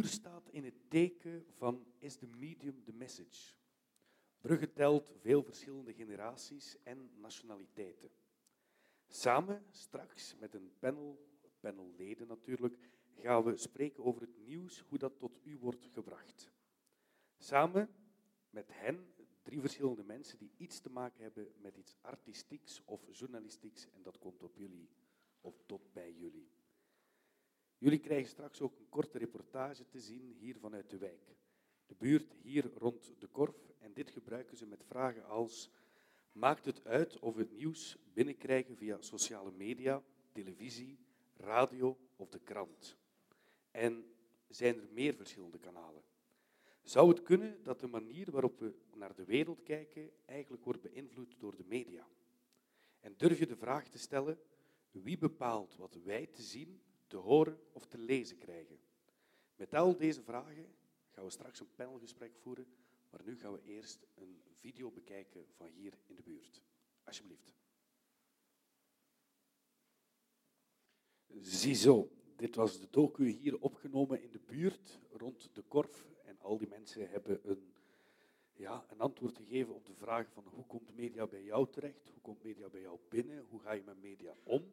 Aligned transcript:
buur 0.00 0.08
staat 0.10 0.48
in 0.50 0.64
het 0.64 0.90
teken 0.90 1.44
van 1.56 1.86
is 1.98 2.16
the 2.16 2.26
medium 2.26 2.84
the 2.84 2.92
message. 2.92 3.54
Brugge 4.40 4.72
telt 4.72 5.12
veel 5.20 5.42
verschillende 5.42 5.94
generaties 5.94 6.76
en 6.82 7.10
nationaliteiten. 7.20 8.10
Samen, 9.08 9.64
straks 9.70 10.36
met 10.36 10.54
een 10.54 10.72
panel, 10.78 11.28
panelleden 11.60 12.26
natuurlijk, 12.26 12.78
gaan 13.14 13.44
we 13.44 13.56
spreken 13.56 14.04
over 14.04 14.20
het 14.20 14.38
nieuws, 14.46 14.80
hoe 14.80 14.98
dat 14.98 15.18
tot 15.18 15.40
u 15.42 15.58
wordt 15.58 15.88
gebracht. 15.92 16.50
Samen 17.38 17.88
met 18.50 18.68
hen, 18.72 19.14
drie 19.42 19.60
verschillende 19.60 20.04
mensen 20.04 20.38
die 20.38 20.52
iets 20.56 20.80
te 20.80 20.90
maken 20.90 21.22
hebben 21.22 21.52
met 21.60 21.76
iets 21.76 21.96
artistieks 22.00 22.82
of 22.84 23.18
journalistieks, 23.18 23.88
en 23.90 24.02
dat 24.02 24.18
komt 24.18 24.42
op 24.42 24.56
jullie 24.56 24.88
of 25.40 25.62
tot 25.66 25.92
bij 25.92 26.12
jullie. 26.12 26.50
Jullie 27.78 27.98
krijgen 27.98 28.28
straks 28.28 28.60
ook 28.60 28.78
een 28.78 28.88
korte 28.88 29.18
reportage 29.18 29.86
te 29.86 30.00
zien 30.00 30.36
hier 30.38 30.58
vanuit 30.58 30.90
de 30.90 30.98
wijk. 30.98 31.36
De 31.86 31.94
buurt 31.98 32.34
hier 32.42 32.70
rond 32.74 33.14
de 33.18 33.26
Korf. 33.26 33.56
En 33.78 33.92
dit 33.92 34.10
gebruiken 34.10 34.56
ze 34.56 34.66
met 34.66 34.84
vragen 34.84 35.24
als: 35.24 35.70
Maakt 36.32 36.64
het 36.64 36.84
uit 36.84 37.18
of 37.18 37.34
we 37.34 37.40
het 37.40 37.52
nieuws 37.52 37.96
binnenkrijgen 38.12 38.76
via 38.76 39.00
sociale 39.00 39.50
media, 39.50 40.02
televisie, 40.32 40.98
radio 41.36 41.98
of 42.16 42.28
de 42.28 42.38
krant? 42.38 42.96
En 43.70 44.14
zijn 44.48 44.80
er 44.80 44.88
meer 44.92 45.14
verschillende 45.14 45.58
kanalen? 45.58 46.02
Zou 46.82 47.08
het 47.08 47.22
kunnen 47.22 47.62
dat 47.62 47.80
de 47.80 47.86
manier 47.86 48.30
waarop 48.30 48.58
we 48.58 48.74
naar 48.94 49.14
de 49.14 49.24
wereld 49.24 49.62
kijken 49.62 50.10
eigenlijk 50.24 50.64
wordt 50.64 50.82
beïnvloed 50.82 51.34
door 51.38 51.56
de 51.56 51.64
media? 51.64 52.08
En 53.00 53.14
durf 53.16 53.38
je 53.38 53.46
de 53.46 53.56
vraag 53.56 53.88
te 53.88 53.98
stellen: 53.98 54.38
wie 54.90 55.18
bepaalt 55.18 55.76
wat 55.76 55.94
wij 55.94 56.26
te 56.26 56.42
zien, 56.42 56.80
te 57.08 57.16
horen 57.16 57.60
of 57.72 57.86
te 57.86 57.98
lezen 57.98 58.38
krijgen? 58.38 58.78
Met 59.56 59.74
al 59.74 59.96
deze 59.96 60.22
vragen 60.22 60.74
gaan 61.10 61.24
we 61.24 61.30
straks 61.30 61.60
een 61.60 61.74
panelgesprek 61.74 62.36
voeren, 62.36 62.66
maar 63.10 63.22
nu 63.24 63.38
gaan 63.38 63.52
we 63.52 63.62
eerst 63.62 64.06
een 64.14 64.42
video 64.58 64.90
bekijken 64.90 65.46
van 65.56 65.66
hier 65.66 65.98
in 66.06 66.14
de 66.14 66.22
buurt. 66.22 66.62
Alsjeblieft. 67.04 67.54
Ziezo, 71.40 72.10
dit 72.36 72.54
was 72.54 72.80
de 72.80 72.86
docu 72.90 73.28
hier 73.28 73.60
opgenomen 73.60 74.22
in 74.22 74.30
de 74.30 74.40
buurt 74.46 75.00
rond 75.10 75.50
de 75.52 75.62
Korf. 75.62 76.06
En 76.24 76.38
al 76.40 76.58
die 76.58 76.68
mensen 76.68 77.10
hebben 77.10 77.50
een, 77.50 77.72
ja, 78.52 78.86
een 78.90 79.00
antwoord 79.00 79.36
gegeven 79.36 79.74
op 79.74 79.86
de 79.86 79.94
vraag 79.94 80.30
van 80.32 80.44
hoe 80.46 80.66
komt 80.66 80.94
media 80.94 81.26
bij 81.26 81.42
jou 81.42 81.70
terecht? 81.70 82.08
Hoe 82.08 82.20
komt 82.20 82.42
media 82.42 82.68
bij 82.68 82.80
jou 82.80 82.98
binnen? 83.08 83.44
Hoe 83.48 83.60
ga 83.60 83.72
je 83.72 83.82
met 83.82 84.00
media 84.00 84.34
om? 84.42 84.72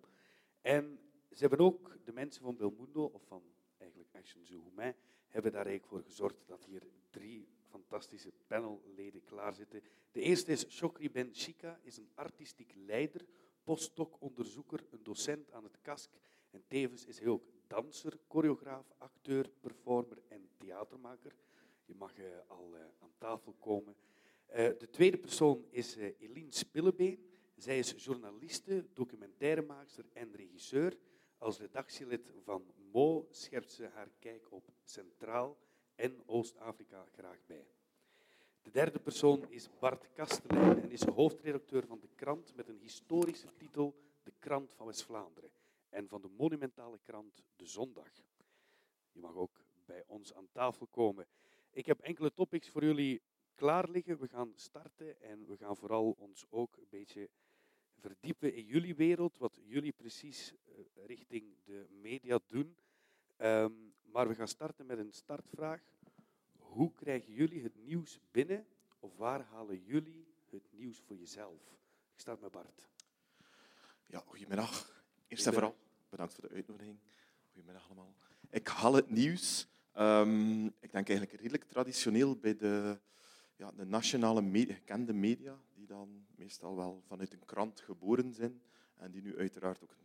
En 0.62 1.00
ze 1.32 1.40
hebben 1.40 1.60
ook 1.60 1.98
de 2.04 2.14
mensen 2.14 2.44
van 2.44 2.56
Belmundo, 2.56 3.04
of 3.04 3.24
van 3.26 3.44
eigenlijk 3.78 4.10
Action 4.16 4.46
Zuhumain, 4.46 4.96
hebben 5.28 5.52
daar 5.52 5.66
eigenlijk 5.66 5.96
voor 5.96 6.12
gezorgd 6.12 6.48
dat 6.48 6.66
hier 6.66 6.84
drie 7.10 7.48
fantastische 7.64 8.32
panelleden 8.48 9.24
klaar 9.24 9.54
zitten. 9.54 9.82
De 10.12 10.22
eerste 10.22 10.52
is 10.52 10.66
Chokri 10.70 11.12
Ben 11.12 11.30
Chika, 11.34 11.80
is 11.82 11.98
een 11.98 12.10
artistiek 12.14 12.74
leider, 12.76 13.26
postdoc-onderzoeker, 13.64 14.86
een 14.92 15.04
docent 15.04 15.52
aan 15.52 15.64
het 15.64 15.82
KASK 15.82 16.10
en 16.56 16.64
tevens 16.68 17.06
is 17.06 17.20
hij 17.20 17.28
ook 17.28 17.44
danser, 17.68 18.18
choreograaf, 18.28 18.94
acteur, 18.98 19.50
performer 19.60 20.18
en 20.28 20.50
theatermaker. 20.58 21.36
Je 21.86 21.96
mag 21.96 22.18
uh, 22.18 22.26
al 22.48 22.76
uh, 22.76 22.82
aan 23.00 23.14
tafel 23.18 23.54
komen. 23.60 23.96
Uh, 24.50 24.56
de 24.56 24.88
tweede 24.92 25.18
persoon 25.18 25.66
is 25.70 25.96
Eline 25.96 26.52
Spillebeen. 26.52 27.26
Zij 27.56 27.80
is 27.80 27.94
journaliste, 27.98 28.86
documentairemaakster 28.94 30.06
en 30.14 30.36
regisseur. 30.36 30.98
Als 31.46 31.60
redactielid 31.60 32.34
van 32.44 32.74
Mo 32.92 33.28
scherpt 33.30 33.72
ze 33.72 33.88
haar 33.88 34.10
kijk 34.20 34.52
op 34.52 34.70
Centraal 34.84 35.58
en 35.96 36.24
Oost-Afrika 36.26 37.06
graag 37.12 37.46
bij. 37.46 37.68
De 38.62 38.72
derde 38.72 39.00
persoon 39.00 39.50
is 39.50 39.70
Bart 39.80 40.12
Kastelein 40.14 40.82
en 40.82 40.92
is 40.92 41.04
hoofdredacteur 41.04 41.86
van 41.86 42.00
de 42.00 42.10
krant 42.16 42.56
met 42.56 42.68
een 42.68 42.80
historische 42.80 43.48
titel 43.58 43.96
De 44.24 44.34
Krant 44.40 44.74
van 44.74 44.86
West-Vlaanderen 44.86 45.52
en 45.90 46.08
van 46.08 46.22
de 46.22 46.30
monumentale 46.38 47.00
krant 47.04 47.44
De 47.56 47.66
Zondag. 47.66 48.12
Je 49.12 49.20
mag 49.20 49.36
ook 49.36 49.66
bij 49.86 50.04
ons 50.08 50.34
aan 50.34 50.50
tafel 50.52 50.88
komen. 50.88 51.28
Ik 51.72 51.86
heb 51.86 52.00
enkele 52.00 52.34
topics 52.34 52.70
voor 52.70 52.84
jullie 52.84 53.22
klaar 53.56 53.90
liggen. 53.90 54.20
We 54.20 54.28
gaan 54.28 54.54
starten 54.56 55.22
en 55.22 55.46
we 55.48 55.58
gaan 55.58 55.78
vooral 55.78 56.12
ons 56.12 56.46
ook 56.50 56.78
een 56.78 56.90
beetje 56.90 57.30
verdiepen 58.00 58.54
in 58.54 58.66
jullie 58.66 58.96
wereld, 58.96 59.38
wat 59.38 59.60
jullie 59.64 59.92
precies 59.92 60.54
eh, 60.66 61.06
richting 61.06 61.44
de 61.64 61.86
media 61.90 62.40
doen. 62.48 62.76
Um, 63.38 63.94
maar 64.02 64.28
we 64.28 64.36
gaan 64.36 64.48
starten 64.48 64.86
met 64.86 64.98
een 64.98 65.12
startvraag. 65.12 65.82
Hoe 66.58 66.92
krijgen 66.94 67.34
jullie 67.34 67.64
het 67.64 67.76
nieuws 67.76 68.20
binnen 68.32 68.66
of 69.00 69.16
waar 69.18 69.42
halen 69.42 69.84
jullie 69.84 70.28
het 70.50 70.64
nieuws 70.72 71.00
voor 71.00 71.16
jezelf? 71.18 71.62
Ik 72.14 72.20
start 72.20 72.42
met 72.42 72.52
Bart. 72.52 72.88
Ja, 74.06 74.24
goedemiddag. 74.26 75.04
Eerst 75.28 75.48
en 75.48 75.54
vooral 75.54 75.76
bedankt 76.10 76.34
voor 76.34 76.48
de 76.50 76.56
uitnodiging. 76.56 77.00
Goedemiddag 77.52 77.86
allemaal. 77.86 78.16
Ik 78.50 78.68
haal 78.68 78.94
het 78.94 79.10
nieuws. 79.10 79.68
Um, 79.98 80.66
ik 80.66 80.92
denk 80.92 81.10
eigenlijk 81.10 81.32
redelijk 81.32 81.64
traditioneel 81.64 82.36
bij 82.36 82.56
de, 82.56 83.00
ja, 83.56 83.72
de 83.72 83.86
nationale 83.86 84.42
media, 84.42 84.76
gekende 84.76 85.14
media, 85.14 85.60
die 85.74 85.88
dan 85.88 86.26
meestal 86.36 86.76
wel 86.76 87.02
vanuit 87.08 87.34
een 87.34 87.46
krant 87.46 87.80
geboren 87.80 88.34
zijn 88.34 88.62
en 88.96 89.12
die 89.12 89.22
nu 89.22 89.38
uiteraard 89.38 89.84
ook 89.84 89.96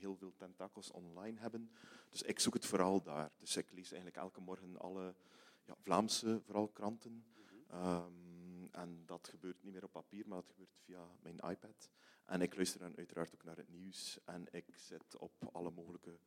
heel 0.00 0.16
veel 0.16 0.32
tentakels 0.36 0.90
online 0.90 1.38
hebben. 1.38 1.70
Dus 2.08 2.22
ik 2.22 2.38
zoek 2.38 2.54
het 2.54 2.66
vooral 2.66 3.02
daar. 3.02 3.30
Dus 3.38 3.56
ik 3.56 3.72
lees 3.72 3.92
eigenlijk 3.92 4.16
elke 4.16 4.40
morgen 4.40 4.78
alle 4.78 5.14
ja, 5.64 5.74
Vlaamse, 5.76 6.40
vooral 6.44 6.68
kranten. 6.68 7.24
Um, 7.72 8.68
en 8.70 9.02
dat 9.06 9.28
gebeurt 9.28 9.62
niet 9.62 9.72
meer 9.72 9.84
op 9.84 9.92
papier, 9.92 10.24
maar 10.26 10.40
dat 10.40 10.50
gebeurt 10.50 10.76
via 10.84 11.08
mijn 11.22 11.36
iPad. 11.36 11.90
En 12.24 12.40
ik 12.40 12.54
luister 12.54 12.80
dan 12.80 12.96
uiteraard 12.96 13.34
ook 13.34 13.44
naar 13.44 13.56
het 13.56 13.68
nieuws. 13.68 14.18
En 14.24 14.46
ik 14.50 14.76
zit 14.76 15.16
op 15.18 15.32
alle 15.52 15.70
mogelijke 15.70 16.18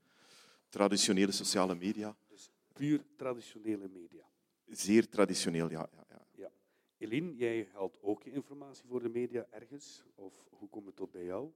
traditionele 0.70 1.32
sociale 1.32 1.76
media. 1.76 2.16
Dus 2.28 2.50
puur 2.74 3.06
traditionele 3.16 3.88
media? 3.88 4.33
Zeer 4.68 5.10
traditioneel, 5.10 5.70
ja. 5.70 5.90
ja, 5.92 6.06
ja. 6.10 6.26
ja. 6.32 6.52
Eline, 6.98 7.36
jij 7.36 7.70
haalt 7.74 7.98
ook 8.02 8.24
je 8.24 8.32
informatie 8.32 8.88
voor 8.88 9.02
de 9.02 9.10
media 9.10 9.46
ergens? 9.50 10.04
Of 10.16 10.34
hoe 10.50 10.70
komt 10.70 10.86
het 10.86 10.96
tot 10.96 11.12
bij 11.12 11.24
jou? 11.24 11.52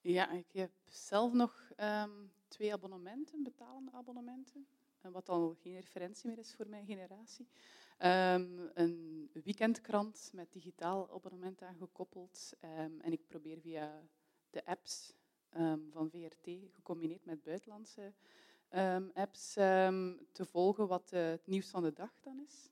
Ja, 0.00 0.30
ik 0.30 0.52
heb 0.52 0.70
zelf 0.88 1.32
nog 1.32 1.70
um, 1.80 2.32
twee 2.48 2.72
abonnementen, 2.72 3.42
betalende 3.42 3.92
abonnementen. 3.92 4.66
Eh, 5.00 5.10
wat 5.10 5.28
al 5.28 5.54
geen 5.54 5.74
referentie 5.74 6.28
meer 6.28 6.38
is 6.38 6.54
voor 6.54 6.68
mijn 6.68 6.86
generatie. 6.86 7.48
Um, 7.98 8.70
een 8.74 9.30
weekendkrant 9.44 10.30
met 10.32 10.52
digitaal 10.52 11.10
abonnement 11.14 11.62
aangekoppeld. 11.62 12.52
Um, 12.64 13.00
en 13.00 13.12
ik 13.12 13.26
probeer 13.26 13.60
via 13.60 14.02
de 14.50 14.64
apps 14.64 15.16
van 15.90 16.10
VRT, 16.10 16.48
gecombineerd 16.74 17.24
met 17.24 17.42
buitenlandse 17.42 18.12
apps, 19.14 19.52
te 19.52 20.44
volgen 20.44 20.88
wat 20.88 21.10
uh, 21.12 21.28
het 21.28 21.46
nieuws 21.46 21.68
van 21.68 21.82
de 21.82 21.92
dag 21.92 22.20
dan 22.20 22.40
is. 22.46 22.70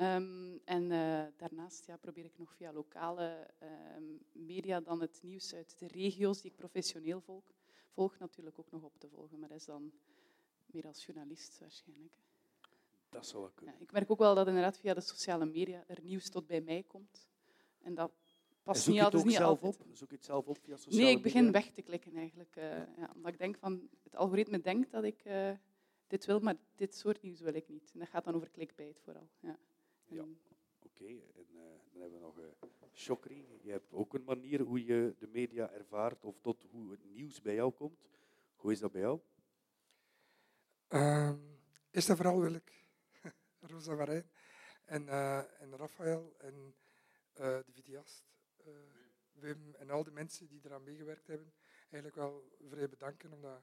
Um, 0.00 0.60
en 0.64 0.82
uh, 0.90 1.24
daarnaast 1.36 1.86
ja, 1.86 1.96
probeer 1.96 2.24
ik 2.24 2.38
nog 2.38 2.54
via 2.54 2.72
lokale 2.72 3.50
media 4.32 4.80
dan 4.80 5.00
het 5.00 5.18
nieuws 5.22 5.54
uit 5.54 5.78
de 5.78 5.86
regio's 5.86 6.40
die 6.40 6.50
ik 6.50 6.56
professioneel 6.56 7.20
volg, 7.20 7.44
volg 7.88 8.18
natuurlijk 8.18 8.58
ook 8.58 8.70
nog 8.70 8.82
op 8.82 8.98
te 8.98 9.08
volgen. 9.08 9.38
Maar 9.38 9.48
dat 9.48 9.58
is 9.58 9.64
dan 9.64 9.92
meer 10.66 10.86
als 10.86 11.04
journalist 11.04 11.58
waarschijnlijk. 11.58 12.16
Dat 13.08 13.26
zou 13.26 13.42
wel 13.42 13.52
kunnen. 13.54 13.74
Ja, 13.74 13.80
ik 13.80 13.92
merk 13.92 14.10
ook 14.10 14.18
wel 14.18 14.34
dat 14.34 14.46
inderdaad 14.46 14.78
via 14.78 14.94
de 14.94 15.00
sociale 15.00 15.46
media 15.46 15.84
er 15.86 16.02
nieuws 16.02 16.30
tot 16.30 16.46
bij 16.46 16.60
mij 16.60 16.82
komt. 16.82 17.28
En 17.82 17.94
dat 17.94 18.25
past 18.66 18.88
niet 18.88 19.00
altijd. 19.00 19.24
Niet 19.24 19.34
zelf 19.34 19.62
altijd. 19.62 19.86
op? 19.86 19.96
Zoek 19.96 20.10
je 20.10 20.16
het 20.16 20.24
zelf 20.24 20.46
op 20.46 20.58
via 20.58 20.76
sociale 20.76 20.96
media? 20.96 21.06
Nee, 21.06 21.16
ik 21.16 21.22
begin 21.22 21.52
weg 21.52 21.70
te 21.70 21.82
klikken 21.82 22.16
eigenlijk. 22.16 22.56
Uh, 22.56 22.64
ja, 22.96 23.10
omdat 23.14 23.32
ik 23.32 23.38
denk 23.38 23.56
van, 23.56 23.88
het 24.02 24.16
algoritme 24.16 24.60
denkt 24.60 24.90
dat 24.90 25.04
ik 25.04 25.24
uh, 25.24 25.50
dit 26.06 26.24
wil, 26.26 26.40
maar 26.40 26.56
dit 26.74 26.94
soort 26.94 27.22
nieuws 27.22 27.40
wil 27.40 27.54
ik 27.54 27.68
niet. 27.68 27.90
En 27.92 27.98
dat 27.98 28.08
gaat 28.08 28.24
dan 28.24 28.34
over 28.34 28.50
clickbait 28.50 29.00
vooral. 29.00 29.28
Ja. 29.40 29.58
Ja, 30.04 30.24
oké. 30.82 31.04
En 31.06 31.46
uh, 31.52 31.60
dan 31.92 32.00
hebben 32.00 32.18
we 32.18 32.24
nog 32.24 32.38
uh, 32.38 32.44
Chokri. 32.92 33.46
Je 33.62 33.70
hebt 33.70 33.92
ook 33.92 34.14
een 34.14 34.24
manier 34.24 34.60
hoe 34.60 34.84
je 34.84 35.14
de 35.18 35.26
media 35.26 35.70
ervaart 35.70 36.24
of 36.24 36.40
tot 36.40 36.66
hoe 36.70 36.90
het 36.90 37.04
nieuws 37.04 37.40
bij 37.40 37.54
jou 37.54 37.72
komt. 37.72 38.08
Hoe 38.56 38.72
is 38.72 38.80
dat 38.80 38.92
bij 38.92 39.00
jou? 39.00 39.20
Uh, 40.88 41.32
eerst 41.90 42.08
en 42.08 42.16
vooral 42.16 42.40
wil 42.40 42.54
ik 42.54 42.88
Rosa 43.70 43.94
Marijn 43.94 44.30
en, 44.84 45.02
uh, 45.02 45.60
en 45.60 45.76
Rafael 45.76 46.34
en 46.38 46.74
de 47.36 47.72
videast, 47.72 48.24
Wim 49.32 49.74
en 49.74 49.90
al 49.90 50.04
die 50.04 50.12
mensen 50.12 50.46
die 50.46 50.60
eraan 50.64 50.82
meegewerkt 50.82 51.26
hebben, 51.26 51.52
eigenlijk 51.80 52.14
wel 52.14 52.56
vrij 52.68 52.88
bedanken. 52.88 53.32
Omdat 53.32 53.62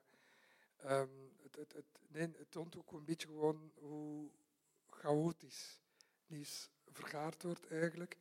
um, 0.85 1.31
het, 1.41 1.55
het, 1.55 1.73
het, 1.73 1.85
nee, 2.07 2.31
het 2.37 2.51
toont 2.51 2.77
ook 2.77 2.91
een 2.91 3.05
beetje 3.05 3.27
gewoon 3.27 3.71
hoe 3.75 4.31
chaotisch 4.89 5.81
nieuws 6.27 6.69
vergaard 6.91 7.43
wordt 7.43 7.67
eigenlijk. 7.67 8.17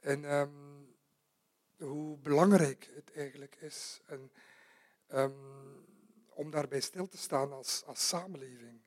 En 0.00 0.24
ehm, 0.24 0.82
hoe 1.78 2.18
belangrijk 2.18 2.90
het 2.94 3.12
eigenlijk 3.12 3.56
is 3.56 4.00
en, 4.06 4.32
um, 5.08 5.86
om 6.28 6.50
daarbij 6.50 6.80
stil 6.80 7.08
te 7.08 7.18
staan 7.18 7.52
als, 7.52 7.84
als 7.84 8.08
samenleving. 8.08 8.82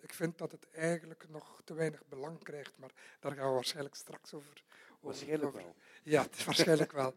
Ik 0.00 0.12
vind 0.12 0.38
dat 0.38 0.52
het 0.52 0.70
eigenlijk 0.70 1.28
nog 1.28 1.60
te 1.64 1.74
weinig 1.74 2.06
belang 2.06 2.42
krijgt, 2.42 2.78
maar 2.78 2.92
daar 3.20 3.32
gaan 3.32 3.48
we 3.48 3.54
waarschijnlijk 3.54 3.94
straks 3.94 4.34
over. 4.34 4.64
Waarschijnlijk 5.00 5.44
over- 5.44 5.62
wel. 5.62 5.74
Ja, 6.02 6.22
het 6.22 6.36
is 6.36 6.44
waarschijnlijk 6.44 6.92
wel. 6.92 7.14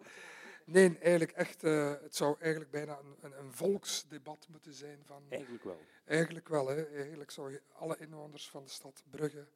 Nee, 0.66 0.98
eigenlijk 0.98 1.32
echt, 1.32 1.64
eh, 1.64 1.94
het 2.02 2.16
zou 2.16 2.36
eigenlijk 2.40 2.72
bijna 2.72 3.00
een, 3.00 3.16
een, 3.22 3.40
een 3.40 3.54
volksdebat 3.54 4.48
moeten 4.50 4.74
zijn. 4.74 5.00
Van, 5.06 5.24
Eigenlijk 5.30 5.64
wel. 5.64 5.80
Eigenlijk 6.06 6.48
wel, 6.48 6.68
hè. 6.68 6.84
eigenlijk 6.96 7.32
zou 7.32 7.52
je 7.52 7.62
alle 7.74 7.98
inwoners 7.98 8.50
van 8.50 8.64
de 8.64 8.70
stad 8.70 9.04
Brugge 9.10 9.48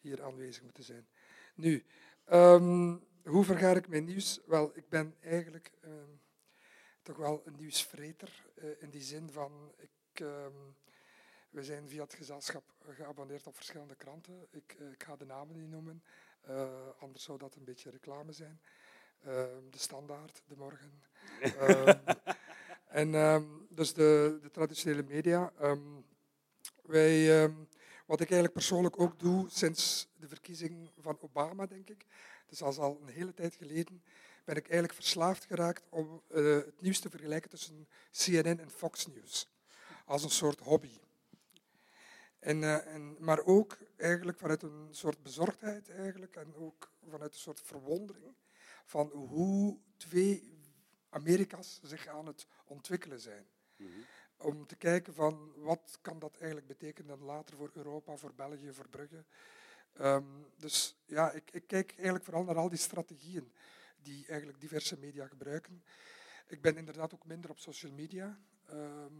hier 0.00 0.22
aanwezig 0.22 0.62
moeten 0.62 0.84
zijn. 0.84 1.08
Nu, 1.54 1.84
ehm, 2.24 2.96
hoe 3.24 3.44
vergaar 3.44 3.76
ik 3.76 3.88
mijn 3.88 4.04
nieuws? 4.04 4.40
Wel, 4.46 4.70
ik 4.74 4.88
ben 4.88 5.14
eigenlijk 5.20 5.72
ehm, 5.80 6.10
toch 7.02 7.16
wel 7.16 7.42
een 7.44 7.56
nieuwsvreter 7.56 8.44
eh, 8.54 8.82
in 8.82 8.90
die 8.90 9.02
zin 9.02 9.30
van, 9.30 9.72
ik, 9.76 9.90
ehm, 10.20 10.52
we 11.50 11.62
zijn 11.64 11.88
via 11.88 12.02
het 12.02 12.14
gezelschap 12.14 12.64
geabonneerd 12.88 13.46
op 13.46 13.56
verschillende 13.56 13.94
kranten. 13.94 14.46
Ik, 14.50 14.76
eh, 14.78 14.90
ik 14.92 15.02
ga 15.02 15.16
de 15.16 15.24
namen 15.26 15.56
niet 15.60 15.70
noemen, 15.70 16.02
eh, 16.40 16.88
anders 16.98 17.24
zou 17.24 17.38
dat 17.38 17.54
een 17.54 17.64
beetje 17.64 17.90
reclame 17.90 18.32
zijn. 18.32 18.60
Ehm, 19.20 19.70
de 19.70 19.78
Standaard, 19.78 20.42
De 20.46 20.56
Morgen. 20.56 21.02
Ehm, 21.40 21.98
en 22.86 23.14
ehm, 23.14 23.44
dus 23.68 23.94
de, 23.94 24.38
de 24.42 24.50
traditionele 24.50 25.02
media. 25.02 25.52
wij, 26.82 27.48
wat 28.06 28.20
ik 28.20 28.30
eigenlijk 28.30 28.52
persoonlijk 28.52 29.00
ook 29.00 29.18
doe 29.18 29.46
sinds 29.50 30.08
de 30.16 30.28
verkiezing 30.28 30.90
van 30.98 31.18
Obama, 31.20 31.66
denk 31.66 31.88
ik, 31.88 32.06
dus 32.46 32.62
al 32.62 32.78
al 32.78 33.00
een 33.02 33.12
hele 33.12 33.34
tijd 33.34 33.54
geleden, 33.54 34.02
ben 34.44 34.56
ik 34.56 34.64
eigenlijk 34.64 34.94
verslaafd 34.94 35.44
geraakt 35.44 35.86
om 35.88 36.22
eh, 36.28 36.54
het 36.54 36.80
nieuws 36.80 36.98
te 36.98 37.10
vergelijken 37.10 37.50
tussen 37.50 37.88
CNN 38.10 38.60
en 38.60 38.70
Fox 38.70 39.06
News. 39.06 39.48
Als 40.04 40.22
een 40.22 40.30
soort 40.30 40.60
hobby. 40.60 40.98
En, 42.40 42.62
eh, 42.62 42.94
en, 42.94 43.16
maar 43.18 43.44
ook 43.44 43.78
eigenlijk 43.96 44.38
vanuit 44.38 44.62
een 44.62 44.88
soort 44.90 45.22
bezorgdheid 45.22 45.90
eigenlijk, 45.90 46.36
en 46.36 46.54
ook 46.54 46.92
vanuit 47.08 47.32
een 47.32 47.40
soort 47.40 47.60
verwondering 47.60 48.34
van 48.84 49.08
hoe 49.10 49.78
twee 49.96 50.58
Amerika's 51.08 51.80
zich 51.82 52.06
aan 52.06 52.26
het 52.26 52.46
ontwikkelen 52.64 53.20
zijn 53.20 53.46
Mhm. 53.76 54.00
om 54.36 54.66
te 54.66 54.76
kijken 54.76 55.14
van 55.14 55.52
wat 55.56 55.98
kan 56.00 56.18
dat 56.18 56.36
eigenlijk 56.36 56.66
betekenen 56.66 57.18
later 57.22 57.56
voor 57.56 57.70
Europa, 57.74 58.16
voor 58.16 58.34
België, 58.34 58.72
voor 58.72 58.88
Brugge. 58.88 59.24
Ehm, 59.92 60.24
dus 60.56 60.96
ja, 61.06 61.30
ik, 61.32 61.50
ik 61.50 61.66
kijk 61.66 61.92
eigenlijk 61.94 62.24
vooral 62.24 62.44
naar 62.44 62.56
al 62.56 62.68
die 62.68 62.78
strategieën 62.78 63.52
die 64.02 64.26
eigenlijk 64.26 64.60
diverse 64.60 64.98
media 64.98 65.26
gebruiken. 65.26 65.84
Ik 66.46 66.60
ben 66.62 66.76
inderdaad 66.76 67.14
ook 67.14 67.26
minder 67.26 67.50
op 67.50 67.58
social 67.58 67.92
media. 67.92 68.40
Ehm, 68.66 69.14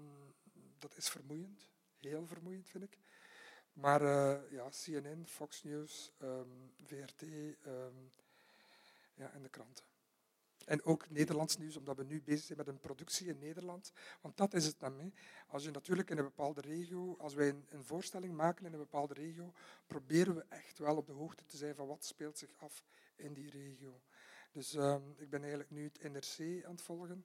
dat 0.78 0.96
is 0.96 1.08
vermoeiend, 1.08 1.70
heel 2.00 2.26
vermoeiend 2.26 2.68
vind 2.68 2.84
ik. 2.84 2.98
Maar 3.80 4.02
eh, 4.02 4.50
ja, 4.50 4.68
CNN, 4.68 5.26
Fox 5.26 5.62
News, 5.62 6.12
ehm, 6.18 6.48
VRT 6.82 7.22
ehm, 7.22 7.94
ja, 9.14 9.32
en 9.32 9.42
de 9.42 9.48
kranten. 9.48 9.84
En 10.64 10.84
ook 10.84 11.10
Nederlands 11.10 11.56
nieuws, 11.56 11.76
omdat 11.76 11.96
we 11.96 12.04
nu 12.04 12.22
bezig 12.22 12.44
zijn 12.44 12.58
met 12.58 12.68
een 12.68 12.80
productie 12.80 13.26
in 13.26 13.38
Nederland. 13.38 13.92
Want 14.20 14.36
dat 14.36 14.54
is 14.54 14.66
het 14.66 14.78
dan. 14.78 14.98
Hè. 14.98 15.08
Als 15.46 15.64
je 15.64 15.70
natuurlijk 15.70 16.10
in 16.10 16.18
een 16.18 16.24
bepaalde 16.24 16.60
regio, 16.60 17.16
als 17.18 17.34
wij 17.34 17.48
een, 17.48 17.64
een 17.68 17.84
voorstelling 17.84 18.34
maken 18.34 18.66
in 18.66 18.72
een 18.72 18.78
bepaalde 18.78 19.14
regio, 19.14 19.52
proberen 19.86 20.34
we 20.34 20.44
echt 20.48 20.78
wel 20.78 20.96
op 20.96 21.06
de 21.06 21.12
hoogte 21.12 21.44
te 21.44 21.56
zijn 21.56 21.74
van 21.74 21.86
wat 21.86 22.04
speelt 22.04 22.38
zich 22.38 22.50
af 22.56 22.84
in 23.16 23.32
die 23.32 23.50
regio. 23.50 24.00
Dus 24.52 24.74
ehm, 24.74 25.02
ik 25.16 25.30
ben 25.30 25.40
eigenlijk 25.40 25.70
nu 25.70 25.84
het 25.84 26.02
NRC 26.02 26.64
aan 26.64 26.72
het 26.72 26.82
volgen, 26.82 27.24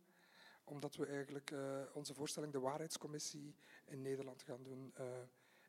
omdat 0.64 0.96
we 0.96 1.06
eigenlijk 1.06 1.52
eh, 1.52 1.82
onze 1.94 2.14
voorstelling 2.14 2.52
De 2.52 2.60
Waarheidscommissie 2.60 3.56
in 3.86 4.02
Nederland 4.02 4.42
gaan 4.42 4.64
doen, 4.64 4.92
eh, 4.96 5.06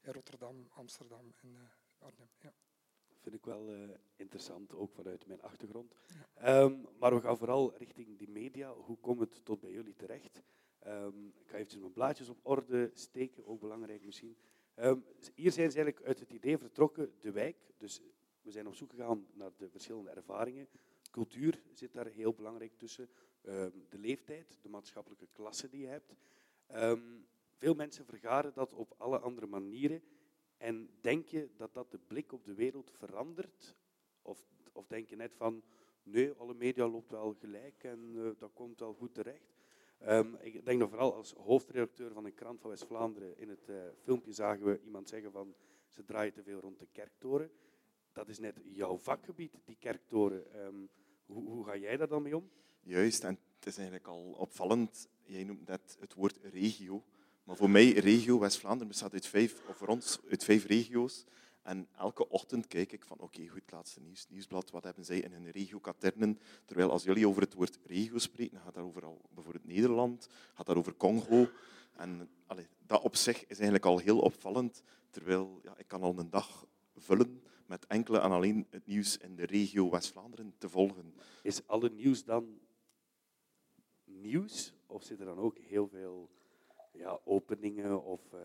in 0.06 0.12
Rotterdam, 0.12 0.68
Amsterdam 0.74 1.32
en 1.42 1.54
eh, 1.54 2.06
Arnhem. 2.06 2.28
Ja. 2.40 2.52
Vind 3.20 3.34
ik 3.34 3.44
wel 3.44 3.72
eh, 3.72 3.88
interessant, 4.16 4.74
ook 4.74 4.92
vanuit 4.92 5.26
mijn 5.26 5.42
achtergrond. 5.42 5.94
Ehm, 6.34 6.74
maar 6.98 7.14
we 7.14 7.20
gaan 7.20 7.38
vooral 7.38 7.76
richting 7.76 8.18
die 8.18 8.28
media. 8.28 8.72
Hoe 8.72 8.98
komt 8.98 9.20
het 9.20 9.44
tot 9.44 9.60
bij 9.60 9.70
jullie 9.70 9.94
terecht? 9.94 10.42
Ehm, 10.78 11.26
ik 11.26 11.48
ga 11.48 11.54
eventjes 11.54 11.80
mijn 11.80 11.92
blaadjes 11.92 12.28
op 12.28 12.38
orde 12.42 12.90
steken, 12.94 13.46
ook 13.46 13.60
belangrijk 13.60 14.04
misschien. 14.04 14.36
Ehm, 14.74 14.98
hier 15.34 15.52
zijn 15.52 15.70
ze 15.70 15.76
eigenlijk 15.76 16.06
uit 16.06 16.18
het 16.18 16.30
idee 16.30 16.58
vertrokken, 16.58 17.12
de 17.20 17.30
wijk. 17.30 17.56
Dus 17.76 18.00
we 18.42 18.50
zijn 18.50 18.66
op 18.66 18.74
zoek 18.74 18.90
gegaan 18.90 19.26
naar 19.32 19.50
de 19.56 19.68
verschillende 19.68 20.10
ervaringen. 20.10 20.68
Cultuur 21.10 21.62
zit 21.72 21.92
daar 21.92 22.06
heel 22.06 22.32
belangrijk 22.32 22.72
tussen. 22.76 23.08
De 23.42 23.98
leeftijd, 23.98 24.58
de 24.62 24.68
maatschappelijke 24.68 25.28
klasse 25.32 25.68
die 25.68 25.80
je 25.80 25.86
hebt. 25.86 26.14
Veel 27.56 27.74
mensen 27.74 28.04
vergaren 28.04 28.52
dat 28.54 28.72
op 28.72 28.94
alle 28.96 29.18
andere 29.18 29.46
manieren. 29.46 30.02
En 30.56 30.90
denk 31.00 31.26
je 31.26 31.48
dat 31.56 31.74
dat 31.74 31.90
de 31.90 31.98
blik 31.98 32.32
op 32.32 32.44
de 32.44 32.54
wereld 32.54 32.90
verandert? 32.90 33.76
Of, 34.22 34.46
of 34.72 34.86
denk 34.86 35.08
je 35.08 35.16
net 35.16 35.34
van, 35.34 35.62
nee, 36.02 36.32
alle 36.32 36.54
media 36.54 36.88
loopt 36.88 37.10
wel 37.10 37.34
gelijk 37.34 37.84
en 37.84 38.12
eh, 38.14 38.30
dat 38.38 38.52
komt 38.52 38.80
wel 38.80 38.94
goed 38.94 39.14
terecht? 39.14 39.54
Ehm, 39.98 40.34
ik 40.40 40.64
denk 40.64 40.80
dat 40.80 40.88
vooral 40.88 41.14
als 41.14 41.32
hoofdredacteur 41.32 42.12
van 42.12 42.24
een 42.24 42.34
krant 42.34 42.60
van 42.60 42.70
West-Vlaanderen 42.70 43.38
in 43.38 43.48
het 43.48 43.68
eh, 43.68 43.76
filmpje 44.02 44.32
zagen 44.32 44.64
we 44.64 44.80
iemand 44.84 45.08
zeggen 45.08 45.32
van, 45.32 45.54
ze 45.88 46.04
draaien 46.04 46.32
te 46.32 46.42
veel 46.42 46.60
rond 46.60 46.78
de 46.78 46.88
kerktoren. 46.92 47.50
Dat 48.12 48.28
is 48.28 48.38
net 48.38 48.60
jouw 48.62 48.98
vakgebied, 48.98 49.60
die 49.64 49.76
kerktoren. 49.78 50.52
Ehm, 50.52 50.86
hoe, 51.26 51.48
hoe 51.48 51.64
ga 51.64 51.76
jij 51.76 51.96
daar 51.96 52.08
dan 52.08 52.22
mee 52.22 52.36
om? 52.36 52.50
Juist, 52.80 53.24
en 53.24 53.38
het 53.54 53.66
is 53.66 53.76
eigenlijk 53.76 54.06
al 54.06 54.32
opvallend. 54.32 55.08
Jij 55.22 55.44
noemt 55.44 55.66
net 55.66 55.96
het 56.00 56.14
woord 56.14 56.38
regio. 56.42 57.04
Maar 57.46 57.56
voor 57.56 57.70
mij, 57.70 57.92
regio 57.92 58.38
West-Vlaanderen 58.38 58.88
bestaat 58.88 59.12
uit 59.12 59.26
vijf, 59.26 59.68
of 59.68 59.76
voor 59.76 59.88
ons 59.88 60.18
uit 60.30 60.44
vijf 60.44 60.64
regio's. 60.64 61.24
En 61.62 61.88
elke 61.96 62.28
ochtend 62.28 62.66
kijk 62.66 62.92
ik 62.92 63.04
van, 63.04 63.18
oké, 63.18 63.48
goed, 63.48 63.70
laatste 63.70 64.00
nieuws, 64.00 64.26
nieuwsblad, 64.28 64.70
wat 64.70 64.84
hebben 64.84 65.04
zij 65.04 65.18
in 65.18 65.32
hun 65.32 65.50
regio-katernen? 65.50 66.38
Terwijl 66.64 66.90
als 66.90 67.02
jullie 67.02 67.28
over 67.28 67.42
het 67.42 67.54
woord 67.54 67.78
regio 67.84 68.18
spreken, 68.18 68.54
dan 68.54 68.62
gaat 68.62 68.74
dat 68.74 68.84
over 68.84 69.04
al, 69.04 69.20
bijvoorbeeld 69.30 69.64
Nederland, 69.64 70.28
gaat 70.54 70.66
dat 70.66 70.76
over 70.76 70.96
Congo. 70.96 71.48
En 71.92 72.28
dat 72.86 73.02
op 73.02 73.16
zich 73.16 73.40
is 73.40 73.56
eigenlijk 73.56 73.84
al 73.84 73.98
heel 73.98 74.18
opvallend. 74.18 74.82
Terwijl 75.10 75.60
ja, 75.62 75.78
ik 75.78 75.88
kan 75.88 76.02
al 76.02 76.18
een 76.18 76.30
dag 76.30 76.66
vullen 76.96 77.42
met 77.66 77.86
enkele 77.86 78.18
en 78.18 78.30
alleen 78.30 78.66
het 78.70 78.86
nieuws 78.86 79.16
in 79.16 79.36
de 79.36 79.46
regio 79.46 79.90
West-Vlaanderen 79.90 80.54
te 80.58 80.68
volgen. 80.68 81.14
Is 81.42 81.66
alle 81.66 81.90
nieuws 81.90 82.24
dan 82.24 82.58
nieuws? 84.04 84.74
Of 84.86 85.02
zit 85.02 85.20
er 85.20 85.26
dan 85.26 85.38
ook 85.38 85.58
heel 85.58 85.88
veel 85.88 86.30
ja, 86.96 87.20
openingen? 87.24 88.04
Of, 88.04 88.20
eh, 88.32 88.40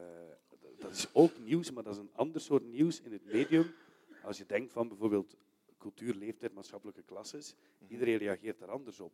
dat 0.80 0.92
is 0.92 1.08
ook 1.14 1.32
nieuws, 1.40 1.72
maar 1.72 1.84
dat 1.84 1.94
is 1.94 2.00
een 2.00 2.14
ander 2.14 2.42
soort 2.42 2.64
nieuws 2.64 3.02
in 3.02 3.12
het 3.12 3.26
medium. 3.26 3.74
Als 4.24 4.38
je 4.38 4.46
denkt 4.46 4.72
van 4.72 4.88
bijvoorbeeld 4.88 5.38
cultuur, 5.78 6.16
leeftijd, 6.16 6.54
maatschappelijke 6.54 7.04
klasses, 7.04 7.56
iedereen 7.88 8.18
reageert 8.18 8.60
daar 8.60 8.70
anders 8.70 9.00
op. 9.00 9.14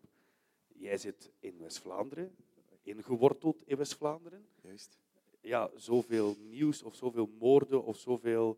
Jij 0.68 0.98
zit 0.98 1.32
in 1.40 1.58
West-Vlaanderen, 1.60 2.36
ingeworteld 2.82 3.64
in 3.66 3.78
West-Vlaanderen. 3.78 4.46
Juist. 4.62 4.98
Ja, 5.42 5.70
zoveel 5.76 6.36
nieuws 6.40 6.84
of 6.84 6.96
zoveel 6.96 7.30
moorden 7.40 7.84
of 7.84 7.98
zoveel 7.98 8.58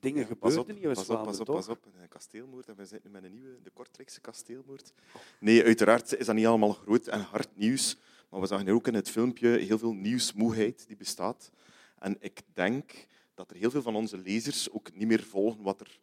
dingen 0.00 0.20
Ja, 0.20 0.24
op, 0.24 0.30
in 0.30 0.38
pas 0.38 0.56
op, 0.56 0.66
pas 0.66 0.80
West-Vlaanderen, 0.80 1.40
op, 1.40 1.46
pas 1.46 1.68
op. 1.68 1.86
Een 2.00 2.08
kasteelmoord. 2.08 2.68
En 2.68 2.76
we 2.76 2.84
zitten 2.84 3.10
nu 3.10 3.20
met 3.20 3.24
een 3.24 3.32
nieuwe, 3.32 3.62
de 3.62 3.70
Kortrijkse 3.70 4.20
kasteelmoord. 4.20 4.92
Nee, 5.40 5.64
uiteraard 5.64 6.16
is 6.16 6.26
dat 6.26 6.34
niet 6.34 6.46
allemaal 6.46 6.72
groot 6.72 7.06
en 7.06 7.20
hard 7.20 7.56
nieuws. 7.56 7.96
Maar 8.36 8.48
we 8.48 8.54
zagen 8.54 8.68
ook 8.68 8.86
in 8.86 8.94
het 8.94 9.10
filmpje 9.10 9.48
heel 9.48 9.78
veel 9.78 9.92
nieuwsmoeheid 9.92 10.86
die 10.86 10.96
bestaat. 10.96 11.50
En 11.98 12.16
ik 12.20 12.40
denk 12.54 13.06
dat 13.34 13.50
er 13.50 13.56
heel 13.56 13.70
veel 13.70 13.82
van 13.82 13.96
onze 13.96 14.18
lezers 14.18 14.70
ook 14.70 14.94
niet 14.94 15.08
meer 15.08 15.22
volgen 15.22 15.62
wat 15.62 15.80
er, 15.80 15.98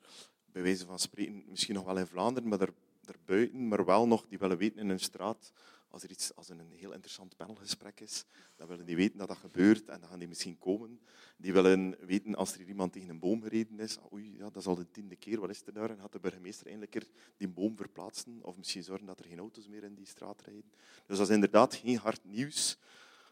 bij 0.45 0.61
wijze 0.61 0.85
van 0.85 0.99
spreken, 0.99 1.43
misschien 1.47 1.75
nog 1.75 1.85
wel 1.85 1.97
in 1.97 2.07
Vlaanderen, 2.07 2.49
maar 2.49 2.61
er, 2.61 2.73
daarbuiten, 3.01 3.67
maar 3.67 3.85
wel 3.85 4.07
nog, 4.07 4.25
die 4.27 4.37
willen 4.37 4.57
weten 4.57 4.79
in 4.79 4.89
hun 4.89 4.99
straat, 4.99 5.51
als 5.93 6.03
er 6.03 6.11
iets, 6.11 6.35
als 6.35 6.49
er 6.49 6.59
een 6.59 6.71
heel 6.71 6.91
interessant 6.91 7.37
panelgesprek 7.37 7.99
is, 7.99 8.25
dan 8.55 8.67
willen 8.67 8.85
die 8.85 8.95
weten 8.95 9.17
dat 9.17 9.27
dat 9.27 9.37
gebeurt 9.37 9.89
en 9.89 9.99
dan 9.99 10.09
gaan 10.09 10.19
die 10.19 10.27
misschien 10.27 10.57
komen. 10.57 10.99
Die 11.37 11.53
willen 11.53 11.97
weten 12.05 12.35
als 12.35 12.51
er 12.51 12.57
hier 12.57 12.67
iemand 12.67 12.93
tegen 12.93 13.09
een 13.09 13.19
boom 13.19 13.41
gereden 13.41 13.79
is, 13.79 13.97
ah, 13.97 14.13
oei, 14.13 14.37
ja, 14.37 14.43
dat 14.43 14.55
is 14.55 14.65
al 14.65 14.75
de 14.75 14.91
tiende 14.91 15.15
keer, 15.15 15.39
wat 15.39 15.49
is 15.49 15.61
er 15.65 15.73
daar? 15.73 15.89
En 15.89 15.99
gaat 15.99 16.11
de 16.11 16.19
burgemeester 16.19 16.65
eindelijk 16.65 16.95
er 16.95 17.07
die 17.37 17.47
boom 17.47 17.77
verplaatsen 17.77 18.39
of 18.41 18.57
misschien 18.57 18.83
zorgen 18.83 19.05
dat 19.05 19.19
er 19.19 19.25
geen 19.25 19.39
auto's 19.39 19.67
meer 19.67 19.83
in 19.83 19.95
die 19.95 20.05
straat 20.05 20.41
rijden. 20.41 20.71
Dus 21.05 21.17
dat 21.17 21.27
is 21.27 21.33
inderdaad 21.33 21.75
geen 21.75 21.97
hard 21.97 22.23
nieuws 22.23 22.77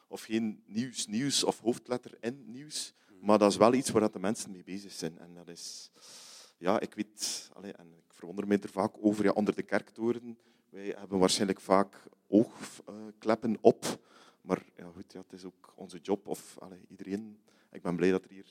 of 0.07 0.21
geen 0.21 0.63
nieuws, 0.65 1.07
nieuws 1.07 1.43
of 1.43 1.59
hoofdletter 1.59 2.17
in 2.19 2.51
nieuws, 2.51 2.93
maar 3.21 3.37
dat 3.37 3.51
is 3.51 3.57
wel 3.57 3.73
iets 3.73 3.89
waar 3.89 4.01
dat 4.01 4.13
de 4.13 4.19
mensen 4.19 4.51
mee 4.51 4.63
bezig 4.63 4.91
zijn. 4.91 5.17
En 5.17 5.33
dat 5.33 5.47
is, 5.47 5.91
ja, 6.57 6.79
ik 6.79 6.93
weet, 6.93 7.49
allee, 7.53 7.71
en 7.73 7.93
ik 7.97 8.13
verwonder 8.13 8.47
me 8.47 8.57
er 8.57 8.69
vaak 8.69 8.95
over, 8.99 9.23
ja, 9.23 9.31
onder 9.31 9.55
de 9.55 9.63
kerktoren, 9.63 10.37
wij 10.71 10.95
hebben 10.97 11.19
waarschijnlijk 11.19 11.61
vaak 11.61 12.03
oogkleppen 12.27 13.57
op, 13.61 13.99
maar 14.41 14.63
ja, 14.75 14.89
goed, 14.95 15.11
ja, 15.11 15.19
het 15.19 15.33
is 15.33 15.45
ook 15.45 15.73
onze 15.75 15.99
job, 16.01 16.27
of 16.27 16.57
iedereen. 16.87 17.39
Ik 17.71 17.81
ben 17.81 17.95
blij 17.95 18.11
dat 18.11 18.23
er 18.23 18.29
hier 18.29 18.47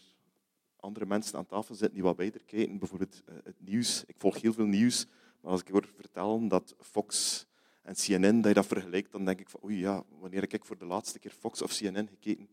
andere 0.77 1.07
mensen 1.07 1.39
aan 1.39 1.47
tafel 1.47 1.75
zitten 1.75 1.95
die 1.95 2.03
wat 2.03 2.17
beter 2.17 2.45
kijken. 2.45 2.79
Bijvoorbeeld 2.79 3.23
eh, 3.27 3.35
het 3.45 3.61
nieuws. 3.61 4.05
Ik 4.07 4.15
volg 4.19 4.41
heel 4.41 4.53
veel 4.53 4.67
nieuws, 4.67 5.07
maar 5.41 5.50
als 5.50 5.61
ik 5.61 5.69
hoor 5.69 5.89
vertellen 5.97 6.49
dat 6.49 6.75
Fox 6.79 7.47
en 7.83 7.95
CNN, 7.95 8.41
dat 8.41 8.67
vergelijkt, 8.67 9.12
dan 9.12 9.25
denk 9.25 9.41
ik 9.41 9.49
van 9.49 9.61
oei 9.65 9.79
ja, 9.79 10.05
wanneer 10.19 10.41
heb 10.41 10.53
ik 10.53 10.65
voor 10.65 10.79
de 10.79 10.85
laatste 10.85 11.19
keer 11.19 11.33
Fox 11.33 11.62
of 11.62 11.77
CNN 11.77 12.09
gekeken? 12.09 12.49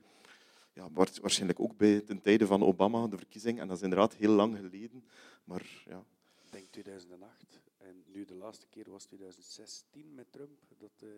ja, 0.78 0.90
waarschijnlijk 1.22 1.60
ook 1.60 1.78
bij 1.78 2.02
ten 2.02 2.22
tijde 2.22 2.48
van 2.48 2.64
Obama, 2.64 3.08
de 3.08 3.18
verkiezing. 3.18 3.60
En 3.60 3.68
dat 3.68 3.78
is 3.78 3.84
inderdaad 3.84 4.16
heel 4.16 4.32
lang 4.32 4.56
geleden. 4.56 5.04
Maar 5.44 5.66
ja. 5.86 6.04
Ik 6.46 6.52
denk 6.52 6.72
2008. 6.72 7.60
En 7.88 8.04
nu 8.06 8.26
de 8.26 8.36
laatste 8.36 8.68
keer 8.68 8.90
was 8.90 9.06
2016 9.06 10.14
met 10.14 10.32
Trump, 10.32 10.60
dat 10.78 10.92
uh, 11.04 11.10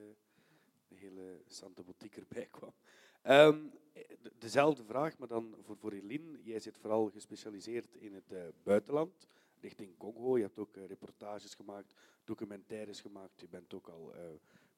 de 0.88 0.96
hele 0.96 1.42
Santa 1.48 1.84
Boutique 1.84 2.22
erbij 2.22 2.48
kwam. 2.58 2.74
Um, 3.24 3.72
dezelfde 4.38 4.84
vraag, 4.84 5.18
maar 5.18 5.28
dan 5.28 5.56
voor, 5.62 5.78
voor 5.78 5.92
Eline. 5.92 6.44
Jij 6.44 6.60
zit 6.60 6.78
vooral 6.78 7.10
gespecialiseerd 7.10 7.96
in 7.96 8.14
het 8.14 8.32
uh, 8.32 8.44
buitenland, 8.64 9.28
richting 9.60 9.98
Congo. 9.98 10.38
Je 10.38 10.44
hebt 10.44 10.58
ook 10.58 10.76
uh, 10.76 10.86
reportages 10.86 11.54
gemaakt, 11.54 11.94
documentaires 12.24 13.02
gemaakt. 13.02 13.42
Je 13.42 13.48
bent 13.48 13.74
ook 13.74 13.88
al 13.88 14.14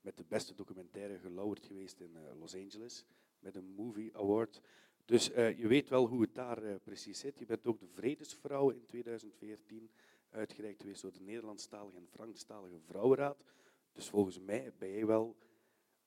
met 0.01 0.17
de 0.17 0.25
beste 0.27 0.55
documentaire 0.55 1.19
gelauwerd 1.19 1.65
geweest 1.65 1.99
in 1.99 2.17
Los 2.39 2.55
Angeles 2.55 3.05
met 3.39 3.55
een 3.55 3.73
Movie 3.75 4.17
Award. 4.17 4.61
Dus 5.05 5.25
je 5.35 5.67
weet 5.67 5.89
wel 5.89 6.07
hoe 6.07 6.21
het 6.21 6.33
daar 6.35 6.79
precies 6.79 7.19
zit. 7.19 7.39
Je 7.39 7.45
bent 7.45 7.65
ook 7.65 7.79
de 7.79 7.87
Vredesvrouw 7.87 8.69
in 8.69 8.85
2014 8.85 9.89
uitgereikt 10.31 10.81
geweest 10.81 11.01
door 11.01 11.11
de 11.11 11.21
Nederlandstalige 11.21 11.97
en 11.97 12.07
Franstalige 12.07 12.79
Vrouwenraad. 12.79 13.43
Dus 13.91 14.09
volgens 14.09 14.39
mij 14.39 14.73
ben 14.77 14.91
jij 14.91 15.05
wel 15.05 15.37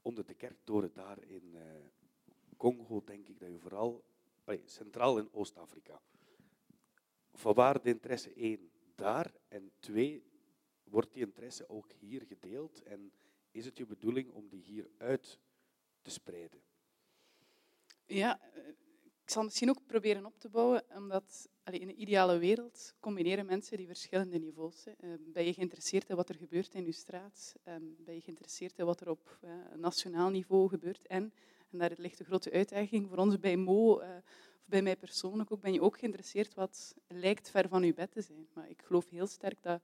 onder 0.02 0.26
de 0.26 0.34
kerktoren 0.34 0.92
daar 0.92 1.22
in 1.22 1.54
uh, 1.54 1.62
Congo, 2.56 3.02
denk 3.04 3.28
ik 3.28 3.40
dat 3.40 3.50
je 3.50 3.58
vooral 3.58 4.04
allee, 4.44 4.62
centraal 4.64 5.18
in 5.18 5.32
Oost-Afrika. 5.32 6.00
Vanwaar 7.32 7.82
de 7.82 7.88
interesse 7.88 8.32
één 8.34 8.70
daar 8.94 9.34
en 9.48 9.72
twee 9.78 10.24
wordt 10.84 11.12
die 11.12 11.26
interesse 11.26 11.68
ook 11.68 11.92
hier 11.92 12.22
gedeeld 12.22 12.82
en 12.82 13.12
is 13.50 13.64
het 13.64 13.76
je 13.76 13.86
bedoeling 13.86 14.30
om 14.30 14.48
die 14.48 14.62
hier 14.62 14.90
uit 14.98 15.38
te 16.02 16.10
spreiden? 16.10 16.62
Ja, 18.06 18.40
eh, 18.40 18.68
ik 19.22 19.30
zal 19.30 19.42
misschien 19.42 19.70
ook 19.70 19.86
proberen 19.86 20.26
op 20.26 20.38
te 20.38 20.48
bouwen, 20.48 20.84
omdat 20.88 21.48
in 21.72 21.88
een 21.88 22.00
ideale 22.00 22.38
wereld 22.38 22.94
combineren 23.00 23.46
mensen 23.46 23.76
die 23.76 23.86
verschillende 23.86 24.38
niveaus. 24.38 24.84
Hè. 24.84 24.92
Uh, 25.08 25.14
ben 25.26 25.44
je 25.44 25.52
geïnteresseerd 25.52 26.08
in 26.08 26.16
wat 26.16 26.28
er 26.28 26.34
gebeurt 26.34 26.74
in 26.74 26.84
je 26.84 26.92
straat? 26.92 27.54
Um, 27.68 27.96
ben 27.98 28.14
je 28.14 28.20
geïnteresseerd 28.20 28.78
in 28.78 28.84
wat 28.84 29.00
er 29.00 29.10
op 29.10 29.38
uh, 29.44 29.50
nationaal 29.76 30.30
niveau 30.30 30.68
gebeurt? 30.68 31.06
En, 31.06 31.32
en 31.70 31.78
daar 31.78 31.92
ligt 31.96 32.18
de 32.18 32.24
grote 32.24 32.52
uitdaging 32.52 33.08
voor 33.08 33.18
ons 33.18 33.38
bij 33.38 33.56
Mo, 33.56 34.00
uh, 34.00 34.06
of 34.58 34.66
bij 34.66 34.82
mij 34.82 34.96
persoonlijk 34.96 35.52
ook, 35.52 35.60
ben 35.60 35.72
je 35.72 35.80
ook 35.82 35.98
geïnteresseerd 35.98 36.54
wat 36.54 36.94
lijkt 37.08 37.50
ver 37.50 37.68
van 37.68 37.82
je 37.82 37.94
bed 37.94 38.12
te 38.12 38.20
zijn. 38.20 38.46
Maar 38.52 38.70
ik 38.70 38.82
geloof 38.82 39.08
heel 39.08 39.26
sterk 39.26 39.62
dat 39.62 39.80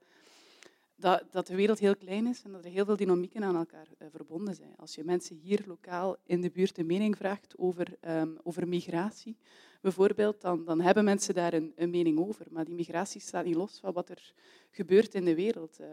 dat, 1.31 1.47
de 1.47 1.55
wereld 1.55 1.79
heel 1.79 1.95
klein 1.95 2.27
is 2.27 2.43
en 2.43 2.51
dat 2.51 2.65
er 2.65 2.71
heel 2.71 2.85
veel 2.85 2.95
dynamieken 2.95 3.43
aan 3.43 3.55
elkaar 3.55 3.87
uh, 3.97 4.07
verbonden 4.11 4.55
zijn. 4.55 4.75
Als 4.75 4.95
je 4.95 5.03
mensen 5.03 5.35
hier 5.35 5.63
lokaal 5.65 6.17
in 6.25 6.41
de 6.41 6.51
buurt 6.51 6.77
een 6.77 6.85
mening 6.85 7.17
vraagt 7.17 7.57
over, 7.57 7.97
um, 8.01 8.37
over 8.43 8.67
migratie, 8.67 9.37
bijvoorbeeld, 9.81 10.41
dan, 10.41 10.65
dan, 10.65 10.81
hebben 10.81 11.03
mensen 11.03 11.33
daar 11.33 11.53
een, 11.53 11.73
een, 11.75 11.89
mening 11.89 12.19
over. 12.19 12.45
Maar 12.49 12.65
die 12.65 12.75
migratie 12.75 13.21
staat 13.21 13.45
niet 13.45 13.55
los 13.55 13.79
van 13.79 13.93
wat 13.93 14.09
er 14.09 14.33
gebeurt 14.69 15.13
in 15.13 15.25
de 15.25 15.35
wereld. 15.35 15.79
Uh, 15.79 15.87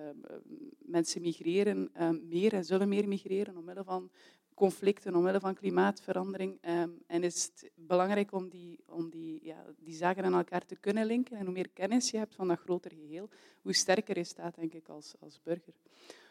mensen 0.79 1.23
migreren 1.23 1.91
uh, 1.97 2.11
meer 2.29 2.53
en 2.53 2.65
zullen 2.65 2.89
meer 2.89 3.09
migreren 3.09 3.57
omwille 3.57 3.85
van 3.85 4.11
conflicten 4.55 5.15
omwille 5.15 5.41
van 5.41 5.55
klimaatverandering. 5.55 6.59
Um, 6.69 7.03
en 7.07 7.23
is 7.23 7.45
het 7.45 7.71
belangrijk 7.75 8.33
om, 8.33 8.49
die, 8.49 8.79
om 8.87 9.11
die, 9.11 9.41
ja, 9.43 9.65
die 9.79 9.95
zaken 9.95 10.25
aan 10.25 10.35
elkaar 10.35 10.67
te 10.67 10.77
kunnen 10.77 11.07
linken. 11.07 11.37
En 11.37 11.45
hoe 11.45 11.55
meer 11.55 11.69
kennis 11.69 12.11
je 12.11 12.17
hebt 12.17 12.35
van 12.35 12.49
dat 12.49 12.59
grotere 12.59 12.95
geheel, 12.95 13.29
hoe 13.63 13.75
sterker 13.75 14.17
je 14.19 14.25
staat, 14.25 14.55
denk 14.55 14.73
ik, 14.73 14.89
als, 14.89 15.15
als 15.21 15.41
burger. 15.43 15.75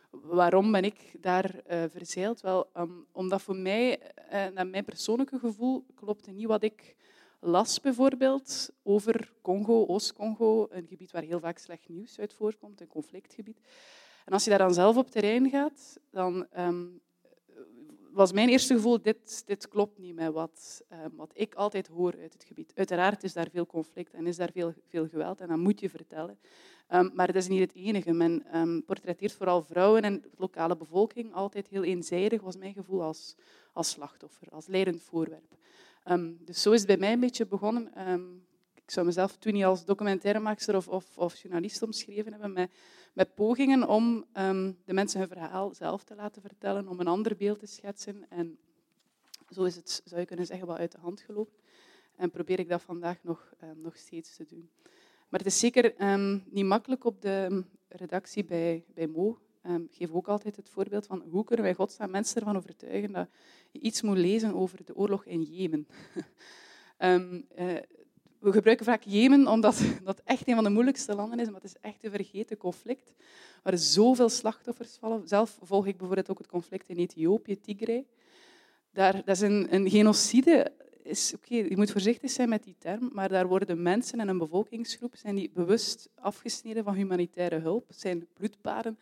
Waarom 0.09 0.71
ben 0.71 0.83
ik 0.83 1.15
daar 1.21 1.55
uh, 1.55 1.83
verzeild? 1.89 2.41
Wel, 2.41 2.69
um, 2.77 3.05
omdat 3.11 3.41
voor 3.41 3.55
mij, 3.55 3.99
naar 4.53 4.67
mijn 4.67 4.85
persoonlijke 4.85 5.39
gevoel, 5.39 5.85
klopte 5.95 6.31
niet 6.31 6.47
wat 6.47 6.63
ik 6.63 6.95
las 7.39 7.81
bijvoorbeeld 7.81 8.69
over 8.83 9.33
Congo, 9.41 9.85
Oost-Congo, 9.85 10.67
een 10.69 10.87
gebied 10.87 11.11
waar 11.11 11.23
heel 11.23 11.39
vaak 11.39 11.57
slecht 11.57 11.89
nieuws 11.89 12.19
uit 12.19 12.33
voorkomt, 12.33 12.81
een 12.81 12.87
conflictgebied. 12.87 13.59
En 14.25 14.33
als 14.33 14.43
je 14.43 14.49
daar 14.49 14.59
dan 14.59 14.73
zelf 14.73 14.97
op 14.97 15.11
terrein 15.11 15.49
gaat, 15.49 15.99
dan 16.11 16.47
um, 16.57 17.01
was 18.11 18.31
mijn 18.31 18.49
eerste 18.49 18.73
gevoel, 18.73 19.01
dit, 19.01 19.43
dit 19.45 19.67
klopt 19.67 19.97
niet 19.97 20.15
met 20.15 20.33
wat, 20.33 20.83
um, 20.91 21.15
wat 21.15 21.31
ik 21.33 21.55
altijd 21.55 21.87
hoor 21.87 22.15
uit 22.21 22.33
het 22.33 22.43
gebied. 22.43 22.71
Uiteraard 22.75 23.23
is 23.23 23.33
daar 23.33 23.49
veel 23.49 23.65
conflict 23.65 24.13
en 24.13 24.27
is 24.27 24.37
daar 24.37 24.51
veel, 24.51 24.73
veel 24.87 25.07
geweld 25.07 25.41
en 25.41 25.47
dat 25.47 25.57
moet 25.57 25.79
je 25.79 25.89
vertellen. 25.89 26.39
Um, 26.89 27.11
maar 27.13 27.27
dat 27.27 27.35
is 27.35 27.47
niet 27.47 27.59
het 27.59 27.75
enige. 27.75 28.13
Men 28.13 28.43
portretteert 28.85 29.33
vooral 29.33 29.63
vrouwen 29.63 30.01
en 30.01 30.21
de 30.21 30.29
lokale 30.37 30.77
bevolking 30.77 31.33
altijd 31.33 31.67
heel 31.67 31.83
eenzijdig, 31.83 32.41
was 32.41 32.57
mijn 32.57 32.73
gevoel, 32.73 33.03
als, 33.03 33.35
als 33.73 33.89
slachtoffer, 33.89 34.47
als 34.49 34.67
leidend 34.67 35.01
voorwerp. 35.01 35.55
Dus 36.39 36.61
zo 36.61 36.71
is 36.71 36.79
het 36.79 36.87
bij 36.87 36.97
mij 36.97 37.13
een 37.13 37.19
beetje 37.19 37.45
begonnen. 37.45 37.91
ik 38.75 38.91
zou 38.91 39.05
mezelf 39.05 39.37
toen 39.37 39.53
niet 39.53 39.63
als 39.63 39.85
documentairemaker 39.85 40.75
of, 40.75 40.87
of, 40.87 41.17
of 41.17 41.35
journalist 41.35 41.81
omschreven 41.81 42.31
hebben, 42.31 42.53
met 42.53 42.69
met 43.17 43.35
pogingen 43.35 43.87
om 43.87 44.25
um, 44.33 44.77
de 44.85 44.93
mensen 44.93 45.19
hun 45.19 45.27
verhaal 45.27 45.73
zelf 45.73 46.03
te 46.03 46.15
laten 46.15 46.41
vertellen, 46.41 46.87
om 46.87 46.99
een 46.99 47.07
ander 47.07 47.35
beeld 47.35 47.59
te 47.59 47.65
schetsen. 47.65 48.29
En 48.29 48.57
zo 49.49 49.63
is 49.63 49.75
het, 49.75 50.01
zou 50.05 50.19
je 50.19 50.27
kunnen 50.27 50.45
zeggen, 50.45 50.67
wel 50.67 50.77
uit 50.77 50.91
de 50.91 50.97
hand 50.97 51.21
gelopen. 51.21 51.53
En 52.15 52.31
probeer 52.31 52.59
ik 52.59 52.69
dat 52.69 52.81
vandaag 52.81 53.23
nog, 53.23 53.53
nog 53.75 53.97
steeds 53.97 54.35
te 54.35 54.45
doen. 54.45 54.69
Maar 55.29 55.39
het 55.39 55.45
is 55.45 55.59
zeker 55.59 55.93
niet 56.49 56.65
makkelijk 56.65 57.05
op 57.05 57.21
de 57.21 57.63
redactie 57.87 58.45
bij, 58.45 58.83
bij 58.93 59.07
Mo. 59.07 59.39
Ik 59.75 59.95
geef 59.95 60.11
ook 60.11 60.27
altijd 60.27 60.55
het 60.55 60.69
voorbeeld 60.69 61.05
van 61.05 61.23
hoe 61.29 61.43
kunnen 61.43 61.65
wij 61.65 61.73
godsnaam 61.73 62.09
mensen 62.09 62.35
ervan 62.35 62.57
overtuigen 62.57 63.11
dat 63.11 63.27
je 63.71 63.79
iets 63.79 64.01
moet 64.01 64.17
lezen 64.17 64.53
over 64.53 64.85
de 64.85 64.95
oorlog 64.95 65.25
in 65.25 65.41
Jemen. 65.41 65.87
uh, 66.99 67.15
we 68.39 68.51
gebruiken 68.51 68.85
vaak 68.85 69.03
Jemen 69.03 69.47
omdat 69.47 69.81
dat 70.03 70.21
echt 70.23 70.47
een 70.47 70.55
van 70.55 70.63
de 70.63 70.69
moeilijkste 70.69 71.15
landen 71.15 71.39
is, 71.39 71.45
maar 71.45 71.61
het 71.61 71.63
is 71.75 71.81
echt 71.81 72.03
een 72.03 72.11
vergeten 72.11 72.57
conflict 72.57 73.13
waar 73.63 73.77
zoveel 73.77 74.29
slachtoffers 74.29 74.97
vallen. 74.99 75.27
Zelf 75.27 75.57
volg 75.61 75.87
ik 75.87 75.97
bijvoorbeeld 75.97 76.29
ook 76.29 76.37
het 76.37 76.47
conflict 76.47 76.89
in 76.89 76.97
Ethiopië, 76.97 77.59
Tigray. 77.59 78.05
Daar, 78.91 79.13
dat 79.13 79.35
is 79.35 79.41
een, 79.41 79.73
een 79.73 79.89
genocide. 79.89 80.71
Is, 81.03 81.33
okay, 81.35 81.69
je 81.69 81.77
moet 81.77 81.91
voorzichtig 81.91 82.31
zijn 82.31 82.49
met 82.49 82.63
die 82.63 82.75
term, 82.77 83.09
maar 83.13 83.29
daar 83.29 83.47
worden 83.47 83.81
mensen 83.81 84.19
en 84.19 84.27
een 84.27 84.37
bevolkingsgroep 84.37 85.15
zijn 85.15 85.35
die 85.35 85.51
bewust 85.53 86.09
afgesneden 86.15 86.83
van 86.83 86.93
humanitaire 86.93 87.59
hulp. 87.59 87.85
Zijn 87.89 88.27
bloedpaden 88.33 88.97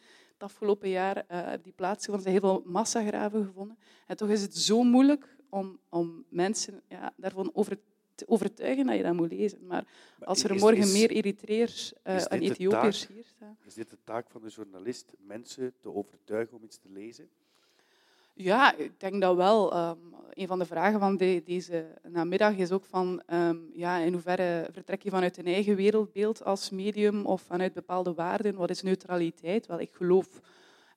afgelopen 0.45 0.89
jaar 0.89 1.25
uh, 1.31 1.51
die 1.61 1.73
plaatsgevonden. 1.73 2.25
Er 2.25 2.31
zijn 2.31 2.43
heel 2.43 2.61
veel 2.61 2.71
massagraven 2.71 3.45
gevonden. 3.45 3.77
En 4.07 4.17
toch 4.17 4.29
is 4.29 4.41
het 4.41 4.57
zo 4.57 4.83
moeilijk 4.83 5.35
om, 5.49 5.79
om 5.89 6.25
mensen 6.29 6.81
ja, 6.87 7.13
daarvan 7.17 7.49
over 7.53 7.77
te 8.15 8.27
overtuigen 8.27 8.85
dat 8.85 8.95
je 8.95 9.03
dat 9.03 9.13
moet 9.13 9.31
lezen. 9.31 9.65
Maar, 9.65 9.87
als 10.19 10.43
er 10.43 10.55
morgen 10.55 10.91
meer 10.91 11.09
Eritreërs 11.11 11.93
uh, 12.03 12.31
en 12.31 12.41
Ethiopiërs 12.41 13.07
hier 13.07 13.23
staan... 13.23 13.57
Is 13.65 13.73
dit 13.73 13.89
de 13.89 13.97
taak 14.03 14.29
van 14.29 14.41
de 14.41 14.49
journalist, 14.49 15.13
mensen 15.17 15.73
te 15.79 15.93
overtuigen 15.93 16.57
om 16.57 16.63
iets 16.63 16.77
te 16.77 16.89
lezen? 16.89 17.29
Ja, 18.37 18.75
ik 18.75 18.99
denk 18.99 19.21
dat 19.21 19.35
wel. 19.35 19.77
Um, 19.77 20.13
een 20.33 20.47
van 20.47 20.59
de 20.59 20.65
vragen 20.65 20.99
van 20.99 21.17
de, 21.17 21.41
deze 21.45 21.85
namiddag 22.03 22.55
is 22.55 22.71
ook 22.71 22.85
van 22.85 23.21
um, 23.33 23.69
ja, 23.73 23.97
in 23.97 24.13
hoeverre 24.13 24.69
vertrek 24.71 25.01
je 25.01 25.09
vanuit 25.09 25.37
een 25.37 25.45
eigen 25.45 25.75
wereldbeeld 25.75 26.43
als 26.43 26.69
medium 26.69 27.25
of 27.25 27.41
vanuit 27.41 27.73
bepaalde 27.73 28.13
waarden? 28.13 28.55
Wat 28.55 28.69
is 28.69 28.81
neutraliteit? 28.81 29.67
Wel, 29.67 29.79
ik 29.79 29.91
geloof 29.93 30.41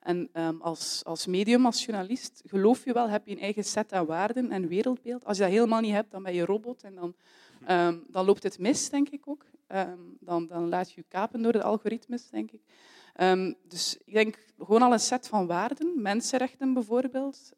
en 0.01 0.29
um, 0.33 0.61
als, 0.61 1.03
als 1.05 1.27
medium, 1.27 1.67
als 1.67 1.85
journalist, 1.85 2.43
geloof 2.47 2.85
je 2.85 2.93
wel, 2.93 3.09
heb 3.09 3.27
je 3.27 3.33
een 3.33 3.41
eigen 3.41 3.65
set 3.65 3.93
aan 3.93 4.07
waarden 4.07 4.51
en 4.51 4.69
wereldbeeld. 4.69 5.25
Als 5.25 5.37
je 5.37 5.43
dat 5.43 5.53
helemaal 5.53 5.81
niet 5.81 5.93
hebt, 5.93 6.11
dan 6.11 6.23
ben 6.23 6.35
je 6.35 6.45
robot 6.45 6.83
en 6.83 6.95
dan, 6.95 7.15
dan 8.09 8.25
loopt 8.25 8.43
het 8.43 8.59
mis, 8.59 8.91
denk 8.91 9.09
ik 9.09 9.29
ook. 9.29 9.45
Dan, 10.21 10.47
dan 10.47 10.69
laat 10.69 10.93
je 10.93 11.01
je 11.01 11.07
kapen 11.09 11.43
door 11.43 11.53
de 11.53 11.63
algoritmes, 11.63 12.31
denk 12.31 12.51
ik. 12.51 12.61
Dus 13.69 13.99
ik 14.05 14.13
denk 14.13 14.39
gewoon 14.59 14.83
al 14.83 14.93
een 14.93 15.01
set 15.01 15.29
van 15.29 15.47
waarden, 15.47 16.03
mensenrechten 16.03 16.75
bijvoorbeeld, 16.75 17.53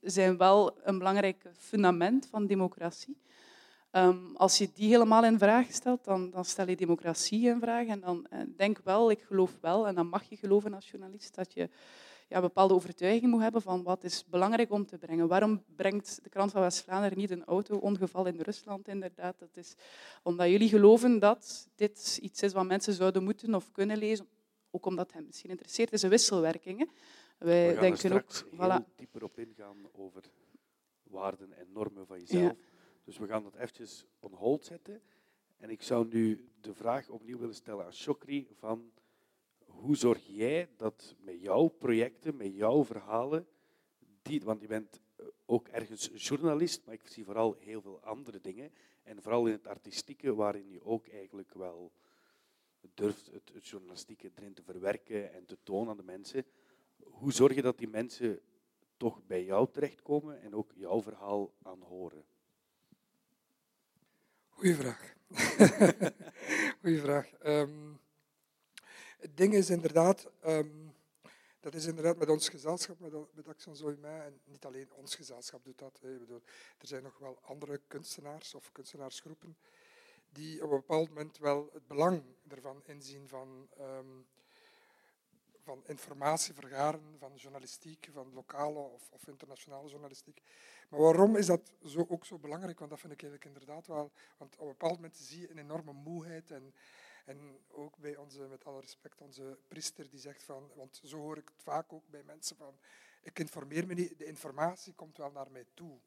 zijn 0.00 0.36
wel 0.36 0.78
een 0.82 0.98
belangrijk 0.98 1.50
fundament 1.58 2.26
van 2.26 2.46
democratie. 2.46 3.22
Um, 3.96 4.36
als 4.36 4.58
je 4.58 4.70
die 4.74 4.88
helemaal 4.88 5.24
in 5.24 5.38
vraag 5.38 5.72
stelt, 5.72 6.04
dan, 6.04 6.30
dan 6.30 6.44
stel 6.44 6.68
je 6.68 6.76
democratie 6.76 7.48
in 7.48 7.60
vraag. 7.60 7.86
En 7.86 8.00
dan 8.00 8.26
uh, 8.32 8.40
denk 8.56 8.80
wel, 8.84 9.10
ik 9.10 9.22
geloof 9.22 9.56
wel, 9.60 9.86
en 9.86 9.94
dan 9.94 10.06
mag 10.06 10.22
je 10.22 10.36
geloven 10.36 10.74
als 10.74 10.90
journalist, 10.90 11.34
dat 11.34 11.52
je 11.52 11.68
ja, 12.28 12.40
bepaalde 12.40 12.74
overtuiging 12.74 13.30
moet 13.30 13.42
hebben 13.42 13.62
van 13.62 13.82
wat 13.82 14.04
is 14.04 14.24
belangrijk 14.26 14.72
om 14.72 14.86
te 14.86 14.98
brengen. 14.98 15.28
Waarom 15.28 15.62
brengt 15.76 16.18
de 16.22 16.28
krant 16.28 16.50
van 16.50 16.60
West-Vlaanderen 16.60 17.18
niet 17.18 17.30
een 17.30 17.44
auto-ongeval 17.44 18.26
in 18.26 18.40
Rusland 18.40 18.88
inderdaad? 18.88 19.38
Dat 19.38 19.56
is 19.56 19.74
omdat 20.22 20.48
jullie 20.48 20.68
geloven 20.68 21.18
dat 21.18 21.68
dit 21.74 22.18
iets 22.22 22.42
is 22.42 22.52
wat 22.52 22.66
mensen 22.66 22.92
zouden 22.92 23.24
moeten 23.24 23.54
of 23.54 23.72
kunnen 23.72 23.96
lezen, 23.96 24.26
ook 24.74 24.86
omdat 24.86 25.12
hen 25.12 25.26
misschien 25.26 25.50
interesseert. 25.50 25.92
Is 25.92 26.02
een 26.02 26.10
wisselwerking. 26.10 26.78
Hè? 26.78 26.86
Wij 27.38 27.66
We 27.66 27.72
gaan 27.72 27.82
denken 27.82 28.10
er 28.10 28.16
ook, 28.16 28.32
heel 28.32 28.80
voilà. 28.80 28.94
dieper 28.96 29.24
op 29.24 29.38
ingaan 29.38 29.88
over 29.92 30.22
waarden 31.02 31.52
en 31.52 31.72
normen 31.72 32.06
van 32.06 32.18
jezelf. 32.18 32.42
Ja. 32.42 32.56
Dus 33.04 33.18
we 33.18 33.26
gaan 33.26 33.42
dat 33.42 33.54
eventjes 33.54 34.04
on 34.20 34.32
hold 34.32 34.64
zetten. 34.64 35.02
En 35.56 35.70
ik 35.70 35.82
zou 35.82 36.08
nu 36.08 36.48
de 36.60 36.74
vraag 36.74 37.08
opnieuw 37.08 37.38
willen 37.38 37.54
stellen 37.54 37.84
aan 37.84 37.92
Chokri 37.92 38.48
van 38.58 38.92
hoe 39.58 39.96
zorg 39.96 40.26
jij 40.26 40.68
dat 40.76 41.14
met 41.18 41.40
jouw 41.40 41.68
projecten, 41.68 42.36
met 42.36 42.54
jouw 42.54 42.84
verhalen, 42.84 43.46
die, 44.22 44.42
want 44.42 44.60
je 44.60 44.66
bent 44.66 45.00
ook 45.46 45.68
ergens 45.68 46.10
journalist, 46.14 46.84
maar 46.84 46.94
ik 46.94 47.06
zie 47.06 47.24
vooral 47.24 47.56
heel 47.58 47.80
veel 47.80 48.00
andere 48.00 48.40
dingen. 48.40 48.72
En 49.02 49.22
vooral 49.22 49.46
in 49.46 49.52
het 49.52 49.66
artistieke, 49.66 50.34
waarin 50.34 50.70
je 50.70 50.84
ook 50.84 51.08
eigenlijk 51.08 51.54
wel 51.54 51.92
durft 52.94 53.26
het, 53.32 53.50
het 53.54 53.68
journalistieke 53.68 54.30
erin 54.34 54.54
te 54.54 54.62
verwerken 54.62 55.32
en 55.32 55.44
te 55.46 55.58
tonen 55.62 55.90
aan 55.90 55.96
de 55.96 56.02
mensen. 56.02 56.44
Hoe 57.02 57.32
zorg 57.32 57.54
je 57.54 57.62
dat 57.62 57.78
die 57.78 57.88
mensen 57.88 58.40
toch 58.96 59.26
bij 59.26 59.44
jou 59.44 59.68
terechtkomen 59.72 60.40
en 60.40 60.54
ook 60.54 60.72
jouw 60.74 61.02
verhaal 61.02 61.52
aanhoren? 61.62 62.24
Goeie 64.48 64.74
vraag. 64.74 65.14
Goeie 66.80 67.00
vraag. 67.00 67.32
Ehm, 67.32 67.92
het 69.18 69.36
ding 69.36 69.54
is 69.54 69.70
inderdaad, 69.70 70.30
ehm, 70.40 70.88
dat 71.60 71.74
is 71.74 71.86
inderdaad 71.86 72.16
met 72.16 72.28
ons 72.28 72.48
gezelschap, 72.48 73.00
met, 73.00 73.12
met 73.34 73.48
Action 73.48 73.76
Zoïma, 73.76 74.24
en 74.24 74.40
niet 74.44 74.64
alleen 74.64 74.92
ons 74.92 75.14
gezelschap 75.14 75.64
doet 75.64 75.78
dat. 75.78 76.00
Bedoel, 76.00 76.42
er 76.78 76.86
zijn 76.86 77.02
nog 77.02 77.18
wel 77.18 77.38
andere 77.42 77.80
kunstenaars 77.86 78.54
of 78.54 78.72
kunstenaarsgroepen 78.72 79.56
die 80.34 80.62
op 80.62 80.70
een 80.70 80.76
bepaald 80.76 81.08
moment 81.08 81.38
wel 81.38 81.70
het 81.72 81.86
belang 81.86 82.22
ervan 82.48 82.82
inzien 82.86 83.28
van, 83.28 83.68
um, 83.80 84.26
van 85.58 85.82
informatie 85.86 86.54
vergaren, 86.54 87.16
van 87.18 87.34
journalistiek, 87.34 88.08
van 88.12 88.32
lokale 88.34 88.78
of, 88.78 89.10
of, 89.10 89.26
internationale 89.26 89.88
journalistiek. 89.88 90.42
Maar 90.88 91.00
waarom 91.00 91.36
is 91.36 91.46
dat 91.46 91.72
zo, 91.84 92.06
ook 92.08 92.24
zo 92.24 92.38
belangrijk? 92.38 92.78
Want 92.78 92.90
dat 92.90 93.00
vind 93.00 93.12
ik 93.12 93.22
eigenlijk 93.22 93.54
inderdaad 93.54 93.86
wel. 93.86 94.12
Want 94.36 94.54
op 94.54 94.60
een 94.60 94.68
bepaald 94.68 94.94
moment 94.94 95.16
zie 95.16 95.40
je 95.40 95.50
een 95.50 95.58
enorme 95.58 95.92
moeheid 95.92 96.50
en 96.50 96.74
en 97.24 97.58
ook 97.68 97.98
bij 97.98 98.16
onze, 98.16 98.46
met 98.48 98.64
alle 98.64 98.80
respect, 98.80 99.20
onze 99.20 99.58
priester 99.68 100.10
die 100.10 100.20
zegt 100.20 100.42
van, 100.42 100.70
want 100.74 101.00
zo 101.04 101.18
hoor 101.18 101.36
ik 101.36 101.48
het 101.48 101.62
vaak 101.62 101.92
ook 101.92 102.08
bij 102.08 102.22
mensen 102.22 102.56
van, 102.56 102.78
ik 103.22 103.38
informeer 103.38 103.86
me 103.86 103.94
niet, 103.94 104.18
de 104.18 104.24
informatie 104.24 104.94
komt 104.94 105.16
wel 105.16 105.30
naar 105.30 105.50
mij 105.50 105.66
toe. 105.74 105.98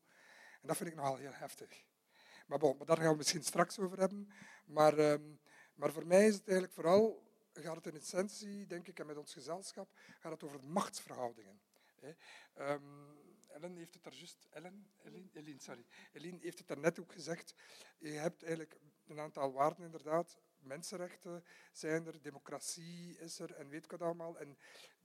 En 0.61 0.67
dat 0.67 0.77
vind 0.77 0.89
ik 0.89 0.95
nogal 0.95 1.15
heel 1.15 1.33
heftig. 1.33 1.85
Maar, 2.47 2.59
bon, 2.59 2.77
daar 2.85 2.97
gaan 2.97 3.11
we 3.11 3.17
misschien 3.17 3.43
straks 3.43 3.79
over 3.79 3.99
hebben. 3.99 4.31
Maar, 4.65 4.97
ehm, 4.97 5.35
maar 5.75 5.91
voor 5.91 6.07
mij 6.07 6.27
is 6.27 6.33
het 6.33 6.47
eigenlijk 6.47 6.73
vooral, 6.73 7.31
gaat 7.53 7.75
het 7.75 7.87
in 7.87 7.95
essentie, 7.95 8.67
denk 8.67 8.87
ik, 8.87 8.99
en 8.99 9.05
met 9.05 9.17
ons 9.17 9.33
gezelschap, 9.33 9.89
gaat 10.19 10.31
het 10.31 10.43
over 10.43 10.63
machtsverhoudingen. 10.63 11.59
Um, 12.59 13.17
Ellen 13.47 13.75
heeft 13.75 13.93
het 13.93 14.03
daar 14.03 14.13
juist, 14.13 14.47
Ellen, 14.49 14.91
Eline, 15.33 15.61
sorry. 15.61 15.85
Eline 16.13 16.37
heeft 16.41 16.57
het 16.57 16.67
daarnet 16.67 16.99
ook 16.99 17.11
gezegd. 17.11 17.55
Je 17.97 18.09
hebt 18.09 18.43
eigenlijk 18.43 18.79
een 19.07 19.19
aantal 19.19 19.51
waarden 19.51 19.85
inderdaad 19.85 20.37
mensenrechten 20.59 21.43
zijn 21.71 22.05
er, 22.05 22.21
democratie 22.21 23.17
is 23.17 23.39
er 23.39 23.53
en 23.53 23.69
weet 23.69 23.83
ik 23.83 23.91
wat 23.91 24.01
allemaal. 24.01 24.37
En 24.37 24.57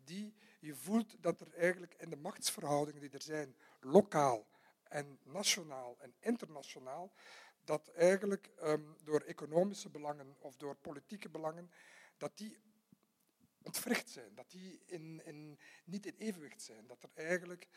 die, 0.04 0.34
je 0.60 0.74
voelt 0.74 1.22
dat 1.22 1.40
er 1.40 1.54
eigenlijk 1.54 1.94
in 1.94 2.10
de 2.10 2.16
machtsverhoudingen 2.16 3.00
die 3.00 3.10
er 3.10 3.22
zijn, 3.22 3.56
lokaal 3.80 4.46
en 4.92 5.18
nationaal 5.22 5.96
en 5.98 6.14
internationaal, 6.20 7.12
dat 7.64 7.88
eigenlijk 7.88 8.50
ehm, 8.58 8.82
door 9.04 9.20
economische 9.20 9.90
belangen 9.90 10.36
of 10.38 10.56
door 10.56 10.76
politieke 10.76 11.28
belangen, 11.28 11.70
dat 12.16 12.38
die 12.38 12.58
ontwricht 13.62 14.10
zijn, 14.10 14.34
dat 14.34 14.50
die 14.50 14.82
in, 14.86 15.24
in, 15.24 15.58
niet 15.84 16.06
in 16.06 16.14
evenwicht 16.18 16.62
zijn. 16.62 16.86
Dat 16.86 17.02
er 17.02 17.10
eigenlijk, 17.14 17.68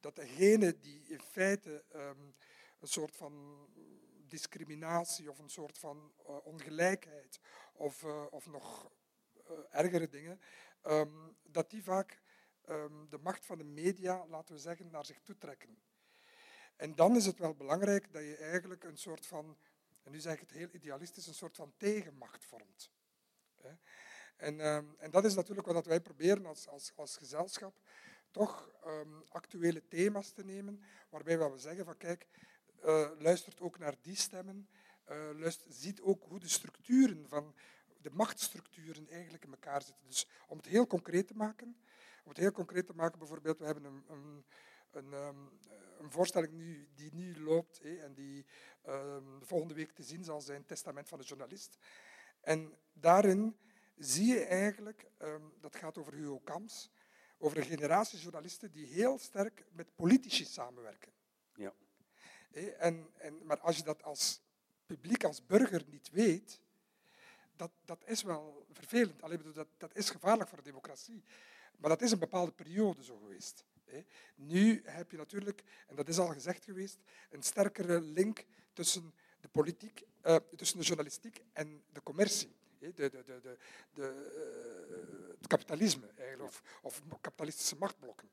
dat 0.00 0.16
degene 0.16 0.78
die 0.78 1.06
in 1.06 1.20
feite 1.20 1.84
ehm, 1.88 2.20
een 2.80 2.88
soort 2.88 3.16
van 3.16 3.66
discriminatie 4.26 5.30
of 5.30 5.38
een 5.38 5.50
soort 5.50 5.78
van 5.78 6.12
uh, 6.28 6.46
ongelijkheid 6.46 7.40
of, 7.72 8.02
uh, 8.02 8.26
of 8.30 8.46
nog 8.46 8.90
uh, 9.50 9.58
ergere 9.70 10.08
dingen, 10.08 10.40
um, 10.86 11.36
dat 11.42 11.70
die 11.70 11.82
vaak 11.82 12.22
de 13.08 13.18
macht 13.20 13.46
van 13.46 13.58
de 13.58 13.64
media, 13.64 14.26
laten 14.26 14.54
we 14.54 14.60
zeggen, 14.60 14.90
naar 14.90 15.04
zich 15.04 15.20
toe 15.20 15.36
trekken. 15.36 15.78
En 16.76 16.94
dan 16.94 17.16
is 17.16 17.26
het 17.26 17.38
wel 17.38 17.54
belangrijk 17.54 18.12
dat 18.12 18.22
je 18.22 18.36
eigenlijk 18.36 18.84
een 18.84 18.98
soort 18.98 19.26
van, 19.26 19.56
en 20.02 20.12
nu 20.12 20.20
zeg 20.20 20.34
ik 20.34 20.40
het 20.40 20.50
heel 20.50 20.68
idealistisch, 20.72 21.26
een 21.26 21.34
soort 21.34 21.56
van 21.56 21.72
tegenmacht 21.76 22.44
vormt. 22.44 22.90
En, 24.36 24.66
um, 24.66 24.94
en 24.98 25.10
dat 25.10 25.24
is 25.24 25.34
natuurlijk 25.34 25.66
wat 25.66 25.86
wij 25.86 26.00
proberen 26.00 26.46
als, 26.46 26.68
als, 26.68 26.92
als 26.94 27.16
gezelschap, 27.16 27.74
toch 28.30 28.70
actuele 29.28 29.88
thema's 29.88 30.30
te 30.30 30.44
nemen, 30.44 30.82
waarbij 31.08 31.38
we 31.38 31.58
zeggen 31.58 31.84
van 31.84 31.96
kijk, 31.96 32.26
uh, 32.84 33.10
luistert 33.18 33.60
ook 33.60 33.78
naar 33.78 33.94
die 34.00 34.16
stemmen, 34.16 34.68
luistert, 35.36 35.74
ziet 35.74 36.00
ook 36.00 36.24
hoe 36.28 36.40
de 36.40 36.48
structuren 36.48 37.28
van 37.28 37.54
de 38.04 38.10
machtsstructuren 38.10 39.08
eigenlijk 39.08 39.44
in 39.44 39.50
elkaar 39.50 39.82
zitten. 39.82 40.06
Dus 40.06 40.28
om 40.48 40.56
het 40.56 40.66
heel 40.66 40.86
concreet 40.86 41.26
te 41.26 41.34
maken, 41.34 41.76
om 42.24 42.28
het 42.28 42.38
heel 42.38 42.52
concreet 42.52 42.86
te 42.86 42.94
maken, 42.94 43.18
bijvoorbeeld, 43.18 43.58
we 43.58 43.64
hebben 43.64 43.84
een, 43.84 44.04
een, 44.08 44.44
een, 44.94 45.12
um, 45.12 45.50
een 45.98 46.10
voorstelling 46.10 46.52
nu, 46.52 46.88
die 46.94 47.14
nu 47.14 47.40
loopt 47.40 47.82
hé, 47.82 47.96
en 47.96 48.14
die 48.14 48.46
um, 48.88 49.44
volgende 49.44 49.74
week 49.74 49.92
te 49.92 50.02
zien 50.02 50.24
zal 50.24 50.40
zijn, 50.40 50.64
Testament 50.64 51.08
van 51.08 51.18
de 51.18 51.24
journalist. 51.24 51.78
En 52.40 52.74
daarin 52.92 53.56
zie 53.96 54.26
je 54.26 54.44
eigenlijk, 54.44 55.06
um, 55.18 55.52
dat 55.60 55.76
gaat 55.76 55.98
over 55.98 56.12
Hugo 56.12 56.38
Kams, 56.38 56.90
over 57.38 57.58
een 57.58 57.64
generatie 57.64 58.18
journalisten 58.18 58.70
die 58.70 58.86
heel 58.86 59.18
sterk 59.18 59.64
met 59.72 59.94
politici 59.94 60.44
samenwerken. 60.44 61.12
Ja. 61.54 61.72
En, 62.78 63.10
en, 63.16 63.46
maar 63.46 63.60
als 63.60 63.76
je 63.76 63.82
dat 63.82 64.02
als 64.02 64.42
publiek, 64.86 65.24
als 65.24 65.46
burger 65.46 65.84
niet 65.86 66.10
weet, 66.10 66.60
dat, 67.56 67.70
dat 67.84 68.02
is 68.06 68.22
wel 68.22 68.66
vervelend. 68.72 69.22
Alleen, 69.22 69.52
dat, 69.52 69.68
dat 69.76 69.94
is 69.94 70.10
gevaarlijk 70.10 70.48
voor 70.48 70.58
de 70.58 70.64
democratie. 70.64 71.24
Maar 71.76 71.90
dat 71.90 72.02
is 72.02 72.10
een 72.10 72.18
bepaalde 72.18 72.52
periode 72.52 73.04
zo 73.04 73.16
geweest. 73.16 73.64
Nu 74.34 74.82
heb 74.84 75.10
je 75.10 75.16
natuurlijk, 75.16 75.62
en 75.86 75.96
dat 75.96 76.08
is 76.08 76.18
al 76.18 76.26
gezegd 76.26 76.64
geweest, 76.64 76.98
een 77.30 77.42
sterkere 77.42 78.00
link 78.00 78.44
tussen 78.72 79.14
de 79.40 79.48
politiek, 79.48 80.02
uh, 80.26 80.36
tussen 80.56 80.78
de 80.78 80.84
journalistiek 80.84 81.42
en 81.52 81.82
de 81.92 82.02
commercie. 82.02 82.56
De, 82.78 82.92
de, 82.94 83.10
de, 83.24 83.56
uh, 83.94 84.04
het 85.38 85.46
kapitalisme 85.46 86.06
eigenlijk, 86.16 86.48
of, 86.48 86.62
of 86.82 87.02
kapitalistische 87.20 87.76
machtblokken. 87.76 88.30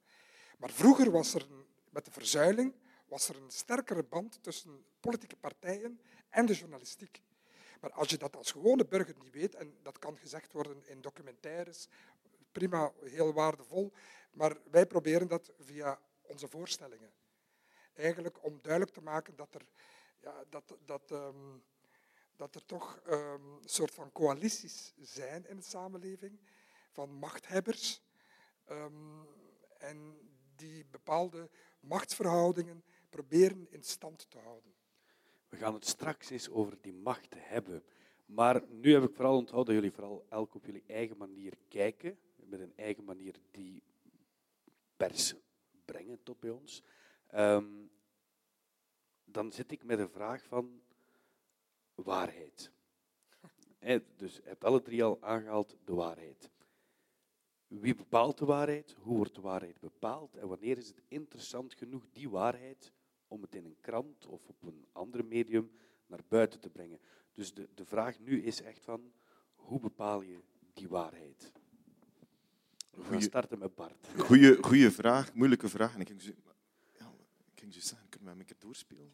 Maar 0.58 0.70
vroeger 0.70 1.12
was 1.12 1.34
er 1.34 1.48
met 1.90 2.06
de 2.06 2.12
verzuiling 2.12 2.74
was 3.12 3.30
er 3.30 3.36
een 3.36 3.52
sterkere 3.52 4.04
band 4.04 4.44
tussen 4.44 4.86
politieke 5.00 5.36
partijen 5.36 6.00
en 6.30 6.46
de 6.46 6.54
journalistiek. 6.54 7.22
Maar 7.82 7.92
als 7.92 8.10
je 8.10 8.18
dat 8.18 8.36
als 8.36 8.52
gewone 8.52 8.86
burger 8.86 9.16
niet 9.18 9.34
weet, 9.34 9.56
en 9.56 9.74
dat 9.82 10.00
kan 10.00 10.18
gezegd 10.18 10.52
worden 10.52 10.84
in 10.88 11.02
documentaires, 11.02 11.88
prima, 12.52 12.94
heel 13.04 13.34
waardevol, 13.34 13.92
maar 14.32 14.58
wij 14.72 14.86
proberen 14.86 15.28
dat 15.28 15.52
via 15.60 16.00
onze 16.22 16.48
voorstellingen. 16.48 17.12
Eigenlijk 17.94 18.44
om 18.44 18.60
duidelijk 18.62 18.94
te 18.94 19.02
maken 19.02 19.36
dat 19.36 19.54
er, 19.54 19.66
ja, 20.20 20.44
dat, 20.50 20.78
dat, 20.86 21.12
um, 21.12 21.64
dat 22.36 22.56
er 22.56 22.66
toch 22.66 23.02
um, 23.08 23.58
een 23.62 23.70
soort 23.70 23.94
van 23.94 24.12
coalities 24.12 24.94
zijn 24.98 25.48
in 25.48 25.56
de 25.56 25.64
samenleving 25.64 26.40
van 26.90 27.10
machthebbers 27.10 28.02
um, 28.70 29.28
en 29.78 30.18
die 30.56 30.86
bepaalde 30.86 31.50
machtsverhoudingen 31.80 32.84
proberen 33.10 33.68
in 33.70 33.84
stand 33.84 34.30
te 34.30 34.40
houden. 34.40 34.74
We 35.50 35.58
gaan 35.58 35.74
het 35.74 35.86
straks 35.86 36.30
eens 36.30 36.50
over 36.50 36.78
die 36.82 36.94
macht 36.94 37.34
hebben. 37.38 37.84
Maar 38.26 38.64
nu 38.68 38.94
heb 38.94 39.04
ik 39.04 39.16
vooral 39.16 39.38
onthouden 39.38 39.74
dat 39.74 39.84
jullie 39.84 39.96
vooral 39.96 40.26
elk 40.30 40.56
op 40.56 40.66
jullie 40.66 40.84
eigen 40.88 41.18
manier 41.18 41.54
kijken, 41.68 42.20
met 42.52 42.60
een 42.60 42.76
eigen 42.76 43.04
manier 43.04 43.36
die 43.52 43.84
pers 44.98 45.34
brengen 45.86 46.24
tot 46.24 46.40
bij 46.40 46.50
ons. 46.50 46.84
Um, 47.36 47.92
dan 49.26 49.52
zit 49.52 49.72
ik 49.72 49.84
met 49.84 50.00
een 50.00 50.10
vraag 50.10 50.44
van 50.44 50.82
waarheid. 51.96 52.72
He, 53.80 54.00
dus 54.16 54.36
je 54.36 54.42
hebt 54.44 54.64
alle 54.64 54.82
drie 54.82 55.04
al 55.04 55.22
aangehaald 55.22 55.78
de 55.84 55.94
waarheid. 55.94 56.52
Wie 57.68 57.96
bepaalt 57.96 58.38
de 58.38 58.46
waarheid? 58.46 58.96
Hoe 59.00 59.16
wordt 59.18 59.36
de 59.36 59.42
waarheid 59.42 59.80
bepaald? 59.80 60.36
En 60.36 60.48
wanneer 60.48 60.78
is 60.78 60.88
het 60.88 61.02
interessant 61.08 61.74
genoeg, 61.74 62.06
die 62.12 62.30
waarheid, 62.30 62.92
om 63.28 63.42
het 63.42 63.56
in 63.56 63.66
een 63.66 63.80
krant 63.80 64.26
of 64.26 64.48
op 64.48 64.64
een 64.64 64.86
ander 64.92 65.26
medium 65.26 65.72
naar 66.08 66.24
buiten 66.28 66.60
te 66.60 66.70
brengen. 66.70 67.00
Dus 67.34 67.54
de, 67.54 67.70
de 67.74 67.86
vraag 67.86 68.20
nu 68.20 68.44
is 68.44 68.62
echt 68.62 68.84
van, 68.84 69.14
hoe 69.56 69.80
bepaal 69.80 70.22
je 70.22 70.40
die 70.74 70.90
waarheid? 70.90 71.52
We 72.92 73.04
gaan 73.04 73.22
starten 73.22 73.60
met 73.60 73.76
Bart. 73.76 74.08
Goeie, 74.18 74.58
goeie 74.62 74.90
vraag, 74.90 75.34
moeilijke 75.34 75.70
vraag. 75.70 75.94
En 75.94 76.02
ik 76.02 76.08
ging 76.08 76.22
zo, 76.22 76.32
ja, 76.98 77.12
ik 77.54 77.60
ging 77.60 77.74
zo 77.74 77.80
zeggen, 77.80 78.10
kunnen 78.10 78.28
we 78.28 78.34
hem 78.34 78.40
een 78.40 78.46
keer 78.46 78.56
doorspelen? 78.60 79.12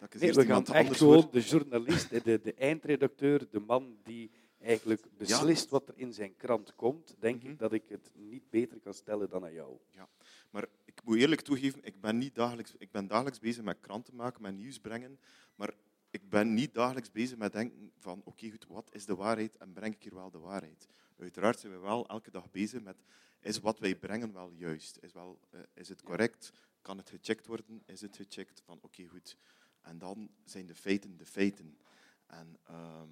Dat 0.00 0.20
nee, 0.20 0.32
we 0.32 0.44
gaan 0.44 0.66
echt 0.66 0.96
gewoon 0.96 1.28
de 1.32 1.40
journalist, 1.40 2.24
de, 2.24 2.40
de 2.40 2.54
eindredacteur, 2.54 3.46
de 3.50 3.60
man 3.60 3.96
die 4.02 4.30
eigenlijk 4.60 5.06
beslist 5.16 5.64
ja. 5.64 5.70
wat 5.70 5.88
er 5.88 5.94
in 5.96 6.12
zijn 6.12 6.36
krant 6.36 6.74
komt, 6.74 7.14
denk 7.18 7.36
mm 7.36 7.42
-hmm. 7.42 7.50
ik 7.50 7.58
dat 7.58 7.72
ik 7.72 7.88
het 7.88 8.10
niet 8.14 8.50
beter 8.50 8.80
kan 8.80 8.94
stellen 8.94 9.28
dan 9.28 9.44
aan 9.44 9.52
jou. 9.52 9.76
Ja, 9.90 10.08
maar 10.50 10.66
ik 10.84 11.00
moet 11.04 11.16
eerlijk 11.16 11.40
toegeven, 11.40 11.84
ik 11.84 12.00
ben, 12.00 12.18
niet 12.18 12.34
dagelijks, 12.34 12.74
ik 12.78 12.90
ben 12.90 13.06
dagelijks 13.06 13.38
bezig 13.38 13.62
met 13.62 13.80
kranten 13.80 14.16
maken, 14.16 14.42
met 14.42 14.56
nieuws 14.56 14.78
brengen, 14.78 15.18
maar 15.54 15.74
ik 16.12 16.28
ben 16.28 16.54
niet 16.54 16.74
dagelijks 16.74 17.10
bezig 17.10 17.38
met 17.38 17.52
denken 17.52 17.92
van 17.98 18.22
oké, 18.24 18.50
goed, 18.50 18.66
wat 18.66 18.90
is 18.92 19.04
de 19.06 19.14
waarheid 19.14 19.56
en 19.56 19.72
breng 19.72 19.94
ik 19.94 20.02
hier 20.02 20.14
wel 20.14 20.30
de 20.30 20.38
waarheid? 20.38 20.88
Uiteraard 21.18 21.58
zijn 21.58 21.72
we 21.72 21.78
wel 21.78 22.06
elke 22.06 22.30
dag 22.30 22.50
bezig 22.50 22.82
met 22.82 22.96
is 23.40 23.60
wat 23.60 23.78
wij 23.78 23.94
brengen 23.94 24.32
wel 24.32 24.50
juist? 24.50 24.98
Is, 25.00 25.12
wel, 25.12 25.40
uh, 25.54 25.60
is 25.74 25.88
het 25.88 26.02
correct? 26.02 26.52
kan 26.82 26.96
het 26.98 27.10
gecheckt 27.10 27.46
worden? 27.46 27.82
Is 27.86 28.00
het 28.00 28.16
gecheckt? 28.16 28.62
Van 28.64 28.78
oké, 28.80 29.06
goed. 29.06 29.36
En 29.82 29.98
dan 29.98 30.30
zijn 30.44 30.66
de 30.66 30.74
feiten 30.74 31.16
de 31.16 31.26
feiten. 31.26 31.78
En, 32.26 32.56
ehm, 32.62 33.08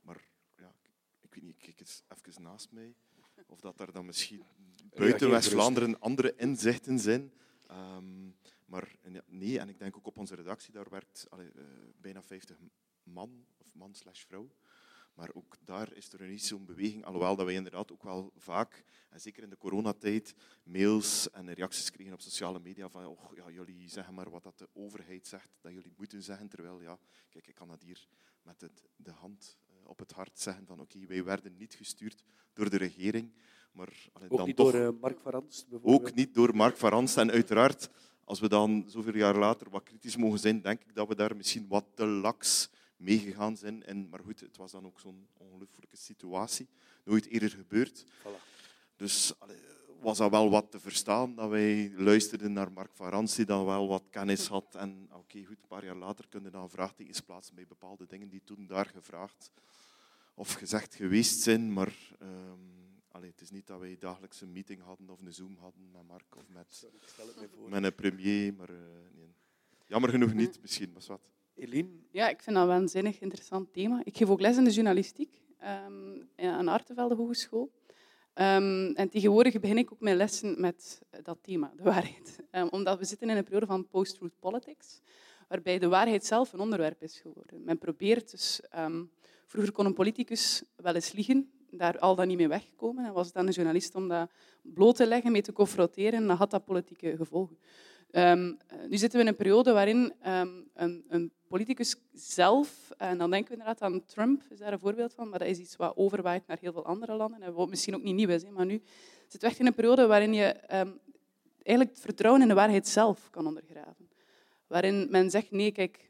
maar 0.00 0.28
ja, 0.56 0.74
ik 1.20 1.34
weet 1.34 1.42
niet, 1.42 1.52
ik 1.52 1.58
kijk 1.58 1.80
eens 1.80 2.02
even 2.08 2.42
naast 2.42 2.70
mij. 2.70 2.94
Of 3.46 3.60
dat 3.60 3.80
er 3.80 3.92
dan 3.92 4.06
misschien 4.06 4.42
buiten 4.96 5.30
West-Vlaanderen 5.30 6.00
andere 6.00 6.34
inzichten 6.36 6.98
zijn. 6.98 7.32
Um, 7.70 8.36
maar 8.66 8.96
nee, 9.26 9.58
en 9.58 9.68
ik 9.68 9.78
denk 9.78 9.96
ook 9.96 10.06
op 10.06 10.16
onze 10.16 10.34
redactie, 10.34 10.72
daar 10.72 10.90
werkt 10.90 11.26
uh, 11.34 11.44
bijna 12.00 12.22
50 12.22 12.58
man, 13.02 13.46
of 13.58 13.74
man 13.74 13.94
slash 13.94 14.24
vrouw. 14.24 14.50
Maar 15.14 15.30
ook 15.32 15.56
daar 15.64 15.92
is 15.92 16.12
er 16.12 16.28
niet 16.28 16.44
zo'n 16.44 16.64
beweging, 16.64 17.04
alhoewel 17.04 17.36
dat 17.36 17.46
wij 17.46 17.54
inderdaad 17.54 17.92
ook 17.92 18.02
wel 18.02 18.32
vaak, 18.36 18.84
en 19.08 19.20
zeker 19.20 19.42
in 19.42 19.50
de 19.50 19.56
coronatijd, 19.56 20.34
mails 20.62 21.30
en 21.30 21.54
reacties 21.54 21.90
kregen 21.90 22.12
op 22.12 22.20
sociale 22.20 22.60
media 22.60 22.88
van 22.88 23.06
oh, 23.06 23.34
ja, 23.34 23.50
jullie 23.50 23.88
zeggen 23.88 24.14
maar 24.14 24.30
wat 24.30 24.42
dat 24.42 24.58
de 24.58 24.68
overheid 24.72 25.26
zegt, 25.26 25.58
dat 25.60 25.72
jullie 25.72 25.92
moeten 25.96 26.22
zeggen. 26.22 26.48
Terwijl, 26.48 26.80
ja, 26.80 26.98
kijk, 27.28 27.46
ik 27.46 27.54
kan 27.54 27.68
dat 27.68 27.82
hier 27.82 28.08
met 28.42 28.60
het, 28.60 28.82
de 28.96 29.10
hand 29.10 29.58
eh, 29.66 29.88
op 29.88 29.98
het 29.98 30.12
hart 30.12 30.38
zeggen 30.38 30.66
van 30.66 30.80
oké, 30.80 31.06
wij 31.06 31.24
werden 31.24 31.56
niet 31.56 31.74
gestuurd 31.74 32.24
door 32.52 32.70
de 32.70 32.76
regering, 32.76 33.32
maar 33.72 34.08
allee, 34.12 34.30
ook 34.30 34.36
dan 34.36 34.46
niet 34.46 34.56
toch, 34.56 34.72
door 34.72 34.80
uh, 34.80 35.00
Mark 35.00 35.20
van 35.20 35.44
bijvoorbeeld? 35.68 36.08
Ook 36.08 36.14
niet 36.14 36.34
door 36.34 36.56
Mark 36.56 36.76
van 36.76 37.08
En 37.16 37.30
uiteraard, 37.30 37.90
als 38.24 38.40
we 38.40 38.48
dan 38.48 38.84
zoveel 38.86 39.16
jaar 39.16 39.36
later 39.36 39.70
wat 39.70 39.82
kritisch 39.82 40.16
mogen 40.16 40.38
zijn, 40.38 40.60
denk 40.60 40.80
ik 40.80 40.94
dat 40.94 41.08
we 41.08 41.14
daar 41.14 41.36
misschien 41.36 41.68
wat 41.68 41.84
te 41.94 42.06
laks 42.06 42.70
meegegaan 42.96 43.56
zijn. 43.56 43.82
En, 43.84 44.08
maar 44.08 44.20
goed, 44.20 44.40
het 44.40 44.56
was 44.56 44.72
dan 44.72 44.86
ook 44.86 45.00
zo'n 45.00 45.28
ongelooflijke 45.36 45.96
situatie. 45.96 46.68
Nooit 47.04 47.26
eerder 47.26 47.50
gebeurd. 47.50 48.04
Voilà. 48.04 48.46
Dus 48.96 49.32
allee, 49.38 49.56
was 50.00 50.18
dat 50.18 50.30
wel 50.30 50.50
wat 50.50 50.70
te 50.70 50.80
verstaan, 50.80 51.34
dat 51.34 51.48
wij 51.48 51.92
luisterden 51.96 52.52
naar 52.52 52.72
Mark 52.72 52.90
van 52.94 53.08
Rans, 53.08 53.34
die 53.34 53.44
dan 53.44 53.64
wel 53.64 53.88
wat 53.88 54.02
kennis 54.10 54.46
had. 54.46 54.74
En 54.74 55.08
oké, 55.12 55.44
goed, 55.44 55.56
een 55.60 55.68
paar 55.68 55.84
jaar 55.84 55.96
later 55.96 56.28
kunnen 56.28 56.52
dan 56.52 56.70
vraagtekens 56.70 57.20
plaatsen 57.20 57.54
bij 57.54 57.66
bepaalde 57.66 58.06
dingen 58.06 58.28
die 58.28 58.42
toen 58.44 58.66
daar 58.66 58.86
gevraagd 58.86 59.50
of 60.34 60.52
gezegd 60.52 60.94
geweest 60.94 61.40
zijn. 61.40 61.72
Maar 61.72 61.92
um, 62.22 62.87
allee, 63.18 63.30
het 63.30 63.40
is 63.40 63.50
niet 63.50 63.66
dat 63.66 63.80
wij 63.80 63.96
dagelijks 63.98 64.40
een 64.40 64.52
meeting 64.52 64.82
hadden 64.82 65.10
of 65.10 65.20
een 65.20 65.32
Zoom 65.32 65.56
hadden 65.60 65.90
met 65.92 66.06
Mark 66.06 66.36
of 66.36 66.48
met, 66.48 66.86
met 67.68 67.84
een 67.84 67.94
premier. 67.94 68.54
Maar 68.54 68.70
uh, 68.70 68.76
nee. 69.14 69.34
jammer 69.86 70.10
genoeg 70.10 70.34
niet, 70.34 70.60
misschien, 70.60 70.92
was 70.92 71.06
wat. 71.06 71.20
Eline? 71.54 71.88
Ja, 72.10 72.28
ik 72.28 72.42
vind 72.42 72.56
dat 72.56 72.64
een 72.64 72.70
waanzinnig 72.70 73.20
interessant 73.20 73.72
thema. 73.72 74.00
Ik 74.04 74.16
geef 74.16 74.28
ook 74.28 74.40
les 74.40 74.56
in 74.56 74.64
de 74.64 74.70
journalistiek 74.70 75.40
um, 75.62 76.28
aan 76.36 76.68
Artevelde 76.68 77.14
Hogeschool. 77.14 77.72
Um, 78.34 78.94
en 78.94 79.08
tegenwoordig 79.08 79.60
begin 79.60 79.78
ik 79.78 79.92
ook 79.92 80.00
mijn 80.00 80.16
lessen 80.16 80.60
met 80.60 81.02
dat 81.22 81.38
thema, 81.42 81.72
de 81.76 81.82
waarheid. 81.82 82.38
Um, 82.52 82.68
omdat 82.68 82.98
we 82.98 83.04
zitten 83.04 83.30
in 83.30 83.36
een 83.36 83.44
periode 83.44 83.66
van 83.66 83.88
post-truth 83.88 84.38
politics, 84.38 85.00
waarbij 85.48 85.78
de 85.78 85.88
waarheid 85.88 86.24
zelf 86.24 86.52
een 86.52 86.60
onderwerp 86.60 87.02
is 87.02 87.20
geworden. 87.20 87.64
Men 87.64 87.78
probeert 87.78 88.30
dus... 88.30 88.60
vroeger 89.46 89.72
kon 89.72 89.86
een 89.86 89.94
politicus 89.94 90.62
wel 90.76 90.94
eens 90.94 91.12
liegen, 91.12 91.50
daar 91.70 91.98
al 91.98 92.14
dan 92.14 92.28
niet 92.28 92.36
mee 92.36 92.48
wegkomen. 92.48 93.04
En 93.04 93.12
was 93.12 93.26
het 93.26 93.34
dan 93.34 93.46
een 93.46 93.52
journalist 93.52 93.94
om 93.94 94.08
dat 94.08 94.30
bloot 94.62 94.96
te 94.96 95.06
leggen, 95.06 95.32
mee 95.32 95.42
te 95.42 95.52
confronteren, 95.52 96.12
en 96.12 96.26
dan 96.26 96.36
had 96.36 96.50
dat 96.50 96.64
politieke 96.64 97.16
gevolgen. 97.16 97.58
Um, 98.10 98.58
nu 98.88 98.96
zitten 98.96 99.18
we 99.18 99.24
in 99.24 99.30
een 99.30 99.36
periode 99.36 99.72
waarin 99.72 100.12
um, 100.26 100.68
een, 100.74 101.04
een, 101.08 101.32
politicus 101.48 101.96
zelf, 102.12 102.90
en 102.96 103.18
dan 103.18 103.30
denken 103.30 103.48
we 103.48 103.58
inderdaad 103.58 103.82
aan 103.82 104.04
Trump, 104.04 104.42
is 104.50 104.58
daar 104.58 104.72
een 104.72 104.78
voorbeeld 104.78 105.14
van, 105.14 105.28
maar 105.28 105.38
dat 105.38 105.48
is 105.48 105.58
iets 105.58 105.76
wat 105.76 105.96
overwaait 105.96 106.46
naar 106.46 106.58
heel 106.60 106.72
veel 106.72 106.84
andere 106.84 107.14
landen, 107.14 107.42
en 107.42 107.52
wat 107.52 107.68
misschien 107.68 107.94
ook 107.94 108.02
niet 108.02 108.14
nieuw 108.14 108.28
is, 108.28 108.44
maar 108.50 108.66
nu 108.66 108.82
zitten 109.26 109.50
we 109.50 109.56
in 109.58 109.66
een 109.66 109.74
periode 109.74 110.06
waarin 110.06 110.34
je 110.34 110.54
um, 110.74 111.00
eigenlijk 111.62 111.90
het 111.90 112.00
vertrouwen 112.00 112.42
in 112.42 112.48
de 112.48 112.54
waarheid 112.54 112.88
zelf 112.88 113.30
kan 113.30 113.46
ondergraven. 113.46 114.08
Waarin 114.66 115.06
men 115.10 115.30
zegt, 115.30 115.50
nee, 115.50 115.72
kijk, 115.72 116.06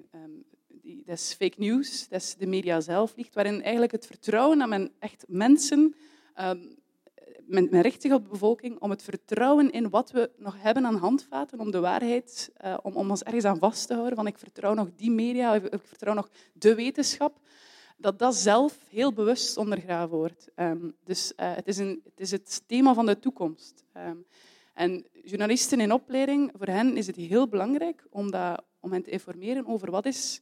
dat 1.04 1.16
is 1.16 1.34
fake 1.38 1.54
news, 1.56 2.08
dat 2.08 2.20
is 2.20 2.34
de 2.34 2.46
media 2.46 2.80
zelf 2.80 3.16
ligt, 3.16 3.34
waarin 3.34 3.62
eigenlijk 3.62 3.92
het 3.92 4.06
vertrouwen 4.06 4.68
men 4.68 4.92
echt 4.98 5.24
mensen 5.28 5.94
men, 7.48 7.68
men 7.70 7.92
zich 7.98 8.12
op 8.12 8.22
de 8.22 8.30
bevolking 8.30 8.78
om 8.80 8.90
het 8.90 9.02
vertrouwen 9.02 9.70
in 9.70 9.90
wat 9.90 10.10
we 10.10 10.30
nog 10.36 10.62
hebben 10.62 10.86
aan 10.86 10.96
handvaten, 10.96 11.60
om 11.60 11.70
de 11.70 11.80
waarheid, 11.80 12.50
uh, 12.64 12.76
om, 12.82 12.94
om 12.94 13.10
ons 13.10 13.22
ergens 13.22 13.44
aan 13.44 13.58
vast 13.58 13.86
te 13.86 13.94
houden, 13.94 14.16
van 14.16 14.26
ik 14.26 14.38
vertrouw 14.38 14.74
nog 14.74 14.88
die 14.96 15.10
media, 15.10 15.54
ik 15.54 15.80
vertrouw 15.84 16.14
nog 16.14 16.28
de 16.52 16.74
wetenschap, 16.74 17.40
dat 17.96 18.18
dat 18.18 18.34
zelf 18.34 18.78
heel 18.88 19.12
bewust 19.12 19.56
ondergraven 19.56 20.16
wordt. 20.16 20.48
Um, 20.56 20.94
dus 21.04 21.32
uh, 21.36 21.54
het, 21.54 21.68
is 21.68 21.78
een, 21.78 22.00
het 22.04 22.20
is 22.20 22.30
het 22.30 22.62
thema 22.66 22.94
van 22.94 23.06
de 23.06 23.18
toekomst. 23.18 23.84
Um, 23.96 24.26
en 24.74 25.06
journalisten 25.24 25.80
in 25.80 25.92
opleiding, 25.92 26.52
voor 26.56 26.66
hen 26.66 26.96
is 26.96 27.06
het 27.06 27.16
heel 27.16 27.48
belangrijk 27.48 28.06
om 28.10 28.32
hen 28.92 29.02
te 29.02 29.10
informeren 29.10 29.66
over 29.66 29.90
wat 29.90 30.06
is 30.06 30.40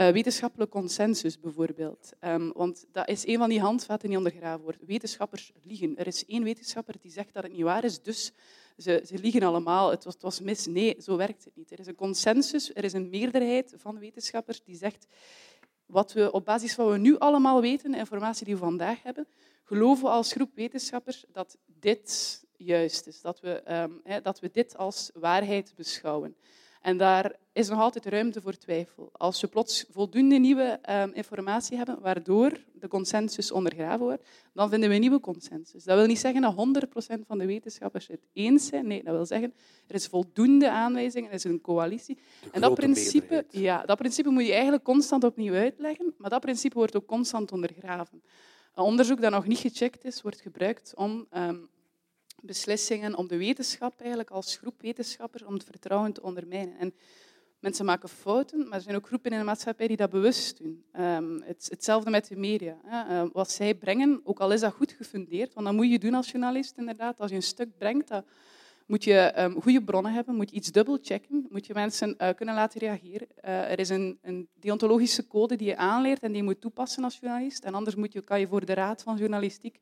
uh, 0.00 0.08
wetenschappelijk 0.08 0.70
consensus 0.70 1.40
bijvoorbeeld. 1.40 2.12
Um, 2.20 2.52
want 2.52 2.86
dat 2.92 3.08
is 3.08 3.26
een 3.26 3.38
van 3.38 3.48
die 3.48 3.60
handvaten 3.60 4.08
die 4.08 4.16
ondergraven 4.16 4.62
wordt. 4.62 4.78
Wetenschappers 4.86 5.52
liegen. 5.62 5.96
Er 5.96 6.06
is 6.06 6.26
één 6.26 6.42
wetenschapper 6.42 6.94
die 7.00 7.10
zegt 7.10 7.34
dat 7.34 7.42
het 7.42 7.52
niet 7.52 7.62
waar 7.62 7.84
is, 7.84 8.02
dus 8.02 8.32
ze, 8.76 9.02
ze 9.06 9.18
liegen 9.18 9.42
allemaal. 9.42 9.90
Het 9.90 10.04
was, 10.04 10.14
het 10.14 10.22
was 10.22 10.40
mis. 10.40 10.66
Nee, 10.66 10.96
zo 11.00 11.16
werkt 11.16 11.44
het 11.44 11.56
niet. 11.56 11.70
Er 11.70 11.78
is 11.78 11.86
een 11.86 11.94
consensus, 11.94 12.74
er 12.74 12.84
is 12.84 12.92
een 12.92 13.10
meerderheid 13.10 13.74
van 13.76 13.98
wetenschappers 13.98 14.62
die 14.62 14.76
zegt 14.76 15.06
wat 15.86 16.12
we 16.12 16.32
op 16.32 16.44
basis 16.44 16.74
van 16.74 16.84
wat 16.84 16.94
we 16.94 17.00
nu 17.00 17.18
allemaal 17.18 17.60
weten, 17.60 17.90
de 17.90 17.98
informatie 17.98 18.44
die 18.44 18.54
we 18.54 18.60
vandaag 18.60 19.02
hebben, 19.02 19.26
geloven 19.64 20.04
we 20.04 20.10
als 20.10 20.32
groep 20.32 20.50
wetenschappers 20.54 21.24
dat 21.32 21.58
dit 21.66 22.42
juist 22.56 23.06
is, 23.06 23.20
dat 23.20 23.40
we, 23.40 23.62
he, 24.04 24.20
dat 24.20 24.40
we 24.40 24.50
dit 24.52 24.76
als 24.76 25.10
waarheid 25.14 25.72
beschouwen. 25.76 26.36
En 26.80 26.96
daar 26.96 27.36
is 27.52 27.68
nog 27.68 27.80
altijd 27.80 28.06
ruimte 28.06 28.40
voor 28.40 28.56
twijfel. 28.56 29.08
Als 29.12 29.40
we 29.40 29.46
plots 29.46 29.84
voldoende 29.90 30.36
nieuwe 30.36 30.80
um, 30.90 31.12
informatie 31.12 31.76
hebben, 31.76 32.00
waardoor 32.00 32.52
de 32.72 32.88
consensus 32.88 33.50
ondergraven 33.50 34.06
wordt, 34.06 34.28
dan 34.52 34.68
vinden 34.68 34.88
we 34.88 34.94
een 34.94 35.00
nieuwe 35.00 35.20
consensus. 35.20 35.84
Dat 35.84 35.98
wil 35.98 36.06
niet 36.06 36.18
zeggen 36.18 36.42
dat 36.42 36.86
100% 37.16 37.26
van 37.26 37.38
de 37.38 37.46
wetenschappers 37.46 38.06
het 38.06 38.20
eens 38.32 38.66
zijn. 38.66 38.86
Nee, 38.86 39.02
dat 39.02 39.14
wil 39.14 39.26
zeggen, 39.26 39.54
er 39.86 39.94
is 39.94 40.06
voldoende 40.06 40.70
aanwijzingen, 40.70 41.28
er 41.28 41.34
is 41.34 41.44
een 41.44 41.60
coalitie. 41.60 42.18
En 42.52 42.60
dat 42.60 42.74
principe, 42.74 43.44
ja, 43.50 43.82
dat 43.82 43.98
principe 43.98 44.30
moet 44.30 44.46
je 44.46 44.52
eigenlijk 44.52 44.84
constant 44.84 45.24
opnieuw 45.24 45.54
uitleggen, 45.54 46.14
maar 46.18 46.30
dat 46.30 46.40
principe 46.40 46.74
wordt 46.74 46.96
ook 46.96 47.06
constant 47.06 47.52
ondergraven. 47.52 48.22
Een 48.74 48.84
onderzoek 48.84 49.20
dat 49.20 49.30
nog 49.30 49.46
niet 49.46 49.58
gecheckt 49.58 50.04
is, 50.04 50.22
wordt 50.22 50.40
gebruikt 50.40 50.92
om 50.94 51.26
um, 51.32 51.68
beslissingen 52.42 53.16
om 53.16 53.28
de 53.28 53.36
wetenschap 53.36 54.00
eigenlijk 54.00 54.30
als 54.30 54.56
groep 54.56 54.80
wetenschappers 54.80 55.42
om 55.42 55.54
het 55.54 55.64
vertrouwen 55.64 56.12
te 56.12 56.22
ondermijnen. 56.22 56.78
En 56.78 56.94
mensen 57.60 57.84
maken 57.84 58.08
fouten, 58.08 58.68
maar 58.68 58.78
er 58.78 58.84
zijn 58.84 58.96
ook 58.96 59.06
groepen 59.06 59.30
in 59.30 59.38
de 59.38 59.44
maatschappij 59.44 59.86
die 59.86 59.96
dat 59.96 60.10
bewust 60.10 60.58
doen. 60.58 60.84
Um, 60.98 61.42
het, 61.42 61.66
hetzelfde 61.70 62.10
met 62.10 62.28
de 62.28 62.36
media. 62.36 62.76
Hè. 62.84 63.22
Uh, 63.22 63.30
wat 63.32 63.50
zij 63.50 63.74
brengen, 63.74 64.20
ook 64.24 64.40
al 64.40 64.52
is 64.52 64.60
dat 64.60 64.72
goed 64.72 64.92
gefundeerd, 64.92 65.54
want 65.54 65.66
dat 65.66 65.74
moet 65.74 65.90
je 65.90 65.98
doen 65.98 66.14
als 66.14 66.30
journalist 66.30 66.76
inderdaad. 66.76 67.20
Als 67.20 67.30
je 67.30 67.36
een 67.36 67.42
stuk 67.42 67.78
brengt, 67.78 68.10
moet 68.90 69.04
je 69.04 69.34
um, 69.38 69.62
goede 69.62 69.82
bronnen 69.82 70.12
hebben, 70.12 70.34
moet 70.34 70.50
je 70.50 70.56
iets 70.56 70.72
dubbel 70.72 70.98
checken, 71.02 71.46
moet 71.50 71.66
je 71.66 71.74
mensen 71.74 72.14
uh, 72.18 72.28
kunnen 72.36 72.54
laten 72.54 72.80
reageren. 72.80 73.26
Uh, 73.44 73.70
er 73.70 73.78
is 73.78 73.88
een, 73.88 74.18
een, 74.22 74.48
deontologische 74.54 75.26
code 75.26 75.56
die 75.56 75.66
je 75.66 75.76
aanleert 75.76 76.22
en 76.22 76.28
die 76.28 76.36
je 76.36 76.42
moet 76.42 76.60
toepassen 76.60 77.04
als 77.04 77.18
journalist. 77.20 77.64
En 77.64 77.74
anders 77.74 77.96
moet 77.96 78.12
je, 78.12 78.20
kan 78.20 78.40
je 78.40 78.46
voor 78.46 78.64
de 78.64 78.74
Raad 78.74 79.02
van 79.02 79.16
Journalistiek 79.16 79.80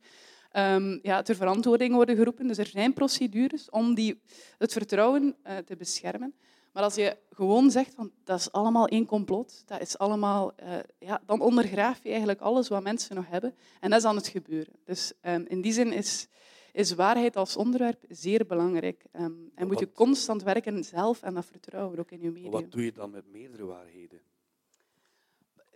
um, 0.52 0.98
ja, 1.02 1.22
ter 1.22 1.37
verantwoording 1.37 1.94
worden 1.94 2.16
geroepen. 2.16 2.46
Dus 2.46 2.58
er 2.58 2.66
zijn 2.66 2.92
procedures 2.92 3.70
om 3.70 3.94
die, 3.94 4.20
het 4.58 4.72
vertrouwen 4.72 5.37
uh, 5.46 5.56
te 5.56 5.76
beschermen. 5.76 6.34
Maar 6.72 6.82
als 6.82 6.94
je 6.94 7.16
gewoon 7.30 7.70
zegt 7.70 7.94
van 7.94 8.12
dat 8.24 8.38
is 8.38 8.52
allemaal 8.52 8.87
één 8.87 9.06
complot, 9.06 9.62
dat 9.66 9.80
is 9.80 9.98
allemaal, 9.98 10.52
uh, 10.62 10.76
ja, 10.98 11.22
dan 11.26 11.40
ondergraaf 11.40 12.02
je 12.02 12.08
eigenlijk 12.08 12.40
alles 12.40 12.68
wat 12.68 12.82
mensen 12.82 13.16
nog 13.16 13.28
hebben. 13.28 13.54
En 13.80 13.90
dat 13.90 13.98
is 13.98 14.04
dan 14.04 14.16
het 14.16 14.28
gebeuren. 14.28 14.74
Dus 14.84 15.12
um, 15.22 15.44
in 15.48 15.61
die 15.61 15.72
zin 15.72 15.92
is, 15.92 16.28
is 16.72 16.92
waarheid 16.92 17.37
als 17.37 17.56
onderwerp 17.56 18.04
zeer 18.08 18.46
belangrijk. 18.46 19.04
Um, 19.12 19.50
en 19.54 19.66
moet 19.66 19.78
je 19.78 19.92
constant 19.92 20.42
werken 20.42 20.84
zelf 20.84 21.22
en 21.22 21.34
dat 21.34 21.46
vertrouwen 21.46 21.98
ook 21.98 22.11
in 22.11 22.20
je 22.20 22.30
media. 22.30 22.50
Wat 22.50 22.72
doe 22.72 22.84
je 22.84 22.92
dan 22.92 23.11
met 23.11 23.26
meerdere 23.26 23.64
waarheden? 23.64 24.20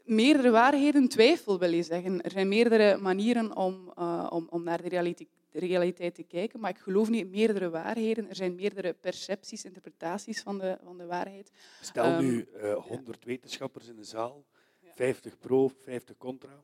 Meerdere 0.05 0.51
waarheden 0.51 1.09
twijfel, 1.09 1.59
wil 1.59 1.73
je 1.73 1.83
zeggen. 1.83 2.23
Er 2.23 2.31
zijn 2.31 2.49
meerdere 2.49 2.97
manieren 2.97 3.57
om, 3.57 3.93
uh, 3.99 4.27
om, 4.31 4.47
om 4.51 4.63
naar 4.63 4.83
de 4.83 4.89
realiteit, 4.89 5.29
de 5.51 5.59
realiteit, 5.59 6.15
te 6.15 6.23
kijken, 6.23 6.61
maar 6.61 6.71
ik 6.71 6.79
geloof 6.79 7.09
niet 7.09 7.25
in 7.25 7.31
meerdere 7.31 7.71
waarheden. 7.71 8.29
Er 8.29 8.35
zijn 8.35 8.55
meerdere 8.55 8.93
percepties, 8.93 9.65
interpretaties 9.65 10.41
van 10.41 10.59
de, 10.59 10.79
van 10.85 10.99
de 10.99 11.07
waarheid. 11.07 11.51
Stel 11.81 12.21
nu 12.21 12.49
uh, 12.57 12.75
100 12.75 13.19
ja. 13.21 13.27
wetenschappers 13.27 13.89
in 13.89 13.97
de 13.97 14.05
zaal, 14.05 14.45
50 14.95 15.39
pro, 15.39 15.69
50 15.69 16.17
contra. 16.17 16.63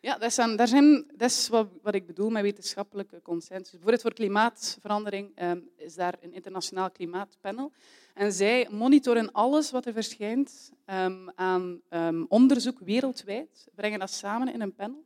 Ja, 0.00 0.18
dat 0.18 0.32
zijn, 0.32 0.56
dat 0.56 1.30
is 1.30 1.48
wat, 1.48 1.68
wat, 1.82 1.94
ik 1.94 2.06
bedoel 2.06 2.30
met 2.30 2.42
wetenschappelijke 2.42 3.22
consensus. 3.22 3.70
Bijvoorbeeld 3.70 4.02
voor 4.02 4.12
klimaatverandering 4.12 5.42
um, 5.42 5.70
is 5.76 5.94
daar 5.94 6.14
een 6.20 6.32
internationaal 6.32 6.90
klimaatpanel. 6.90 7.72
En 8.16 8.32
zij 8.32 8.68
monitoren 8.70 9.32
alles 9.32 9.70
wat 9.70 9.86
er 9.86 9.92
verschijnt 9.92 10.72
um, 10.86 11.30
aan 11.34 11.80
um, 11.90 12.26
onderzoek 12.28 12.78
wereldwijd, 12.80 13.68
brengen 13.74 13.98
dat 13.98 14.10
samen 14.10 14.52
in 14.52 14.60
een 14.60 14.74
panel. 14.74 15.04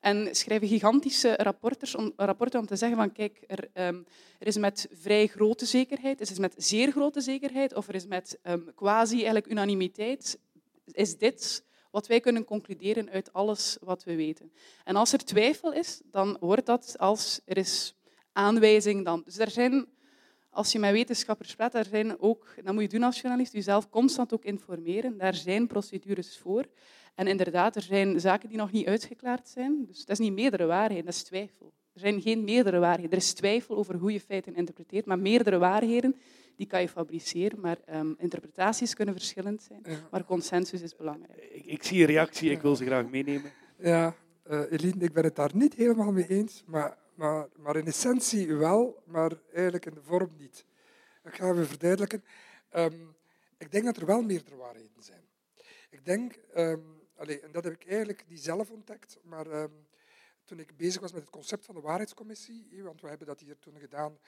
En 0.00 0.36
schrijven 0.36 0.68
gigantische 0.68 1.34
rapporten 1.36 1.98
om, 1.98 2.12
rapporten 2.16 2.60
om 2.60 2.66
te 2.66 2.76
zeggen 2.76 2.98
van 2.98 3.12
kijk, 3.12 3.44
er, 3.46 3.86
um, 3.88 4.06
er, 4.38 4.46
is 4.46 4.56
met 4.56 4.88
vrij 4.92 5.26
grote 5.26 5.66
zekerheid, 5.66 6.20
er 6.20 6.30
is 6.30 6.38
met 6.38 6.54
zeer 6.56 6.90
grote 6.90 7.20
zekerheid 7.20 7.74
of 7.74 7.88
er 7.88 7.94
is 7.94 8.06
met 8.06 8.38
quasi 8.74 9.16
eigenlijk 9.16 9.46
unanimiteit, 9.46 10.38
is 10.84 11.18
dit 11.18 11.64
wat 11.90 12.06
wij 12.06 12.20
kunnen 12.20 12.44
concluderen 12.44 13.10
uit 13.10 13.32
alles 13.32 13.76
wat 13.80 14.04
we 14.04 14.16
weten. 14.16 14.52
En 14.84 14.96
als 14.96 15.12
er 15.12 15.24
twijfel 15.24 15.72
is, 15.72 16.00
dan 16.10 16.36
wordt 16.40 16.66
dat 16.66 16.94
als 16.98 17.40
er 17.44 17.56
is 17.56 17.94
aanwijzing 18.32 19.04
dan. 19.04 19.22
Dus 19.24 19.38
er 19.38 19.50
zijn, 19.50 19.86
als 20.58 20.72
je 20.72 20.78
met 20.78 20.92
wetenschappers 20.92 21.54
praat, 21.54 21.74
er 21.74 21.84
zijn 21.84 22.20
ook, 22.20 22.54
dat 22.64 22.74
moet 22.74 22.82
je 22.82 22.88
doen 22.88 23.02
als 23.02 23.20
journalist, 23.20 23.52
jezelf 23.52 23.88
constant 23.88 24.32
ook 24.32 24.44
informeren. 24.44 25.18
Daar 25.18 25.34
zijn 25.34 25.66
procedures 25.66 26.38
voor. 26.38 26.64
En 27.14 27.26
inderdaad, 27.26 27.76
er 27.76 27.82
zijn 27.82 28.20
zaken 28.20 28.48
die 28.48 28.58
nog 28.58 28.72
niet 28.72 28.86
uitgeklaard 28.86 29.48
zijn. 29.48 29.84
Dus 29.86 29.98
dat 29.98 30.18
is 30.18 30.18
niet 30.18 30.32
meerdere 30.32 30.66
waarheden, 30.66 31.04
dat 31.04 31.14
is 31.14 31.22
twijfel. 31.22 31.72
Er 31.92 32.00
zijn 32.00 32.20
geen 32.20 32.44
meerdere 32.44 32.78
waarheden. 32.78 33.10
Er 33.10 33.16
is 33.16 33.32
twijfel 33.32 33.76
over 33.76 33.94
hoe 33.94 34.12
je 34.12 34.20
feiten 34.20 34.54
interpreteert, 34.54 35.06
maar 35.06 35.18
meerdere 35.18 35.58
waarheden 35.58 36.16
die 36.56 36.66
kan 36.66 36.80
je 36.80 36.88
fabriceren. 36.88 37.60
Maar 37.60 37.78
um, 37.94 38.14
interpretaties 38.18 38.94
kunnen 38.94 39.14
verschillend 39.14 39.62
zijn. 39.62 39.82
Maar 40.10 40.24
consensus 40.24 40.82
is 40.82 40.96
belangrijk. 40.96 41.48
Ik, 41.52 41.64
ik, 41.64 41.82
zie 41.82 42.00
een 42.00 42.06
reactie, 42.06 42.50
ik 42.50 42.60
wil 42.60 42.76
ze 42.76 42.84
graag 42.84 43.10
meenemen. 43.10 43.50
Ja, 43.78 44.14
uh, 44.50 44.60
Eline, 44.70 45.04
ik 45.04 45.12
ben 45.12 45.24
het 45.24 45.36
daar 45.36 45.50
niet 45.54 45.74
helemaal 45.74 46.12
mee 46.12 46.26
eens, 46.26 46.64
maar, 46.66 46.96
maar, 47.18 47.48
maar 47.56 47.76
in 47.76 47.86
essentie 47.86 48.54
wel, 48.54 49.02
maar 49.06 49.32
eigenlijk 49.52 49.86
in 49.86 49.94
de 49.94 50.02
vorm 50.02 50.36
niet. 50.36 50.64
Ik 51.24 51.34
ga 51.34 51.50
even 51.50 51.66
verduidelijken. 51.66 52.24
Um, 52.72 53.16
ik 53.56 53.70
denk 53.70 53.84
dat 53.84 53.96
er 53.96 54.06
wel 54.06 54.22
meerdere 54.22 54.56
waarheden 54.56 55.02
zijn. 55.02 55.28
Ik 55.90 56.04
denk, 56.04 56.38
um, 56.56 57.02
Allee, 57.16 57.40
en 57.40 57.52
dat 57.52 57.64
heb 57.64 57.72
ik 57.72 57.86
eigenlijk 57.86 58.24
niet 58.28 58.42
zelf 58.42 58.70
ontdekt, 58.70 59.18
maar 59.22 59.46
um, 59.46 59.86
toen 60.44 60.58
ik 60.58 60.76
bezig 60.76 61.00
was 61.00 61.12
met 61.12 61.20
het 61.20 61.30
concept 61.30 61.64
van 61.64 61.74
de 61.74 61.80
waarheidscommissie, 61.80 62.82
want 62.82 63.00
we 63.00 63.08
hebben 63.08 63.26
dat 63.26 63.40
hier 63.40 63.58
toen 63.58 63.78
gedaan 63.78 64.18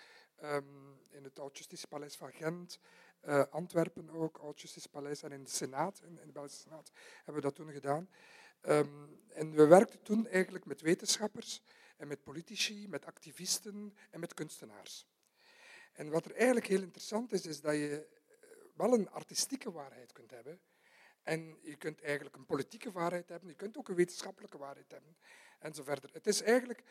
in 1.10 1.24
het 1.24 1.38
Oud-Justitiepaleis 1.38 2.16
van 2.16 2.32
Gent, 2.32 2.78
uh, 3.24 3.42
Antwerpen 3.50 4.10
ook, 4.10 4.38
Oud-Justitiepaleis 4.38 5.22
en 5.22 5.32
in 5.32 5.42
de 5.42 5.50
Senaat, 5.50 6.00
in, 6.04 6.18
in, 6.20 6.26
de 6.26 6.32
Belgische 6.32 6.60
Senaat, 6.60 6.90
hebben 7.16 7.34
we 7.34 7.40
dat 7.40 7.54
toen 7.54 7.72
gedaan. 7.72 8.08
En 9.28 9.52
we 9.52 9.66
werkten 9.66 10.02
toen 10.02 10.26
eigenlijk 10.26 10.64
met 10.64 10.80
wetenschappers 10.80 11.62
en 12.00 12.08
met 12.08 12.22
politici, 12.22 12.88
met 12.88 13.06
activisten 13.06 13.96
en 14.10 14.20
met 14.20 14.34
kunstenaars. 14.34 15.06
En 15.92 16.10
wat 16.10 16.24
er 16.24 16.34
eigenlijk 16.34 16.66
heel 16.66 16.82
interessant 16.82 17.32
is, 17.32 17.46
is 17.46 17.60
dat 17.60 17.74
je 17.74 18.06
eh, 18.06 18.48
wel 18.74 18.92
een 18.92 19.10
artistieke 19.10 19.72
waarheid 19.72 20.12
kunt 20.12 20.30
hebben, 20.30 20.60
en 21.22 21.58
je 21.62 21.76
kunt 21.76 22.00
eigenlijk 22.00 22.36
een 22.36 22.46
politieke 22.46 22.90
waarheid 22.90 23.28
hebben, 23.28 23.48
je 23.48 23.54
kunt 23.54 23.76
ook 23.76 23.88
een 23.88 23.94
wetenschappelijke 23.94 24.58
waarheid 24.58 24.90
hebben, 24.90 25.16
en 25.58 25.74
zo 25.74 25.82
verder. 25.82 26.10
Het 26.12 26.26
is 26.26 26.42
eigenlijk 26.42 26.82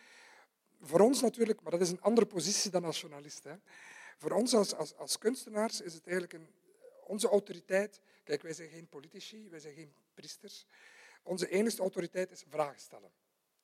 voor 0.82 1.00
ons 1.00 1.22
natuurlijk, 1.22 1.62
maar 1.62 1.72
dat 1.72 1.82
is 1.82 1.90
een 1.90 2.02
andere 2.02 2.28
positie 2.28 2.72
dan 2.72 2.84
als. 2.84 3.02
Hè. 3.44 3.56
Voor 4.18 4.32
ons 4.32 4.54
als, 4.54 4.76
als, 4.76 4.96
als 4.96 5.18
kunstenaars 5.18 5.82
is 5.82 5.94
het 5.94 6.08
eigenlijk 6.08 6.34
een, 6.34 6.50
onze 7.04 7.28
autoriteit. 7.28 8.02
Kijk, 8.24 8.42
wij 8.42 8.54
zijn 8.54 8.70
geen 8.70 8.88
politici, 8.88 9.50
wij 9.50 9.60
zijn 9.60 9.74
geen 9.74 9.94
priesters. 10.14 10.66
Onze 11.24 11.50
enige 11.50 11.82
autoriteit 11.82 12.32
is 12.32 12.44
vragen 12.50 12.80
stellen. 12.80 13.12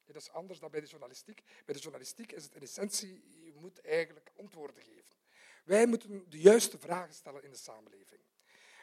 Dat 0.05 0.21
is 0.21 0.29
anders 0.29 0.59
dan 0.59 0.71
bij 0.71 0.81
de 0.81 0.87
journalistiek. 0.87 1.43
Bij 1.65 1.75
de 1.75 1.81
journalistiek 1.81 2.31
is 2.31 2.43
het 2.43 2.55
in 2.55 2.61
essentie, 2.61 3.43
je 3.43 3.53
moet 3.53 3.81
eigenlijk 3.81 4.31
antwoorden 4.37 4.83
geven. 4.83 5.15
Wij 5.63 5.87
moeten 5.87 6.29
de 6.29 6.39
juiste 6.39 6.77
vragen 6.79 7.13
stellen 7.13 7.43
in 7.43 7.51
de 7.51 7.57
samenleving. 7.57 8.21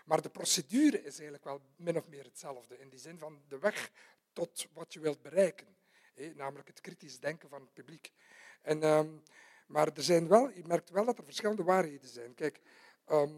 Maar 0.04 0.22
de 0.22 0.30
procedure 0.30 0.98
is 0.98 1.14
eigenlijk 1.14 1.44
wel 1.44 1.61
min 1.76 1.96
of 1.96 2.08
meer 2.08 2.24
hetzelfde, 2.24 2.78
in 2.78 2.88
die 2.88 2.98
zin 2.98 3.18
van 3.18 3.42
de 3.48 3.58
weg 3.58 3.90
tot 4.32 4.66
wat 4.72 4.92
je 4.92 5.00
wilt 5.00 5.22
bereiken. 5.22 5.76
namelijk 6.35 6.68
het 6.68 6.80
kritisch 6.80 7.20
denken 7.20 7.48
van 7.48 7.61
het 7.61 7.72
publiek. 7.72 8.12
En, 8.62 8.82
ehm, 8.82 9.08
maar 9.66 9.88
er 9.88 10.02
zijn 10.02 10.28
wel, 10.28 10.50
je 10.50 10.64
merkt 10.66 10.90
wel 10.90 11.04
dat 11.04 11.18
er 11.18 11.24
verschillende 11.24 11.62
waarheden 11.62 12.08
zijn. 12.08 12.35
Kijk, 12.35 12.61
ehm, 13.04 13.35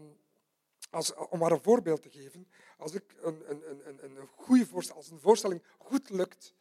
als, 0.89 1.13
om 1.13 1.39
maar 1.39 1.51
een 1.51 1.63
voorbeeld 1.63 2.01
te 2.01 2.09
geven, 2.09 2.47
als 2.77 2.93
ik 2.93 3.03
een, 3.21 3.49
een, 3.49 3.87
een, 3.87 4.15
een 4.15 4.27
goede 4.27 4.65
voorstelling, 4.65 5.03
als 5.03 5.11
een 5.11 5.19
voorstelling 5.19 5.63
goed 5.77 6.09
lukt, 6.09 6.53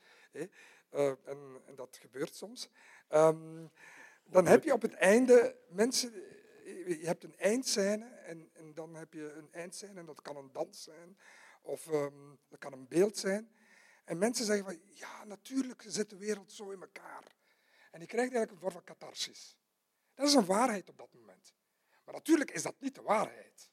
uh, 0.94 1.08
en, 1.08 1.62
en, 1.66 1.74
dat 1.74 1.96
gebeurt 2.00 2.34
soms, 2.34 2.68
um, 3.10 3.70
dan 4.24 4.46
heb 4.46 4.64
je 4.64 4.72
op 4.72 4.82
het 4.82 4.94
einde 4.94 5.56
mensen 5.68 6.12
je 6.64 7.06
hebt 7.06 7.24
een 7.24 7.36
eindscène 7.36 8.04
en, 8.04 8.50
en, 8.52 8.74
dan 8.74 8.94
heb 8.94 9.12
je 9.12 9.32
een 9.32 9.48
eindscène 9.52 10.00
en 10.00 10.06
dat 10.06 10.22
kan 10.22 10.36
een 10.36 10.52
dans 10.52 10.82
zijn 10.82 11.18
of 11.62 11.86
um, 11.86 12.38
dat 12.48 12.58
kan 12.58 12.72
een 12.72 12.88
beeld 12.88 13.18
zijn. 13.18 13.52
En 14.04 14.18
mensen 14.18 14.44
zeggen 14.44 14.64
van, 14.64 14.80
ja, 14.92 15.24
natuurlijk 15.24 15.84
zit 15.86 16.10
de 16.10 16.16
wereld 16.16 16.52
zo 16.52 16.70
in 16.70 16.80
elkaar. 16.80 17.36
En 17.90 18.00
je 18.00 18.06
krijgt 18.06 18.32
eigenlijk 18.32 18.50
een 18.50 18.58
vorm 18.58 18.72
van 18.72 18.84
catharsis. 18.84 19.56
Dat 20.14 20.28
is 20.28 20.34
een 20.34 20.44
waarheid 20.44 20.88
op 20.88 20.98
dat 20.98 21.12
moment. 21.12 21.54
Maar 22.04 22.14
natuurlijk 22.14 22.50
is 22.50 22.62
dat 22.62 22.74
niet 22.78 22.94
de 22.94 23.02
waarheid. 23.02 23.70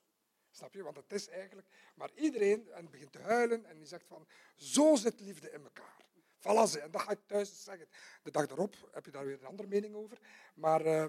Snap 0.51 0.73
je? 0.73 0.84
Want 0.84 0.95
het 0.97 1.13
is 1.13 1.27
eigenlijk, 1.27 1.67
maar 1.95 2.12
iedereen 2.15 2.71
en 2.71 2.89
begint 2.89 3.12
te 3.12 3.19
huilen 3.19 3.65
en 3.65 3.77
die 3.77 3.86
zegt 3.86 4.07
van, 4.07 4.27
zo 4.55 4.95
zit 4.95 5.19
liefde 5.19 5.51
in 5.51 5.63
elkaar. 5.63 6.05
Voilà, 6.41 6.82
en 6.82 6.91
dat 6.91 7.01
ga 7.01 7.12
ik 7.12 7.19
thuis 7.25 7.63
zeggen. 7.63 7.88
De 8.23 8.32
dag 8.32 8.49
erop 8.49 8.75
heb 8.91 9.06
je 9.06 9.12
daar 9.12 9.25
weer 9.25 9.38
een 9.39 9.47
andere 9.47 9.67
mening 9.67 9.95
over. 9.95 10.17
Maar... 10.54 10.86
Uh, 10.86 11.06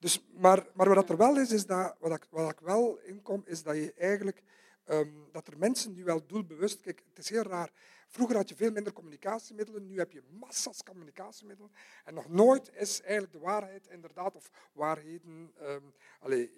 dus, 0.00 0.24
maar, 0.32 0.66
maar 0.74 0.94
wat 0.94 1.08
er 1.08 1.16
wel 1.16 1.38
is, 1.38 1.50
is 1.50 1.66
dat, 1.66 1.96
wat, 1.98 2.12
ik, 2.12 2.26
wat 2.30 2.50
ik 2.50 2.60
wel 2.60 2.98
inkom, 2.98 3.42
is 3.46 3.62
dat 3.62 3.76
je 3.76 3.92
eigenlijk, 3.98 4.42
um, 4.86 5.28
dat 5.32 5.46
er 5.46 5.58
mensen 5.58 5.94
die 5.94 6.04
wel 6.04 6.26
doelbewust, 6.26 6.80
kijk, 6.80 7.02
het 7.08 7.18
is 7.18 7.28
heel 7.28 7.42
raar, 7.42 7.70
vroeger 8.08 8.36
had 8.36 8.48
je 8.48 8.54
veel 8.54 8.70
minder 8.70 8.92
communicatiemiddelen, 8.92 9.86
nu 9.86 9.98
heb 9.98 10.12
je 10.12 10.22
massa's 10.30 10.82
communicatiemiddelen, 10.82 11.72
en 12.04 12.14
nog 12.14 12.28
nooit 12.28 12.70
is 12.74 13.00
eigenlijk 13.00 13.32
de 13.32 13.38
waarheid 13.38 13.86
inderdaad, 13.86 14.36
of 14.36 14.50
waarheden, 14.72 15.52
um, 15.62 15.94
allez, 16.20 16.48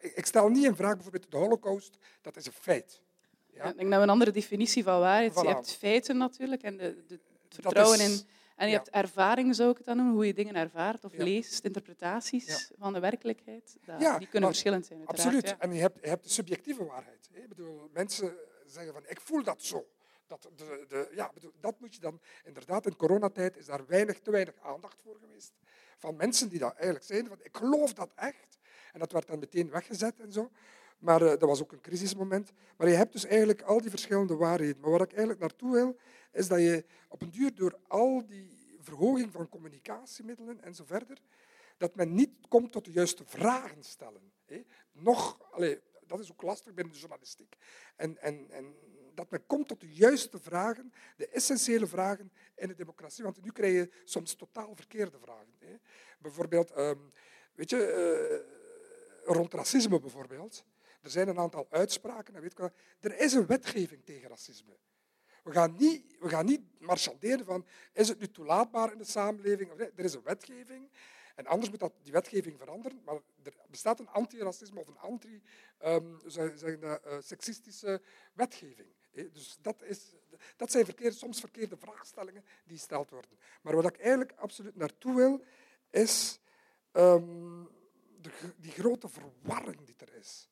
ik 0.00 0.26
stel 0.26 0.48
niet 0.48 0.64
in 0.64 0.76
vraag 0.76 0.94
bijvoorbeeld 0.94 1.30
de 1.30 1.36
holocaust, 1.36 1.98
dat 2.20 2.36
is 2.36 2.46
een 2.46 2.52
feit. 2.52 3.02
Ja? 3.52 3.64
ik 3.64 3.76
denk 3.76 3.90
dat 3.90 3.98
we 3.98 4.04
een 4.04 4.10
andere 4.10 4.30
definitie 4.30 4.82
van 4.82 5.00
waarheid. 5.00 5.40
Je 5.40 5.46
hebt 5.46 5.76
feiten 5.76 6.16
natuurlijk 6.16 6.62
en 6.62 6.76
de, 6.76 7.04
de, 7.06 7.20
vertrouwen 7.54 8.00
in 8.00 8.20
en 8.56 8.68
je 8.68 8.74
hebt 8.74 8.90
ervaring, 8.90 9.54
zou 9.54 9.70
ik 9.70 9.76
het 9.76 9.86
dan 9.86 9.96
noemen, 9.96 10.14
hoe 10.14 10.26
je 10.26 10.34
dingen 10.34 10.54
ervaart 10.54 11.04
of 11.04 11.12
leest, 11.16 11.64
interpretaties 11.64 12.70
van 12.78 12.92
de 12.92 13.00
werkelijkheid. 13.00 13.76
Dat, 13.84 14.18
die 14.18 14.28
kunnen 14.28 14.48
verschillend 14.48 14.86
zijn. 14.86 15.06
Absoluut. 15.06 15.56
En 15.58 15.72
je 15.72 15.80
hebt, 15.80 15.98
je 16.02 16.08
hebt 16.08 16.24
de 16.24 16.30
subjectieve 16.30 16.84
waarheid. 16.84 17.28
Ik 17.32 17.48
bedoel, 17.48 17.88
mensen 17.92 18.36
zeggen 18.66 18.92
van, 18.92 19.02
ik 19.06 19.20
voel 19.20 19.42
dat 19.42 19.62
zo. 19.62 19.86
Dat, 20.26 20.48
de, 20.56 20.84
de, 20.88 21.10
ja, 21.14 21.30
bedoel, 21.34 21.52
dat 21.60 21.80
moet 21.80 21.94
je 21.94 22.00
dan... 22.00 22.20
Inderdaad, 22.44 22.86
in 22.86 22.96
coronatijd 22.96 23.56
is 23.56 23.66
daar 23.66 23.86
weinig, 23.86 24.20
te 24.20 24.30
weinig 24.30 24.54
aandacht 24.62 25.02
voor 25.02 25.16
geweest. 25.20 25.52
Van 25.98 26.16
mensen 26.16 26.48
die 26.48 26.58
dat 26.58 26.72
eigenlijk 26.72 27.04
zeiden 27.04 27.28
van, 27.28 27.38
ik 27.42 27.56
geloof 27.56 27.92
dat 27.92 28.12
echt. 28.14 28.58
En 28.92 28.98
dat 28.98 29.12
werd 29.12 29.26
dan 29.26 29.38
meteen 29.38 29.70
weggezet 29.70 30.20
en 30.20 30.32
zo. 30.32 30.50
Maar 30.98 31.22
uh, 31.22 31.28
dat 31.28 31.40
was 31.40 31.62
ook 31.62 31.72
een 31.72 31.80
crisismoment. 31.80 32.52
Maar 32.76 32.88
je 32.88 32.94
hebt 32.94 33.12
dus 33.12 33.24
eigenlijk 33.24 33.62
al 33.62 33.80
die 33.80 33.90
verschillende 33.90 34.36
waarheden. 34.36 34.80
Maar 34.80 34.90
waar 34.90 35.00
ik 35.00 35.10
eigenlijk 35.10 35.40
naartoe 35.40 35.72
wil, 35.72 35.96
is 36.34 36.48
dat 36.48 36.58
je 36.58 36.84
op 37.08 37.22
een 37.22 37.30
duur 37.30 37.54
door 37.54 37.78
al 37.88 38.26
die 38.26 38.78
verhoging 38.80 39.32
van 39.32 39.48
communicatiemiddelen 39.48 40.62
en 40.62 40.74
zo 40.74 40.84
verder, 40.84 41.18
dat 41.76 41.94
men 41.94 42.14
niet 42.14 42.30
komt 42.48 42.72
tot 42.72 42.84
de 42.84 42.92
juiste 42.92 43.24
vragen 43.24 43.82
stellen. 43.84 44.32
Nog, 44.92 45.52
allez, 45.52 45.78
dat 46.06 46.20
is 46.20 46.32
ook 46.32 46.42
lastig 46.42 46.74
binnen 46.74 46.92
de 46.92 46.98
journalistiek. 46.98 47.56
En, 47.96 48.18
en, 48.18 48.50
en 48.50 48.74
dat 49.14 49.30
men 49.30 49.46
komt 49.46 49.68
tot 49.68 49.80
de 49.80 49.92
juiste 49.92 50.38
vragen, 50.38 50.92
de 51.16 51.28
essentiële 51.28 51.86
vragen 51.86 52.32
in 52.54 52.68
de 52.68 52.74
democratie. 52.74 53.24
Want 53.24 53.42
nu 53.42 53.50
krijg 53.50 53.72
je 53.72 53.90
soms 54.04 54.34
totaal 54.34 54.74
verkeerde 54.74 55.18
vragen. 55.18 55.54
Hè. 55.58 55.76
Bijvoorbeeld, 56.18 56.76
um, 56.76 57.12
weet 57.54 57.70
je, 57.70 58.42
uh, 59.24 59.34
rond 59.34 59.54
racisme 59.54 60.00
bijvoorbeeld. 60.00 60.64
Er 61.00 61.10
zijn 61.10 61.28
een 61.28 61.38
aantal 61.38 61.66
uitspraken. 61.70 62.40
weet 62.40 62.58
ik 62.58 62.70
Er 63.00 63.18
is 63.18 63.32
een 63.32 63.46
wetgeving 63.46 64.04
tegen 64.04 64.28
racisme. 64.28 64.76
We 65.44 65.52
gaan 65.52 65.76
niet, 65.78 66.16
we 66.20 66.28
gaan 66.28 66.44
niet 66.44 66.60
marchanderen 66.78 67.44
van, 67.44 67.66
is 67.92 68.08
het 68.08 68.18
nu 68.18 68.30
toelaatbaar 68.30 68.92
in 68.92 68.98
de 68.98 69.04
samenleving? 69.04 69.70
Er 69.70 70.04
is 70.04 70.14
een 70.14 70.22
wetgeving. 70.22 70.90
En 71.34 71.46
anders 71.46 71.70
moet 71.70 71.78
dat, 71.78 71.92
die 72.02 72.12
wetgeving 72.12 72.58
veranderen. 72.58 73.02
Maar 73.04 73.14
er 73.42 73.54
bestaat 73.70 74.00
een 74.00 74.08
antiracisme 74.08 74.80
of 74.80 74.86
een 74.86 74.98
anti-seksistische 74.98 77.88
um, 77.88 77.92
uh, 77.92 77.98
wetgeving. 78.32 78.88
Dus 79.32 79.56
dat, 79.60 79.82
is, 79.82 80.14
dat 80.56 80.70
zijn 80.70 80.86
soms 81.12 81.40
verkeerde 81.40 81.76
vraagstellingen 81.76 82.44
die 82.64 82.76
gesteld 82.76 83.10
worden. 83.10 83.38
Maar 83.62 83.74
wat 83.74 83.84
ik 83.84 83.98
eigenlijk 83.98 84.32
absoluut 84.32 84.76
naartoe 84.76 85.14
wil, 85.14 85.44
is 85.90 86.40
um, 86.92 87.68
de, 88.20 88.30
die 88.56 88.72
grote 88.72 89.08
verwarring 89.08 89.84
die 89.84 89.96
er 89.98 90.14
is. 90.14 90.48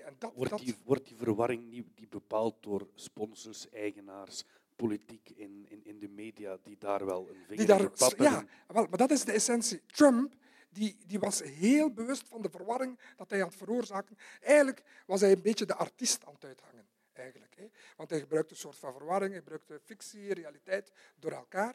En 0.00 0.14
dat, 0.18 0.32
wordt, 0.34 0.58
die, 0.58 0.76
wordt 0.84 1.06
die 1.06 1.16
verwarring 1.16 1.70
niet 1.70 1.86
die 1.94 2.08
bepaald 2.08 2.62
door 2.62 2.88
sponsors, 2.94 3.68
eigenaars, 3.70 4.44
politiek 4.76 5.30
in, 5.30 5.66
in, 5.68 5.84
in 5.84 5.98
de 5.98 6.08
media, 6.08 6.58
die 6.62 6.78
daar 6.78 7.04
wel 7.06 7.28
een 7.28 7.44
vinger 7.46 7.66
daar, 7.66 7.80
in 7.80 8.22
Ja, 8.22 8.44
wel, 8.66 8.86
maar 8.86 8.98
dat 8.98 9.10
is 9.10 9.24
de 9.24 9.32
essentie. 9.32 9.80
Trump 9.86 10.34
die, 10.74 10.96
die 11.06 11.18
was 11.18 11.42
heel 11.42 11.92
bewust 11.92 12.28
van 12.28 12.42
de 12.42 12.50
verwarring 12.50 12.98
dat 13.16 13.30
hij 13.30 13.40
had 13.40 13.54
veroorzaakt. 13.54 14.10
Eigenlijk 14.40 14.82
was 15.06 15.20
hij 15.20 15.32
een 15.32 15.42
beetje 15.42 15.66
de 15.66 15.74
artiest 15.74 16.24
aan 16.24 16.34
het 16.34 16.44
uithangen. 16.44 16.86
Eigenlijk, 17.12 17.54
hè. 17.56 17.66
Want 17.96 18.10
hij 18.10 18.18
gebruikte 18.18 18.52
een 18.52 18.60
soort 18.60 18.76
van 18.76 18.92
verwarring, 18.92 19.30
hij 19.30 19.40
gebruikte 19.40 19.80
fictie, 19.84 20.34
realiteit 20.34 20.92
door 21.18 21.32
elkaar. 21.32 21.74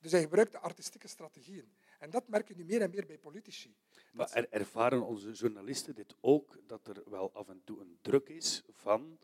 Dus 0.00 0.12
hij 0.12 0.20
gebruikte 0.20 0.58
artistieke 0.58 1.08
strategieën. 1.08 1.74
En 2.04 2.10
dat 2.10 2.28
merk 2.28 2.48
je 2.48 2.54
nu 2.56 2.64
meer 2.64 2.80
en 2.80 2.90
meer 2.90 3.06
bij 3.06 3.18
politici. 3.18 3.74
Maar 4.12 4.30
er, 4.32 4.46
ervaren 4.50 5.06
onze 5.06 5.30
journalisten 5.30 5.94
dit 5.94 6.14
ook, 6.20 6.58
dat 6.66 6.86
er 6.86 7.02
wel 7.10 7.32
af 7.32 7.48
en 7.48 7.60
toe 7.64 7.80
een 7.80 7.98
druk 8.00 8.28
is 8.28 8.62
van 8.70 9.18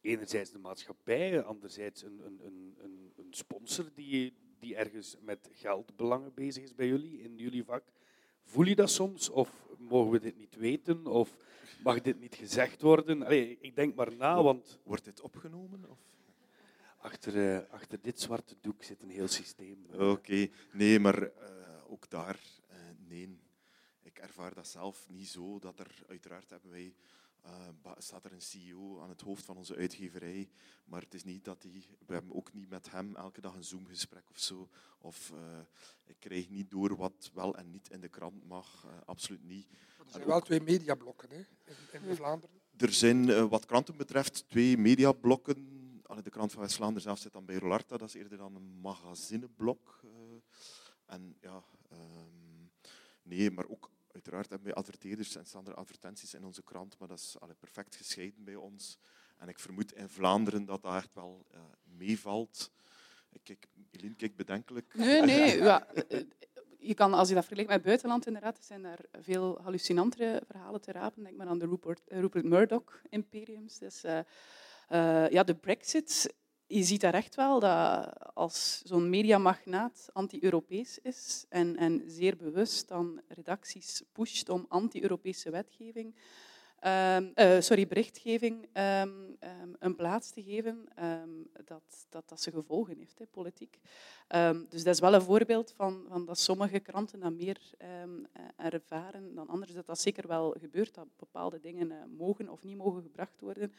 enerzijds 0.00 0.50
de 0.50 0.58
maatschappij, 0.58 1.42
anderzijds 1.42 2.02
een, 2.02 2.20
een, 2.24 2.40
een, 2.82 3.12
een 3.16 3.34
sponsor 3.34 3.90
die, 3.94 4.32
die 4.58 4.76
ergens 4.76 5.16
met 5.20 5.50
geldbelangen 5.52 6.34
bezig 6.34 6.62
is 6.62 6.74
bij 6.74 6.86
jullie, 6.86 7.20
in 7.20 7.36
jullie 7.36 7.64
vak. 7.64 7.84
Voel 8.44 8.66
je 8.66 8.74
dat 8.74 8.90
soms? 8.90 9.28
Of 9.28 9.68
mogen 9.78 10.10
we 10.10 10.20
dit 10.20 10.36
niet 10.36 10.56
weten? 10.56 11.06
Of 11.06 11.36
mag 11.82 12.00
dit 12.00 12.20
niet 12.20 12.34
gezegd 12.34 12.82
worden? 12.82 13.22
Allee, 13.22 13.58
ik 13.60 13.74
denk 13.74 13.94
maar 13.94 14.16
na, 14.16 14.42
want... 14.42 14.78
Wordt 14.82 15.04
dit 15.04 15.20
opgenomen? 15.20 15.90
Of? 15.90 15.98
Achter, 16.98 17.36
uh, 17.36 17.70
achter 17.70 17.98
dit 18.02 18.20
zwarte 18.20 18.54
doek 18.60 18.82
zit 18.82 19.02
een 19.02 19.10
heel 19.10 19.28
systeem. 19.28 19.86
Oké, 19.98 20.48
nee, 20.72 20.98
maar 20.98 21.22
uh, 21.22 21.28
ook 21.92 22.10
daar, 22.10 22.40
uh, 22.70 22.76
nee. 23.08 23.40
Ik 24.02 24.18
ervaar 24.18 24.54
dat 24.54 24.68
zelf 24.68 25.08
niet 25.08 25.28
zo. 25.28 25.58
Dat 25.58 25.78
er, 25.78 26.04
uiteraard 26.08 26.50
hebben 26.50 26.70
wij 26.70 26.94
uh, 27.46 27.92
staat 27.98 28.24
er 28.24 28.32
een 28.32 28.42
CEO 28.42 29.00
aan 29.00 29.08
het 29.08 29.20
hoofd 29.20 29.44
van 29.44 29.56
onze 29.56 29.76
uitgeverij, 29.76 30.50
maar 30.84 31.00
het 31.00 31.14
is 31.14 31.24
niet 31.24 31.44
dat 31.44 31.62
die, 31.62 31.86
we 32.06 32.12
hebben 32.12 32.34
ook 32.34 32.52
niet 32.52 32.68
met 32.68 32.90
hem 32.90 33.16
elke 33.16 33.40
dag 33.40 33.54
een 33.54 33.64
Zoom-gesprek 33.64 34.30
of 34.30 34.38
zo. 34.38 34.68
Of 34.98 35.30
uh, 35.30 35.58
ik 36.04 36.16
krijg 36.18 36.48
niet 36.48 36.70
door 36.70 36.96
wat 36.96 37.30
wel 37.34 37.56
en 37.56 37.70
niet 37.70 37.90
in 37.90 38.00
de 38.00 38.08
krant 38.08 38.44
mag, 38.44 38.86
absoluut 39.04 39.44
niet. 39.44 39.66
er 39.98 40.10
zijn 40.10 40.26
wel 40.26 40.40
twee 40.40 40.60
mediablokken 40.60 41.30
hè, 41.30 41.44
in, 41.92 42.08
in 42.08 42.16
Vlaanderen. 42.16 42.60
Er 42.76 42.92
zijn 42.92 43.48
wat 43.48 43.66
kranten 43.66 43.96
betreft 43.96 44.48
twee 44.48 44.78
mediablokken. 44.78 45.80
De 46.22 46.30
krant 46.30 46.52
van 46.52 46.62
West-Vlaanderen 46.62 47.02
zelf 47.02 47.18
zit 47.18 47.32
dan 47.32 47.44
bij 47.44 47.56
Rolarta, 47.56 47.96
dat 47.96 48.08
is 48.08 48.14
eerder 48.14 48.38
dan 48.38 48.54
een 48.54 48.80
magazineblok. 48.80 50.00
en 51.06 51.36
ja, 51.40 51.64
nee, 53.22 53.50
maar 53.50 53.68
ook 53.68 53.90
Uiteraard 54.12 54.48
hebben 54.48 54.66
wij 54.66 54.76
adverteerders 54.76 55.36
en 55.36 55.46
staan 55.46 55.66
er 55.66 55.74
advertenties 55.74 56.34
in 56.34 56.44
onze 56.44 56.62
krant, 56.62 56.98
maar 56.98 57.08
dat 57.08 57.18
is 57.18 57.36
allee, 57.40 57.54
perfect 57.54 57.96
gescheiden 57.96 58.44
bij 58.44 58.54
ons. 58.54 58.98
En 59.38 59.48
ik 59.48 59.58
vermoed 59.58 59.92
in 59.92 60.08
Vlaanderen 60.08 60.64
dat 60.64 60.82
dat 60.82 60.94
echt 60.94 61.14
wel 61.14 61.46
uh, 61.54 61.60
meevalt. 61.82 62.70
Kijk, 63.42 63.66
Eline 63.90 64.14
kijkt 64.14 64.36
bedenkelijk. 64.36 64.94
Nee, 64.94 65.22
nee. 65.22 65.56
ja, 65.62 65.86
eh, 65.86 66.24
je 66.78 66.94
kan, 66.94 67.14
als 67.14 67.28
je 67.28 67.34
dat 67.34 67.44
vergelijkt 67.44 67.70
met 67.70 67.78
het 67.78 67.88
buitenland, 67.88 68.26
inderdaad, 68.26 68.64
zijn 68.64 68.82
daar 68.82 69.04
veel 69.12 69.60
hallucinantere 69.62 70.42
verhalen 70.46 70.80
te 70.80 70.92
rapen. 70.92 71.22
Denk 71.22 71.36
maar 71.36 71.46
aan 71.46 71.58
de 71.58 71.66
Rupert, 71.66 72.02
Rupert 72.06 72.44
Murdoch-imperiums. 72.44 73.78
Dus, 73.78 74.04
uh, 74.04 74.18
uh, 74.90 75.28
ja, 75.28 75.42
de 75.42 75.54
Brexit 75.54 76.34
je 76.74 76.82
ziet 76.82 77.00
daar 77.00 77.14
echt 77.14 77.34
wel 77.34 77.60
dat 77.60 78.12
als 78.34 78.82
zo'n 78.84 79.10
mediamagnaat 79.10 80.08
anti-Europees 80.12 80.98
is 81.02 81.44
en, 81.48 81.76
en 81.76 82.02
zeer 82.06 82.36
bewust 82.36 82.88
dan 82.88 83.20
redacties 83.28 84.02
pusht 84.12 84.48
om 84.48 84.66
anti-Europese 84.68 85.50
wetgeving, 85.50 86.14
um, 86.86 87.32
uh, 87.34 87.60
sorry, 87.60 87.86
berichtgeving 87.86 88.68
um, 88.74 89.36
um, 89.40 89.76
een 89.78 89.96
plaats 89.96 90.30
te 90.30 90.42
geven, 90.42 90.88
dat, 91.64 92.06
dat 92.08 92.28
dat 92.28 92.40
zijn 92.40 92.54
gevolgen 92.54 92.98
heeft, 92.98 93.18
hè, 93.18 93.26
politiek. 93.26 93.78
dus 94.68 94.84
dat 94.84 94.94
is 94.94 95.00
wel 95.00 95.14
een 95.14 95.22
voorbeeld 95.22 95.72
van, 95.76 96.04
van 96.08 96.26
dat 96.26 96.38
sommige 96.38 96.78
kranten 96.80 97.20
dat 97.20 97.32
meer 97.32 97.60
ervaren 98.56 99.34
dan 99.34 99.48
anderen. 99.48 99.74
Dat 99.74 99.86
dat 99.86 100.00
zeker 100.00 100.28
wel 100.28 100.54
gebeurt, 100.60 100.94
dat 100.94 101.06
bepaalde 101.16 101.60
dingen 101.60 101.90
uh, 101.90 101.96
mogen 102.16 102.48
of 102.48 102.62
niet 102.62 102.76
mogen 102.76 103.02
gebracht 103.02 103.40
worden. 103.40 103.72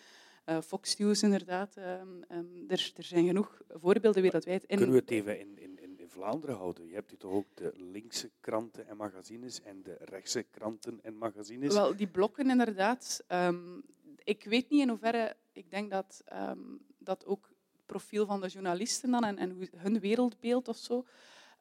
Uh, 0.46 0.62
Fox 0.62 0.98
News 0.98 1.24
inderdaad. 1.24 1.76
Um, 1.78 2.24
um, 2.32 2.66
er, 2.68 2.92
er, 2.96 3.04
zijn 3.04 3.26
genoeg 3.26 3.62
voorbeelden 3.70 4.22
wereldwijd. 4.22 4.64
In... 4.64 4.78
Kunnen 4.78 4.96
we 4.96 5.02
het 5.02 5.12
even 5.12 5.40
in, 5.40 5.60
in, 5.60 5.80
in 5.80 6.00
Vlaanderen 6.08 6.56
houden? 6.56 6.88
Je 6.88 6.94
hebt 6.94 7.10
hier 7.10 7.20
toch 7.20 7.32
ook 7.32 7.48
de 7.54 7.72
linkse 7.76 8.32
kranten 8.40 8.88
en 8.88 8.98
magazines 8.98 9.62
en 9.62 9.84
de 9.84 9.98
rechtse 10.00 10.44
kranten 10.52 11.00
en 11.04 11.18
magazines? 11.18 11.74
Wel, 11.74 11.96
die 11.96 12.08
blokken 12.08 12.50
inderdaad. 12.50 13.24
Um, 13.28 13.84
ik 14.24 14.44
weet 14.44 14.70
niet 14.70 14.82
in 14.82 14.90
hoeverre, 14.90 15.36
ik 15.52 15.72
denk 15.72 15.92
dat 15.92 16.24
dat 16.98 17.26
ook 17.26 17.50
het 17.72 17.86
profiel 17.86 18.26
van 18.26 18.42
de 18.42 18.48
journalisten 18.48 19.12
dan 19.12 19.24
en, 19.24 19.38
en 19.38 19.70
hun 19.76 20.00
wereldbeeld 20.00 20.68
of 20.68 20.78
zo 20.78 21.06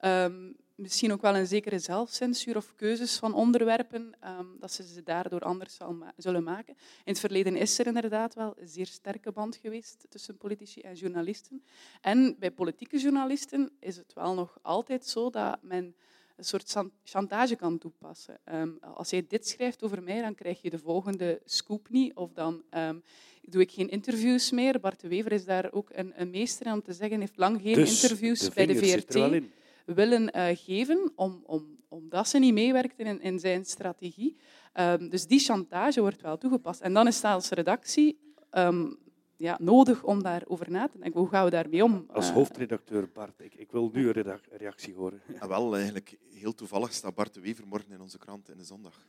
Um, 0.04 0.56
misschien 0.74 1.12
ook 1.12 1.20
wel 1.22 1.36
een 1.36 1.46
zekere 1.46 1.78
zelfcensuur 1.78 2.56
of 2.56 2.74
keuzes 2.74 3.16
van 3.16 3.34
onderwerpen, 3.34 4.14
um, 4.24 4.56
dat 4.58 4.72
ze 4.72 4.86
ze 4.86 5.02
daardoor 5.02 5.40
anders 5.40 5.78
ma 5.78 6.12
zullen 6.16 6.42
maken. 6.42 6.74
In 6.76 7.12
het 7.12 7.20
verleden 7.20 7.56
is 7.56 7.78
er 7.78 7.86
inderdaad 7.86 8.34
wel 8.34 8.54
een 8.56 8.68
zeer 8.68 8.86
sterke 8.86 9.32
band 9.32 9.56
geweest 9.56 10.06
tussen 10.08 10.36
politici 10.36 10.80
en 10.80 10.94
journalisten. 10.94 11.64
En 12.00 12.36
bij 12.38 12.50
politieke 12.50 12.98
journalisten 12.98 13.70
is 13.80 13.96
het 13.96 14.12
wel 14.12 14.34
nog 14.34 14.58
altijd 14.62 15.06
zo 15.06 15.30
dat 15.30 15.58
men 15.62 15.94
een 16.36 16.44
soort 16.44 16.76
chantage 17.04 17.56
kan 17.56 17.78
toepassen. 17.78 18.38
Um, 18.44 18.78
als 18.80 19.10
jij 19.10 19.24
dit 19.28 19.48
schrijft 19.48 19.82
over 19.82 20.02
mij, 20.02 20.20
dan 20.20 20.34
krijg 20.34 20.62
je 20.62 20.70
de 20.70 20.78
volgende 20.78 21.40
scoop 21.44 21.88
niet. 21.88 22.14
Of 22.14 22.32
dan 22.32 22.62
um, 22.70 23.02
doe 23.42 23.60
ik 23.60 23.70
geen 23.70 23.88
interviews 23.88 24.50
meer. 24.50 24.80
Bart 24.80 25.00
de 25.00 25.08
Wever 25.08 25.32
is 25.32 25.44
daar 25.44 25.72
ook 25.72 25.90
een, 25.92 26.12
een 26.20 26.30
meester 26.30 26.66
in 26.66 26.72
om 26.72 26.82
te 26.82 26.92
zeggen, 26.92 27.20
heeft 27.20 27.36
lang 27.36 27.60
geen 27.60 27.74
dus 27.74 28.02
interviews 28.02 28.40
de 28.40 28.50
bij 28.54 28.66
de 28.66 28.76
VRT 28.76 29.42
willen 29.86 30.36
uh, 30.36 30.46
geven, 30.56 31.12
om, 31.14 31.42
om, 31.46 31.78
omdat 31.88 32.28
ze 32.28 32.38
niet 32.38 32.52
meewerkten 32.52 33.06
in, 33.06 33.20
in 33.20 33.38
zijn 33.38 33.64
strategie. 33.64 34.36
Um, 34.74 35.08
dus 35.08 35.26
die 35.26 35.38
chantage 35.38 36.00
wordt 36.00 36.22
wel 36.22 36.38
toegepast. 36.38 36.80
En 36.80 36.94
dan 36.94 37.06
is 37.06 37.16
het 37.16 37.24
als 37.24 37.48
redactie 37.48 38.18
um, 38.50 38.98
ja, 39.36 39.56
nodig 39.60 40.04
om 40.04 40.22
daarover 40.22 40.70
na 40.70 40.88
te 40.88 40.98
denken. 40.98 41.20
Hoe 41.20 41.28
gaan 41.28 41.44
we 41.44 41.50
daarmee 41.50 41.84
om? 41.84 42.04
Als 42.08 42.28
uh, 42.28 42.34
hoofdredacteur, 42.34 43.08
Bart, 43.12 43.40
ik, 43.40 43.54
ik 43.54 43.70
wil 43.70 43.90
nu 43.92 44.08
een 44.08 44.40
reactie 44.50 44.94
horen. 44.94 45.20
Ja, 45.40 45.48
wel, 45.48 45.76
eigenlijk 45.76 46.18
heel 46.30 46.54
toevallig 46.54 46.92
staat 46.92 47.14
Bart 47.14 47.34
de 47.34 47.40
Wever 47.40 47.66
morgen 47.66 47.92
in 47.92 48.00
onze 48.00 48.18
krant 48.18 48.48
in 48.48 48.58
de 48.58 48.64
zondag. 48.64 49.08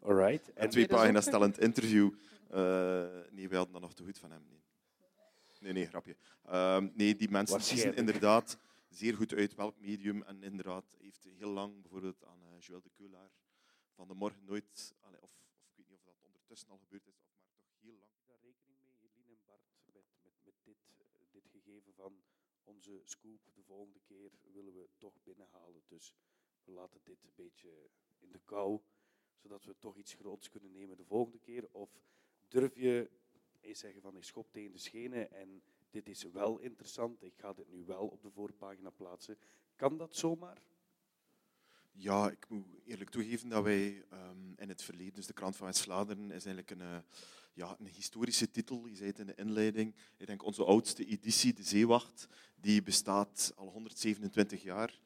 Alright. 0.00 0.52
En 0.52 0.70
twee 0.70 0.86
pagina's 0.86 1.24
stellend 1.24 1.58
interview. 1.58 2.10
Uh, 2.54 2.58
nee, 3.30 3.48
wij 3.48 3.56
hadden 3.56 3.72
dat 3.72 3.80
nog 3.80 3.94
te 3.94 4.04
goed 4.04 4.18
van 4.18 4.30
hem. 4.30 4.42
Nee, 4.48 4.62
nee, 5.60 5.72
nee 5.72 5.86
grapje. 5.86 6.16
Uh, 6.46 6.76
nee, 6.94 7.16
die 7.16 7.30
mensen 7.30 7.60
kiezen 7.60 7.96
inderdaad 7.96 8.58
zeer 8.92 9.14
goed 9.14 9.32
uit 9.32 9.54
welk 9.54 9.78
medium. 9.80 10.22
En 10.22 10.42
inderdaad 10.42 10.94
heeft 10.98 11.24
heel 11.24 11.50
lang 11.50 11.80
bijvoorbeeld 11.80 12.24
aan 12.24 12.42
uh, 12.42 12.60
Joël 12.60 12.82
de 12.82 12.90
Keulaar 12.90 13.30
van 13.94 14.08
de 14.08 14.14
morgen 14.14 14.44
nooit, 14.44 14.94
of, 15.00 15.20
of, 15.20 15.30
ik 15.66 15.76
weet 15.76 15.88
niet 15.88 15.96
of 15.96 16.02
dat 16.02 16.22
ondertussen 16.22 16.68
al 16.68 16.78
gebeurd 16.78 17.06
is, 17.06 17.18
of 17.18 17.26
maar 17.34 17.52
toch 17.60 17.80
heel 17.80 17.94
lang. 17.94 18.10
Daar 18.26 18.38
rekening 18.40 18.78
mee, 18.80 18.98
Eline 19.00 19.32
en 19.32 19.42
Bart, 19.44 19.62
met, 19.92 20.04
met, 20.22 20.32
met 20.44 20.54
dit, 20.62 20.76
uh, 20.88 21.04
dit 21.30 21.48
gegeven 21.48 21.94
van 21.94 22.22
onze 22.64 23.00
scoop 23.04 23.50
de 23.54 23.62
volgende 23.62 24.00
keer 24.00 24.30
willen 24.52 24.72
we 24.72 24.88
toch 24.96 25.22
binnenhalen. 25.22 25.82
Dus 25.86 26.14
we 26.64 26.72
laten 26.72 27.00
dit 27.04 27.22
een 27.22 27.34
beetje 27.34 27.90
in 28.18 28.30
de 28.30 28.40
kou, 28.44 28.80
zodat 29.36 29.64
we 29.64 29.78
toch 29.78 29.96
iets 29.96 30.14
groots 30.14 30.48
kunnen 30.48 30.72
nemen 30.72 30.96
de 30.96 31.04
volgende 31.04 31.38
keer. 31.38 31.68
Of 31.70 32.00
durf 32.48 32.74
je 32.74 33.10
eens 33.60 33.78
zeggen 33.78 34.00
van 34.02 34.16
ik 34.16 34.24
schop 34.24 34.52
tegen 34.52 34.72
de 34.72 34.78
schenen 34.78 35.30
en 35.30 35.62
dit 35.92 36.08
is 36.08 36.22
wel 36.22 36.58
interessant, 36.58 37.22
ik 37.22 37.32
ga 37.36 37.52
dit 37.52 37.70
nu 37.70 37.84
wel 37.84 38.06
op 38.06 38.22
de 38.22 38.30
voorpagina 38.30 38.90
plaatsen. 38.90 39.38
Kan 39.76 39.96
dat 39.96 40.16
zomaar? 40.16 40.62
Ja, 41.92 42.30
ik 42.30 42.48
moet 42.48 42.66
eerlijk 42.84 43.10
toegeven 43.10 43.48
dat 43.48 43.62
wij 43.62 44.04
um, 44.12 44.52
in 44.56 44.68
het 44.68 44.82
verleden, 44.82 45.14
dus 45.14 45.26
de 45.26 45.32
krant 45.32 45.56
van 45.56 45.66
West-Vlaanderen, 45.66 46.24
is 46.24 46.44
eigenlijk 46.44 46.70
een, 46.70 46.80
uh, 46.80 46.96
ja, 47.52 47.76
een 47.78 47.86
historische 47.86 48.50
titel. 48.50 48.86
Je 48.86 48.96
zei 48.96 49.08
het 49.08 49.18
in 49.18 49.26
de 49.26 49.34
inleiding. 49.34 49.94
Ik 50.16 50.26
denk 50.26 50.44
onze 50.44 50.64
oudste 50.64 51.04
editie, 51.04 51.54
de 51.54 51.62
Zeewacht, 51.62 52.26
die 52.60 52.82
bestaat 52.82 53.52
al 53.56 53.68
127 53.68 54.62
jaar. 54.62 54.98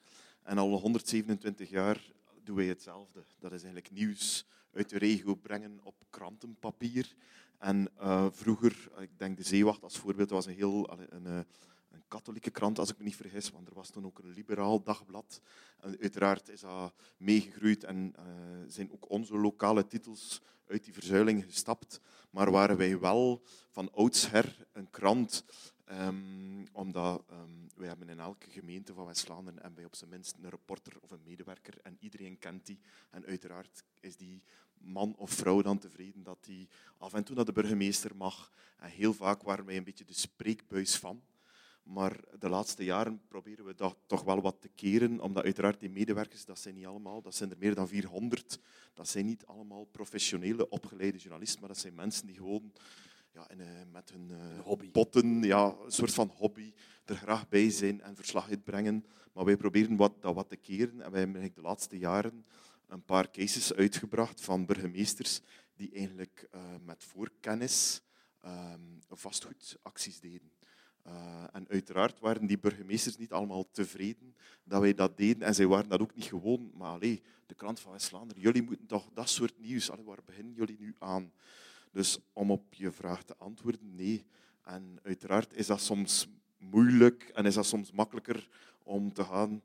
En 0.42 0.58
al 0.58 0.80
127 0.80 1.70
jaar 1.70 2.12
doen 2.42 2.56
wij 2.56 2.66
hetzelfde. 2.66 3.24
Dat 3.38 3.52
is 3.52 3.62
eigenlijk 3.62 3.90
nieuws 3.90 4.46
uit 4.72 4.88
de 4.88 4.98
regio 4.98 5.34
brengen 5.34 5.80
op 5.82 6.04
krantenpapier. 6.10 7.14
En 7.58 7.88
uh, 8.00 8.26
vroeger, 8.30 8.90
ik 8.98 9.18
denk 9.18 9.36
de 9.36 9.42
Zeewacht 9.42 9.82
als 9.82 9.98
voorbeeld, 9.98 10.30
was 10.30 10.46
een 10.46 10.54
heel 10.54 10.90
een, 10.90 11.24
een, 11.24 11.44
katholieke 12.08 12.50
krant, 12.50 12.78
als 12.78 12.90
ik 12.90 12.98
me 12.98 13.04
niet 13.04 13.16
vergis, 13.16 13.50
want 13.50 13.68
er 13.68 13.74
was 13.74 13.90
toen 13.90 14.06
ook 14.06 14.18
een 14.18 14.30
liberaal 14.30 14.82
dagblad. 14.82 15.40
En 15.80 15.98
uiteraard 16.00 16.48
is 16.48 16.60
dat 16.60 16.94
meegegroeid 17.16 17.84
en 17.84 18.14
zijn 18.66 18.92
ook 18.92 19.10
onze 19.10 19.36
lokale 19.36 19.86
titels 19.86 20.42
uit 20.66 20.84
die 20.84 20.92
verzuiling 20.92 21.44
gestapt. 21.44 22.00
Maar 22.30 22.50
waren 22.50 22.76
wij 22.76 22.98
wel 22.98 23.42
van 23.70 23.92
oudsher 23.92 24.66
een 24.72 24.90
krant 24.90 25.44
Um, 25.92 26.66
omdat 26.72 27.24
um, 27.30 27.68
wij 27.76 27.88
hebben 27.88 28.08
in 28.08 28.20
elke 28.20 28.50
gemeente 28.50 28.94
van 28.94 29.06
West-Vlaanderen 29.06 29.60
hebben 29.60 29.76
wij 29.76 29.84
op 29.84 29.94
zijn 29.94 30.10
minst 30.10 30.36
een 30.42 30.50
reporter 30.50 30.92
of 31.00 31.10
een 31.10 31.22
medewerker 31.24 31.78
en 31.82 31.96
iedereen 32.00 32.38
kent 32.38 32.66
die. 32.66 32.80
En 33.10 33.26
uiteraard 33.26 33.84
is 34.00 34.16
die 34.16 34.42
man 34.86 35.14
of 35.16 35.30
vrouw 35.30 35.62
dan 35.62 35.78
tevreden 35.78 36.22
dat 36.22 36.38
die 36.44 36.68
af 36.98 37.14
en 37.14 37.24
toe 37.24 37.36
naar 37.36 37.44
de 37.44 37.52
burgemeester 37.52 38.16
mag. 38.16 38.52
En 38.78 38.90
heel 38.90 39.14
vaak 39.14 39.42
waren 39.42 39.64
wij 39.64 39.76
een 39.76 39.84
beetje 39.84 40.04
de 40.04 40.14
spreekbuis 40.14 40.96
van. 40.96 41.22
Maar 41.82 42.20
de 42.38 42.48
laatste 42.48 42.84
jaren 42.84 43.20
proberen 43.28 43.64
we 43.64 43.74
dat 43.74 43.96
toch 44.06 44.22
wel 44.22 44.40
wat 44.40 44.56
te 44.60 44.68
keren, 44.68 45.20
omdat 45.20 45.44
uiteraard 45.44 45.80
die 45.80 45.90
medewerkers, 45.90 46.44
dat 46.44 46.58
zijn 46.58 46.74
niet 46.74 46.86
allemaal, 46.86 47.22
dat 47.22 47.34
zijn 47.34 47.50
er 47.50 47.58
meer 47.58 47.74
dan 47.74 47.88
400, 47.88 48.58
dat 48.94 49.08
zijn 49.08 49.26
niet 49.26 49.46
allemaal 49.46 49.84
professionele 49.84 50.68
opgeleide 50.68 51.18
journalisten, 51.18 51.60
maar 51.60 51.68
dat 51.68 51.78
zijn 51.78 51.94
mensen 51.94 52.26
die 52.26 52.36
gewoon 52.36 52.72
ja, 53.32 53.48
eh, 53.48 53.66
met 53.92 54.10
hun 54.10 54.30
Een 54.30 54.60
hobby. 54.60 54.90
botten, 54.90 55.42
ja, 55.42 55.76
een 55.84 55.92
soort 55.92 56.12
van 56.12 56.32
hobby, 56.36 56.72
er 57.04 57.16
graag 57.16 57.48
bij 57.48 57.70
zijn 57.70 58.00
en 58.00 58.16
verslag 58.16 58.48
uitbrengen. 58.48 59.06
Maar 59.32 59.44
wij 59.44 59.56
proberen 59.56 59.96
wat, 59.96 60.12
dat 60.20 60.34
wat 60.34 60.48
te 60.48 60.56
keren 60.56 61.00
en 61.00 61.10
wij 61.10 61.20
hebben 61.20 61.54
de 61.54 61.60
laatste 61.60 61.98
jaren 61.98 62.44
een 62.86 63.04
paar 63.04 63.30
cases 63.30 63.74
uitgebracht 63.74 64.40
van 64.40 64.66
burgemeesters 64.66 65.40
die 65.74 65.92
eigenlijk 65.92 66.48
eh, 66.50 66.60
met 66.84 67.04
voorkennis 67.04 68.00
ehm, 68.40 68.80
vastgoedacties 69.08 70.20
deden. 70.20 70.52
Eh, 71.02 71.44
en 71.52 71.68
uiteraard 71.68 72.20
waren 72.20 72.46
die 72.46 72.58
burgemeesters 72.58 73.16
niet 73.16 73.32
allemaal 73.32 73.70
tevreden 73.70 74.36
dat 74.64 74.80
wij 74.80 74.94
dat 74.94 75.16
deden. 75.16 75.42
En 75.42 75.54
zij 75.54 75.66
waren 75.66 75.88
dat 75.88 76.00
ook 76.00 76.14
niet 76.14 76.24
gewoon. 76.24 76.70
Maar 76.74 76.90
allee, 76.90 77.22
de 77.46 77.54
krant 77.54 77.80
van 77.80 77.92
West-Vlaanderen, 77.92 78.42
jullie 78.42 78.62
moeten 78.62 78.86
toch 78.86 79.08
dat 79.14 79.28
soort 79.28 79.58
nieuws, 79.58 79.90
allee, 79.90 80.04
waar 80.04 80.24
beginnen 80.24 80.54
jullie 80.54 80.76
nu 80.78 80.94
aan? 80.98 81.32
Dus 81.92 82.18
om 82.32 82.50
op 82.50 82.74
je 82.74 82.92
vraag 82.92 83.22
te 83.22 83.36
antwoorden, 83.36 83.94
nee. 83.94 84.26
En 84.62 84.98
uiteraard 85.02 85.54
is 85.54 85.66
dat 85.66 85.80
soms 85.80 86.28
moeilijk 86.58 87.22
en 87.22 87.46
is 87.46 87.54
dat 87.54 87.66
soms 87.66 87.92
makkelijker 87.92 88.48
om 88.82 89.12
te 89.12 89.24
gaan 89.24 89.62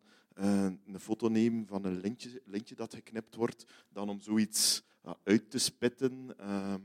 een 0.47 0.99
foto 0.99 1.27
nemen 1.27 1.65
van 1.65 1.85
een 1.85 1.99
lintje, 1.99 2.41
lintje 2.45 2.75
dat 2.75 2.93
geknipt 2.93 3.35
wordt, 3.35 3.65
dan 3.89 4.09
om 4.09 4.19
zoiets 4.19 4.83
ja, 5.03 5.17
uit 5.23 5.51
te 5.51 5.57
spitten. 5.57 6.37
Ehm, 6.37 6.81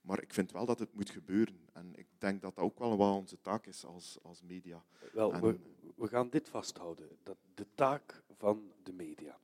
maar 0.00 0.22
ik 0.22 0.32
vind 0.32 0.52
wel 0.52 0.66
dat 0.66 0.78
het 0.78 0.94
moet 0.94 1.10
gebeuren. 1.10 1.68
En 1.72 1.94
ik 1.94 2.06
denk 2.18 2.42
dat 2.42 2.54
dat 2.54 2.64
ook 2.64 2.78
wel 2.78 2.96
wat 2.96 3.14
onze 3.14 3.40
taak 3.40 3.66
is 3.66 3.84
als, 3.84 4.18
als 4.22 4.42
media. 4.42 4.84
Wel, 5.12 5.32
En- 5.32 5.40
we, 5.40 5.58
we 5.96 6.08
gaan 6.08 6.30
dit 6.30 6.48
vasthouden. 6.48 7.08
Dat 7.22 7.36
de 7.54 7.66
taak 7.74 8.22
van 8.38 8.72
de 8.82 8.92
media. 8.92 9.38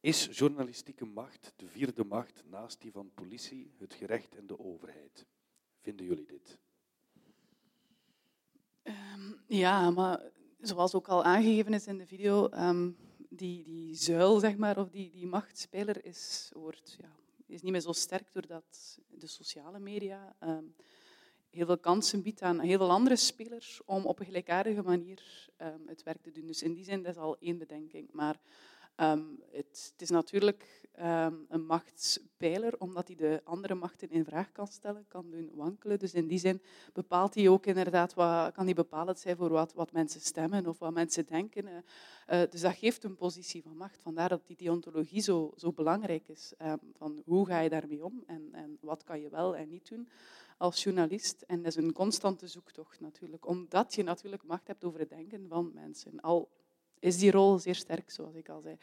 Is 0.00 0.28
journalistieke 0.38 1.04
macht 1.04 1.52
de 1.56 1.68
vierde 1.68 2.04
macht 2.04 2.44
naast 2.50 2.80
die 2.80 2.92
van 2.92 3.10
politie, 3.14 3.72
het 3.78 3.94
gerecht 3.94 4.36
en 4.36 4.46
de 4.46 4.58
overheid? 4.58 5.26
Vinden 5.80 6.06
jullie 6.06 6.26
dit? 6.26 6.58
Ehm, 8.82 9.32
ja, 9.46 9.90
maar 9.90 10.30
zoals 10.62 10.94
ook 10.94 11.08
al 11.08 11.24
aangegeven 11.24 11.74
is 11.74 11.86
in 11.86 11.98
de 11.98 12.06
video, 12.06 12.48
ehm, 12.48 12.90
die, 13.28 13.64
die 13.64 13.94
zuil, 13.94 14.38
zeg 14.38 14.56
maar, 14.56 14.78
of 14.78 14.88
die, 14.88 15.10
die 15.10 15.26
machtspeler 15.26 16.04
is, 16.04 16.50
wordt, 16.54 16.96
ja, 17.00 17.08
is 17.46 17.62
niet 17.62 17.72
meer 17.72 17.80
zo 17.80 17.92
sterk 17.92 18.32
doordat 18.32 18.98
de 19.08 19.26
sociale 19.26 19.78
media 19.78 20.36
ehm, 20.38 20.64
heel 21.50 21.66
veel 21.66 21.78
kansen 21.78 22.22
biedt 22.22 22.42
aan 22.42 22.60
heel 22.60 22.78
veel 22.78 22.90
andere 22.90 23.16
spelers 23.16 23.80
om 23.84 24.06
op 24.06 24.18
een 24.18 24.26
gelijkaardige 24.26 24.82
manier 24.82 25.48
ehm, 25.56 25.86
het 25.86 26.02
werk 26.02 26.22
te 26.22 26.30
doen. 26.30 26.46
Dus 26.46 26.62
in 26.62 26.74
die 26.74 26.84
zin, 26.84 27.02
dat 27.02 27.12
is 27.12 27.20
al 27.20 27.36
één 27.38 27.58
bedenking. 27.58 28.08
Maar 28.12 28.40
ehm, 28.94 29.24
het, 29.50 29.94
is 29.96 30.10
natuurlijk 30.10 30.88
ehm, 30.92 31.34
een 31.48 31.66
machtspijler, 31.66 32.78
omdat 32.78 33.06
hij 33.06 33.16
de 33.16 33.40
andere 33.44 33.74
machten 33.74 34.10
in 34.10 34.24
vraag 34.24 34.52
kan 34.52 34.66
stellen, 34.66 35.04
kan 35.08 35.30
doen 35.30 35.50
wankelen. 35.54 35.98
Dus 35.98 36.14
in 36.14 36.26
die 36.26 36.38
zin 36.38 36.62
bepaalt 36.92 37.34
hij 37.34 37.48
ook 37.48 37.66
inderdaad 37.66 38.14
wat, 38.14 38.52
kan 38.52 38.64
hij 38.64 38.74
bepalend 38.74 39.18
zijn 39.18 39.36
voor 39.36 39.50
wat, 39.50 39.72
wat 39.72 39.92
mensen 39.92 40.20
stemmen 40.20 40.66
of 40.66 40.78
wat 40.78 40.92
mensen 40.92 41.26
denken. 41.26 41.66
eh. 41.66 41.76
Eh, 42.26 42.50
dus 42.50 42.60
dat 42.60 42.74
geeft 42.74 43.04
een 43.04 43.16
positie 43.16 43.62
van 43.62 43.76
macht. 43.76 44.00
Vandaar 44.02 44.28
dat 44.28 44.46
die 44.46 44.56
deontologie 44.56 45.20
zo, 45.20 45.52
zo 45.56 45.72
belangrijk 45.72 46.28
is. 46.28 46.52
ehm, 46.58 46.76
van 46.92 47.22
hoe 47.24 47.46
ga 47.46 47.60
je 47.60 47.68
daarmee 47.68 48.04
om 48.04 48.22
en, 48.26 48.48
en 48.52 48.78
wat 48.80 49.04
kan 49.04 49.20
je 49.20 49.28
wel 49.28 49.56
en 49.56 49.68
niet 49.68 49.88
doen 49.88 50.08
als 50.58 50.82
journalist. 50.82 51.42
En 51.46 51.62
dat 51.62 51.76
is 51.76 51.84
een 51.84 51.92
constante 51.92 52.46
zoektocht 52.46 53.00
natuurlijk, 53.00 53.46
omdat 53.46 53.94
je 53.94 54.02
natuurlijk 54.02 54.44
macht 54.44 54.66
hebt 54.66 54.84
over 54.84 55.00
het 55.00 55.08
denken 55.08 55.48
van 55.48 55.70
mensen. 55.74 56.20
Al 56.20 56.48
is 57.02 57.18
die 57.18 57.30
rol 57.30 57.58
zeer 57.58 57.74
sterk, 57.74 58.10
zoals 58.10 58.34
ik 58.34 58.48
al 58.48 58.60
zei, 58.60 58.76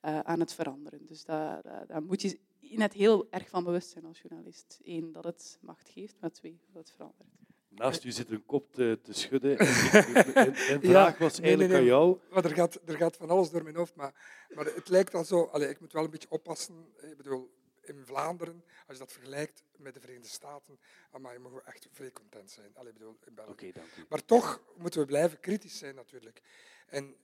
eh, 0.00 0.20
aan 0.20 0.40
het 0.40 0.52
veranderen. 0.52 1.06
Dus 1.06 1.24
daar, 1.24 1.62
daar, 1.62 1.86
daar 1.86 2.02
moet 2.02 2.22
je 2.22 2.38
net 2.60 2.92
heel 2.92 3.26
erg 3.30 3.48
van 3.48 3.64
bewust 3.64 3.88
zijn 3.90 4.04
als 4.04 4.20
journalist. 4.20 4.80
Eén, 4.84 5.12
dat 5.12 5.24
het 5.24 5.58
macht 5.60 5.88
geeft, 5.88 6.16
maar 6.20 6.30
twee, 6.30 6.60
dat 6.72 6.82
het 6.82 6.92
verandert. 6.92 7.28
Naast 7.68 8.04
u 8.04 8.10
zit 8.10 8.30
een 8.30 8.46
kop 8.46 8.72
te, 8.72 8.98
te 9.02 9.12
schudden. 9.12 9.58
En, 9.58 10.34
en, 10.34 10.54
en 10.54 10.80
vraag 10.80 11.18
was 11.18 11.40
eigenlijk 11.40 11.70
nee, 11.72 11.80
nee. 11.82 11.92
aan 11.92 11.98
jou. 11.98 12.18
Maar 12.30 12.44
er 12.44 12.54
gaat, 12.54 12.80
er 12.84 12.96
gaat 12.96 13.16
van 13.16 13.30
alles 13.30 13.50
door 13.50 13.62
mijn 13.62 13.76
hoofd. 13.76 13.94
Maar, 13.94 14.14
maar 14.54 14.64
het 14.64 14.88
lijkt 14.88 15.14
al 15.14 15.24
zo. 15.24 15.42
Allee, 15.42 15.68
ik 15.68 15.80
moet 15.80 15.92
wel 15.92 16.04
een 16.04 16.10
beetje 16.10 16.30
oppassen. 16.30 16.74
Ik 17.00 17.16
bedoel, 17.16 17.50
in 17.88 18.02
Vlaanderen, 18.04 18.64
als 18.86 18.96
je 18.96 19.02
dat 19.04 19.12
vergelijkt 19.12 19.64
met 19.76 19.94
de 19.94 20.00
Verenigde 20.00 20.28
Staten, 20.28 20.78
maar 21.20 21.32
je 21.32 21.38
mogen 21.38 21.66
echt 21.66 21.88
vrij 21.90 22.12
content 22.12 22.50
zijn. 22.50 22.70
Allee, 22.74 22.92
ik 22.92 22.98
bedoel, 22.98 23.16
in 23.26 23.34
België. 23.34 23.50
Oké, 23.50 23.72
dank 23.72 23.88
u. 23.96 24.04
Maar 24.08 24.24
toch 24.24 24.62
moeten 24.76 25.00
we 25.00 25.06
blijven 25.06 25.40
kritisch 25.40 25.78
zijn 25.78 25.94
natuurlijk. 25.94 26.42
En 26.86 27.14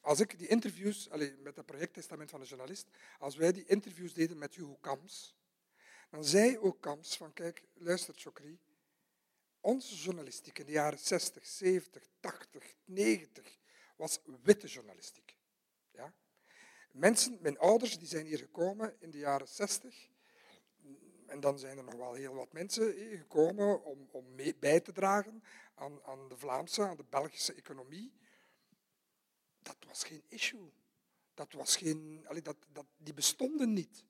als 0.00 0.20
ik 0.20 0.38
die 0.38 0.48
interviews, 0.48 1.10
allee, 1.10 1.36
met 1.36 1.56
het 1.56 1.66
project 1.66 1.94
Testament 1.94 2.30
van 2.30 2.40
de 2.40 2.46
Journalist, 2.46 2.86
als 3.18 3.36
wij 3.36 3.52
die 3.52 3.66
interviews 3.66 4.14
deden 4.14 4.38
met 4.38 4.54
Hugo 4.54 4.76
Kams, 4.80 5.36
dan 6.10 6.24
zei 6.24 6.58
ook 6.58 6.80
Kams 6.80 7.16
van 7.16 7.32
kijk, 7.32 7.64
luister 7.74 8.14
Chokri, 8.16 8.58
onze 9.60 9.94
journalistiek 9.94 10.58
in 10.58 10.66
de 10.66 10.72
jaren 10.72 10.98
60, 10.98 11.46
70, 11.46 12.06
80, 12.20 12.74
90 12.84 13.58
was 13.96 14.20
witte 14.42 14.66
journalistiek. 14.66 15.36
Ja? 15.92 16.14
Mensen, 16.92 17.38
mijn 17.40 17.58
ouders, 17.58 17.98
die 17.98 18.08
zijn 18.08 18.26
hier 18.26 18.38
gekomen 18.38 18.96
in 18.98 19.10
de 19.10 19.18
jaren 19.18 19.48
60. 19.48 20.08
En 21.26 21.40
dan 21.40 21.58
zijn 21.58 21.78
er 21.78 21.84
nog 21.84 21.94
wel 21.94 22.14
heel 22.14 22.34
wat 22.34 22.52
mensen 22.52 22.94
gekomen 22.94 23.84
om, 23.84 24.08
om 24.10 24.34
mee 24.34 24.56
bij 24.56 24.80
te 24.80 24.92
dragen 24.92 25.42
aan, 25.74 26.02
aan 26.04 26.28
de 26.28 26.36
Vlaamse, 26.36 26.82
aan 26.82 26.96
de 26.96 27.04
Belgische 27.10 27.54
economie. 27.54 28.12
Dat 29.62 29.76
was 29.86 30.04
geen 30.04 30.22
issue. 30.28 30.70
Dat 31.34 31.52
was 31.52 31.76
geen, 31.76 32.24
allee, 32.26 32.42
dat, 32.42 32.56
dat, 32.72 32.86
die 32.96 33.14
bestonden 33.14 33.72
niet. 33.72 34.04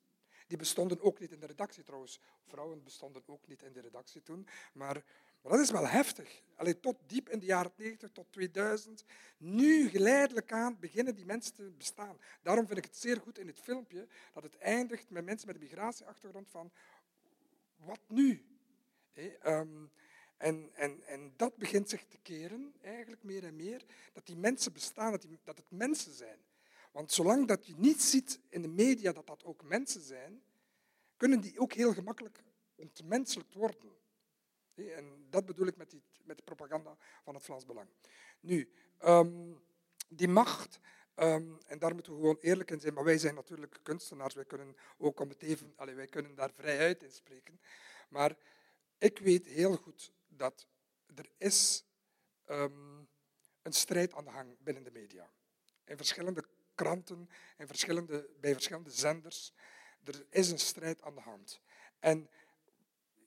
Die 0.47 0.57
bestonden 0.57 1.01
ook 1.01 1.19
niet 1.19 1.31
in 1.31 1.39
de 1.39 1.45
redactie 1.45 1.83
trouwens. 1.83 2.19
Vrouwen 2.47 2.83
bestonden 2.83 3.23
ook 3.25 3.47
niet 3.47 3.61
in 3.61 3.73
de 3.73 3.81
redactie 3.81 4.21
toen. 4.21 4.47
Maar, 4.73 5.03
maar 5.41 5.51
dat 5.51 5.59
is 5.59 5.71
wel 5.71 5.87
heftig. 5.87 6.41
Allee, 6.55 6.79
tot 6.79 6.97
diep 7.05 7.29
in 7.29 7.39
de 7.39 7.45
jaren 7.45 7.71
90, 7.75 8.11
tot 8.11 8.31
2000. 8.31 9.03
Nu 9.37 9.89
geleidelijk 9.89 10.51
aan 10.51 10.79
beginnen 10.79 11.15
die 11.15 11.25
mensen 11.25 11.53
te 11.53 11.71
bestaan. 11.77 12.17
Daarom 12.41 12.65
vind 12.65 12.77
ik 12.77 12.85
het 12.85 12.97
zeer 12.97 13.19
goed 13.19 13.37
in 13.37 13.47
het 13.47 13.59
filmpje 13.59 14.07
dat 14.33 14.43
het 14.43 14.57
eindigt 14.57 15.09
met 15.09 15.25
mensen 15.25 15.47
met 15.47 15.55
een 15.55 15.61
migratieachtergrond 15.61 16.49
van 16.49 16.71
wat 17.75 18.01
nu? 18.07 18.45
Ehm, 19.13 19.85
en, 20.41 20.69
en, 20.73 21.03
en 21.03 21.33
dat 21.35 21.57
begint 21.57 21.89
zich 21.89 22.05
te 22.05 22.17
keren, 22.17 22.73
eigenlijk 22.81 23.23
meer 23.23 23.43
en 23.43 23.55
meer, 23.55 23.85
dat 24.13 24.25
die 24.25 24.35
mensen 24.35 24.73
bestaan, 24.73 25.11
dat, 25.11 25.21
die, 25.21 25.39
dat 25.43 25.57
het 25.57 25.71
mensen 25.71 26.13
zijn. 26.13 26.39
Want 26.91 27.11
zolang 27.11 27.47
dat 27.47 27.67
je 27.67 27.73
niet 27.77 28.01
ziet 28.01 28.39
in 28.49 28.61
de 28.61 28.67
media 28.67 29.11
dat 29.11 29.27
dat 29.27 29.43
ook 29.43 29.63
mensen 29.63 30.01
zijn, 30.01 30.43
kunnen 31.17 31.41
die 31.41 31.59
ook 31.59 31.73
heel 31.73 31.93
gemakkelijk 31.93 32.43
ontmenselijkt 32.75 33.53
worden. 33.53 33.91
En 34.75 35.25
dat 35.29 35.45
bedoel 35.45 35.67
ik 35.67 35.77
met, 35.77 35.89
die, 35.89 36.03
met 36.23 36.37
de 36.37 36.43
propaganda 36.43 36.97
van 37.23 37.33
het 37.33 37.43
Vlaams 37.43 37.65
Belang. 37.65 37.89
Nu, 38.39 38.71
ehm, 38.97 39.53
die 40.09 40.27
macht, 40.27 40.79
ehm, 41.15 41.53
en 41.65 41.79
daar 41.79 41.93
moeten 41.93 42.13
we 42.13 42.19
gewoon 42.19 42.37
eerlijk 42.41 42.71
in 42.71 42.79
zijn, 42.79 42.93
maar 42.93 43.03
wij 43.03 43.17
zijn 43.17 43.35
natuurlijk 43.35 43.79
kunstenaars, 43.83 44.33
wij 44.33 44.45
kunnen 44.45 44.75
ook 44.97 45.19
om 45.19 45.29
het 45.29 45.41
even, 45.41 45.73
allee, 45.75 45.95
wij 45.95 46.07
kunnen 46.07 46.35
daar 46.35 46.51
vrijuit 46.51 47.03
in 47.03 47.11
spreken. 47.11 47.61
Maar 48.09 48.37
ik 48.97 49.19
weet 49.19 49.45
heel 49.45 49.75
goed 49.75 50.13
dat 50.37 50.67
er 51.15 51.29
is 51.37 51.83
ehm, 52.45 52.99
een 53.61 53.73
strijd 53.73 54.13
aan 54.13 54.25
de 54.25 54.31
gang 54.31 54.57
binnen 54.59 54.83
de 54.83 54.91
media. 54.91 55.29
In 55.85 55.97
verschillende 55.97 56.43
kranten, 56.75 57.29
in 57.57 57.67
verschillende, 57.67 58.29
bij 58.39 58.53
verschillende 58.53 58.91
zenders. 58.91 59.53
Er 60.03 60.25
is 60.29 60.51
een 60.51 60.59
strijd 60.59 61.01
aan 61.01 61.15
de 61.15 61.21
hand. 61.21 61.61
En 61.99 62.29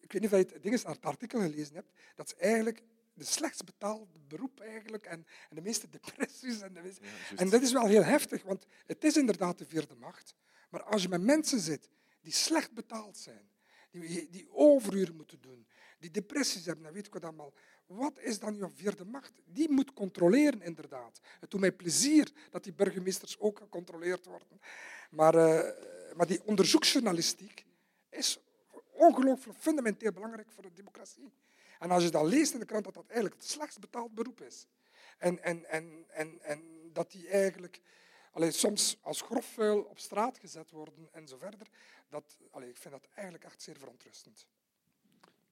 ik 0.01 0.13
weet 0.13 0.23
niet 0.23 0.33
of 0.33 0.39
je 0.39 0.45
het, 0.55 0.63
ding 0.63 0.75
is, 0.75 0.83
het 0.83 1.05
artikel 1.05 1.41
gelezen 1.41 1.75
hebt, 1.75 1.93
dat 2.15 2.27
is 2.27 2.35
eigenlijk 2.35 2.83
de 3.15 3.25
slechtst 3.25 3.65
betaalde 3.65 4.19
beroep 4.29 4.61
eigenlijk 4.61 5.05
en, 5.07 5.27
en 5.49 5.57
de 5.57 5.63
meeste 5.63 5.89
depressies. 5.89 6.61
En, 6.61 6.73
de 6.75 6.81
meeste- 6.83 7.05
Ja, 7.05 7.37
en 7.37 7.49
dat 7.51 7.63
is 7.63 7.73
wel 7.73 7.87
heel 7.87 8.05
heftig, 8.05 8.43
want 8.43 8.67
het 8.87 9.05
is 9.05 9.17
inderdaad 9.17 9.59
de 9.59 9.67
vierde 9.67 9.95
macht. 9.95 10.35
Maar 10.71 10.83
als 10.83 11.03
je 11.03 11.09
met 11.09 11.23
mensen 11.23 11.61
zit 11.61 11.89
die 12.21 12.33
slecht 12.33 12.73
betaald 12.73 13.17
zijn, 13.17 13.51
die, 13.91 14.31
die 14.31 14.51
overuren 14.53 15.17
moeten 15.17 15.41
doen, 15.41 15.67
die 16.05 16.23
depressies 16.23 16.67
hebben, 16.67 16.85
dan 16.85 16.93
weet 16.93 17.07
ik 17.07 17.13
wat 17.13 17.25
allemaal. 17.25 17.53
Wat 17.87 18.19
is 18.19 18.39
dan 18.39 18.57
je 18.57 18.69
vierde 18.75 19.05
macht? 19.05 19.33
Die 19.45 19.71
moet 19.71 19.93
controleren, 19.93 20.63
inderdaad. 20.63 21.21
Het 21.41 21.51
doet 21.51 21.61
mij 21.61 21.73
plezier 21.73 22.33
dat 22.51 22.65
die 22.65 22.73
burgemeesters 22.73 23.39
ook 23.39 23.59
gecontroleerd 23.59 24.27
worden. 24.27 24.61
Maar, 25.11 25.35
eh, 25.35 26.17
maar 26.17 26.27
die 26.27 26.45
onderzoeksjournalistiek 26.45 27.65
is 28.11 28.39
ongelooflijk 28.93 29.59
fundamenteel 29.59 30.13
belangrijk 30.13 30.51
voor 30.51 30.63
de 30.63 30.73
democratie. 30.73 31.33
En 31.79 31.91
als 31.91 32.03
je 32.03 32.11
dan 32.11 32.27
leest 32.27 32.53
in 32.53 32.61
de 32.61 32.67
krant 32.67 32.85
dat 32.85 32.95
dat 32.95 33.07
eigenlijk 33.07 33.35
het 33.41 33.51
slechtst 33.51 33.81
betaald 33.81 34.15
beroep 34.15 34.41
is. 34.41 34.67
En, 35.19 35.43
en, 35.43 35.65
en, 35.65 36.05
en, 36.09 36.41
en 36.43 36.91
dat 36.93 37.11
die 37.11 37.29
eigenlijk 37.29 37.81
allee, 38.33 38.51
soms 38.51 38.99
als 39.01 39.21
grofvuil 39.21 39.81
op 39.83 39.99
straat 39.99 40.39
gezet 40.39 40.71
worden 40.71 41.09
en 41.13 41.29
zo 41.29 41.37
verder. 41.37 41.67
Dat, 42.09 42.39
allee, 42.51 42.69
ik 42.69 42.77
vind 42.77 42.95
dat 42.95 43.09
eigenlijk 43.15 43.45
echt 43.45 43.63
zeer 43.63 43.77
verontrustend. 43.79 44.47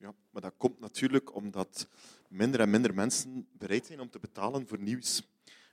Ja, 0.03 0.15
maar 0.31 0.43
dat 0.43 0.55
komt 0.57 0.81
natuurlijk 0.81 1.35
omdat 1.35 1.87
minder 2.29 2.61
en 2.61 2.71
minder 2.71 2.95
mensen 2.95 3.49
bereid 3.53 3.87
zijn 3.87 4.01
om 4.01 4.11
te 4.11 4.19
betalen 4.19 4.67
voor 4.67 4.79
nieuws. 4.79 5.23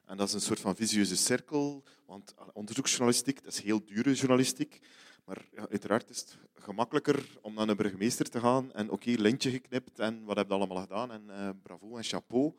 En 0.05 0.17
dat 0.17 0.27
is 0.27 0.33
een 0.33 0.41
soort 0.41 0.59
van 0.59 0.75
visieuze 0.75 1.15
cirkel, 1.15 1.83
want 2.05 2.33
onderzoeksjournalistiek, 2.53 3.43
dat 3.43 3.53
is 3.53 3.61
heel 3.61 3.85
dure 3.85 4.13
journalistiek, 4.13 4.81
Maar 5.25 5.45
ja, 5.51 5.69
uiteraard 5.69 6.09
is 6.09 6.19
het 6.19 6.37
gemakkelijker 6.53 7.37
om 7.41 7.53
naar 7.53 7.69
een 7.69 7.75
burgemeester 7.75 8.29
te 8.29 8.39
gaan 8.39 8.73
en 8.73 8.89
oké, 8.89 9.09
lintje 9.09 9.51
geknipt 9.51 9.99
en 9.99 10.23
wat 10.23 10.37
heb 10.37 10.47
je 10.47 10.53
allemaal 10.53 10.81
gedaan 10.81 11.11
en 11.11 11.23
uh, 11.27 11.49
bravo 11.63 11.97
en 11.97 12.03
chapeau. 12.03 12.53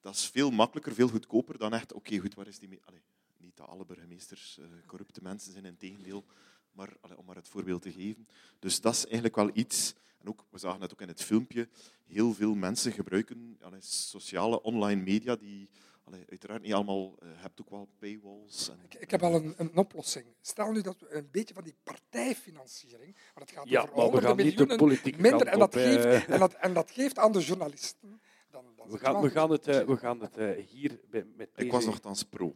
Dat 0.00 0.14
is 0.14 0.28
veel 0.28 0.50
makkelijker, 0.50 0.94
veel 0.94 1.08
goedkoper 1.08 1.58
dan 1.58 1.74
echt, 1.74 1.92
oké, 1.92 2.18
goed, 2.18 2.34
waar 2.34 2.46
is 2.46 2.58
die... 2.58 2.80
Allee, 2.84 3.02
niet 3.36 3.56
dat 3.56 3.68
alle 3.68 3.84
burgemeesters 3.84 4.58
uh, 4.60 4.66
corrupte 4.86 5.22
mensen 5.22 5.52
zijn, 5.52 5.64
in 5.64 5.76
tegendeel, 5.76 6.24
maar 6.72 6.96
allee, 7.00 7.18
om 7.18 7.24
maar 7.24 7.36
het 7.36 7.48
voorbeeld 7.48 7.82
te 7.82 7.92
geven. 7.92 8.28
Dus 8.58 8.80
dat 8.80 8.94
is 8.94 9.04
eigenlijk 9.04 9.36
wel 9.36 9.50
iets... 9.52 9.94
En 10.24 10.30
ook, 10.30 10.44
we 10.50 10.58
zagen 10.58 10.80
het 10.80 10.92
ook 10.92 11.00
in 11.00 11.08
het 11.08 11.22
filmpje, 11.22 11.68
heel 12.04 12.32
veel 12.32 12.54
mensen 12.54 12.92
gebruiken 12.92 13.58
allee, 13.60 13.80
sociale 13.80 14.62
online 14.62 15.02
media 15.02 15.36
die 15.36 15.68
Allee, 16.04 16.24
uiteraard 16.28 16.62
niet 16.62 16.72
allemaal. 16.72 17.16
Je 17.18 17.26
uh, 17.26 17.30
hebt 17.34 17.60
ook 17.60 17.70
wel 17.70 17.88
paywalls. 17.98 18.68
En... 18.68 18.78
Ik, 18.82 18.94
ik, 18.94 19.10
heb 19.10 19.22
al 19.22 19.34
een, 19.34 19.54
een, 19.56 19.76
oplossing. 19.76 20.24
Stel 20.40 20.72
nu 20.72 20.80
dat 20.80 21.00
we 21.00 21.14
een 21.14 21.28
beetje 21.30 21.54
van 21.54 21.64
die 21.64 21.74
partijfinanciering, 21.82 23.16
want 23.34 23.48
het 23.48 23.58
gaat 23.58 23.68
ja, 23.68 23.80
over 23.80 23.96
maar 23.96 24.10
we 24.10 24.20
gaan 24.20 24.36
miljoenen 24.36 24.60
niet 24.60 24.78
de 24.78 24.84
politieke 24.84 25.20
minder, 25.20 25.46
en 25.46 25.58
dat, 25.58 25.74
op, 25.74 25.80
geeft, 25.80 26.26
en, 26.26 26.38
dat, 26.38 26.52
en 26.52 26.74
dat 26.74 26.90
geeft 26.90 27.18
aan 27.18 27.32
de 27.32 27.40
journalisten. 27.40 28.20
Dan, 28.50 28.64
dan 28.76 28.90
we, 28.90 28.98
gaan, 28.98 29.20
we, 29.20 29.30
gaan 29.30 29.50
het, 29.50 29.68
uh, 29.68 29.80
we 29.80 29.96
gaan 29.96 30.20
het 30.20 30.38
uh, 30.38 30.50
hier 30.66 31.00
bij, 31.10 31.26
met 31.36 31.50
deze... 31.54 31.66
Ik 31.66 31.72
was 31.72 31.84
nogthans 31.84 32.22
pro. 32.22 32.54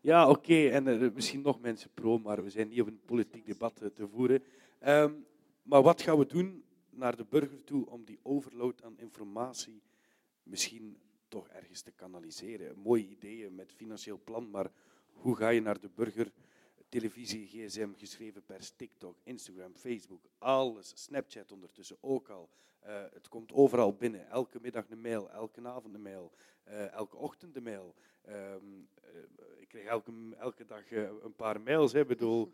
Ja, 0.00 0.28
oké. 0.28 0.38
Okay. 0.38 0.70
En 0.70 1.12
misschien 1.14 1.42
nog 1.42 1.60
mensen 1.60 1.90
pro, 1.94 2.18
maar 2.18 2.44
we 2.44 2.50
zijn 2.50 2.68
niet 2.68 2.80
op 2.80 2.86
een 2.86 3.00
politiek 3.06 3.46
debat 3.46 3.76
te 3.76 4.08
voeren. 4.12 4.42
Um, 4.86 5.26
maar 5.62 5.82
wat 5.82 6.02
gaan 6.02 6.18
we 6.18 6.26
doen 6.26 6.64
naar 6.92 7.16
de 7.16 7.24
burger 7.24 7.64
toe 7.64 7.86
om 7.86 8.04
die 8.04 8.18
overload 8.22 8.82
aan 8.82 8.98
informatie 8.98 9.82
misschien 10.42 10.98
toch 11.28 11.48
ergens 11.48 11.80
te 11.80 11.90
kanaliseren. 11.90 12.78
Mooie 12.78 13.08
ideeën 13.08 13.54
met 13.54 13.72
financieel 13.72 14.20
plan, 14.24 14.50
maar 14.50 14.70
hoe 15.12 15.36
ga 15.36 15.48
je 15.48 15.60
naar 15.60 15.80
de 15.80 15.90
burger? 15.94 16.32
Televisie, 16.88 17.46
gsm, 17.46 17.88
geschreven 17.96 18.42
per 18.44 18.76
TikTok, 18.76 19.16
Instagram, 19.22 19.74
Facebook, 19.74 20.24
alles. 20.38 20.92
Snapchat 20.94 21.52
ondertussen 21.52 21.96
ook 22.00 22.28
al. 22.28 22.48
Uh, 22.86 23.02
het 23.12 23.28
komt 23.28 23.52
overal 23.52 23.94
binnen. 23.94 24.28
Elke 24.28 24.58
middag 24.60 24.90
een 24.90 25.00
mail, 25.00 25.30
elke 25.30 25.68
avond 25.68 25.94
een 25.94 26.02
mail, 26.02 26.32
uh, 26.68 26.92
elke 26.92 27.16
ochtend 27.16 27.56
een 27.56 27.62
mail. 27.62 27.94
Um, 28.28 28.88
uh, 29.04 29.60
ik 29.60 29.68
krijg 29.68 29.86
elke, 29.86 30.12
elke 30.38 30.64
dag 30.64 30.90
een 30.90 31.34
paar 31.36 31.60
mails. 31.60 31.94
Ik 31.94 32.06
bedoel, 32.06 32.52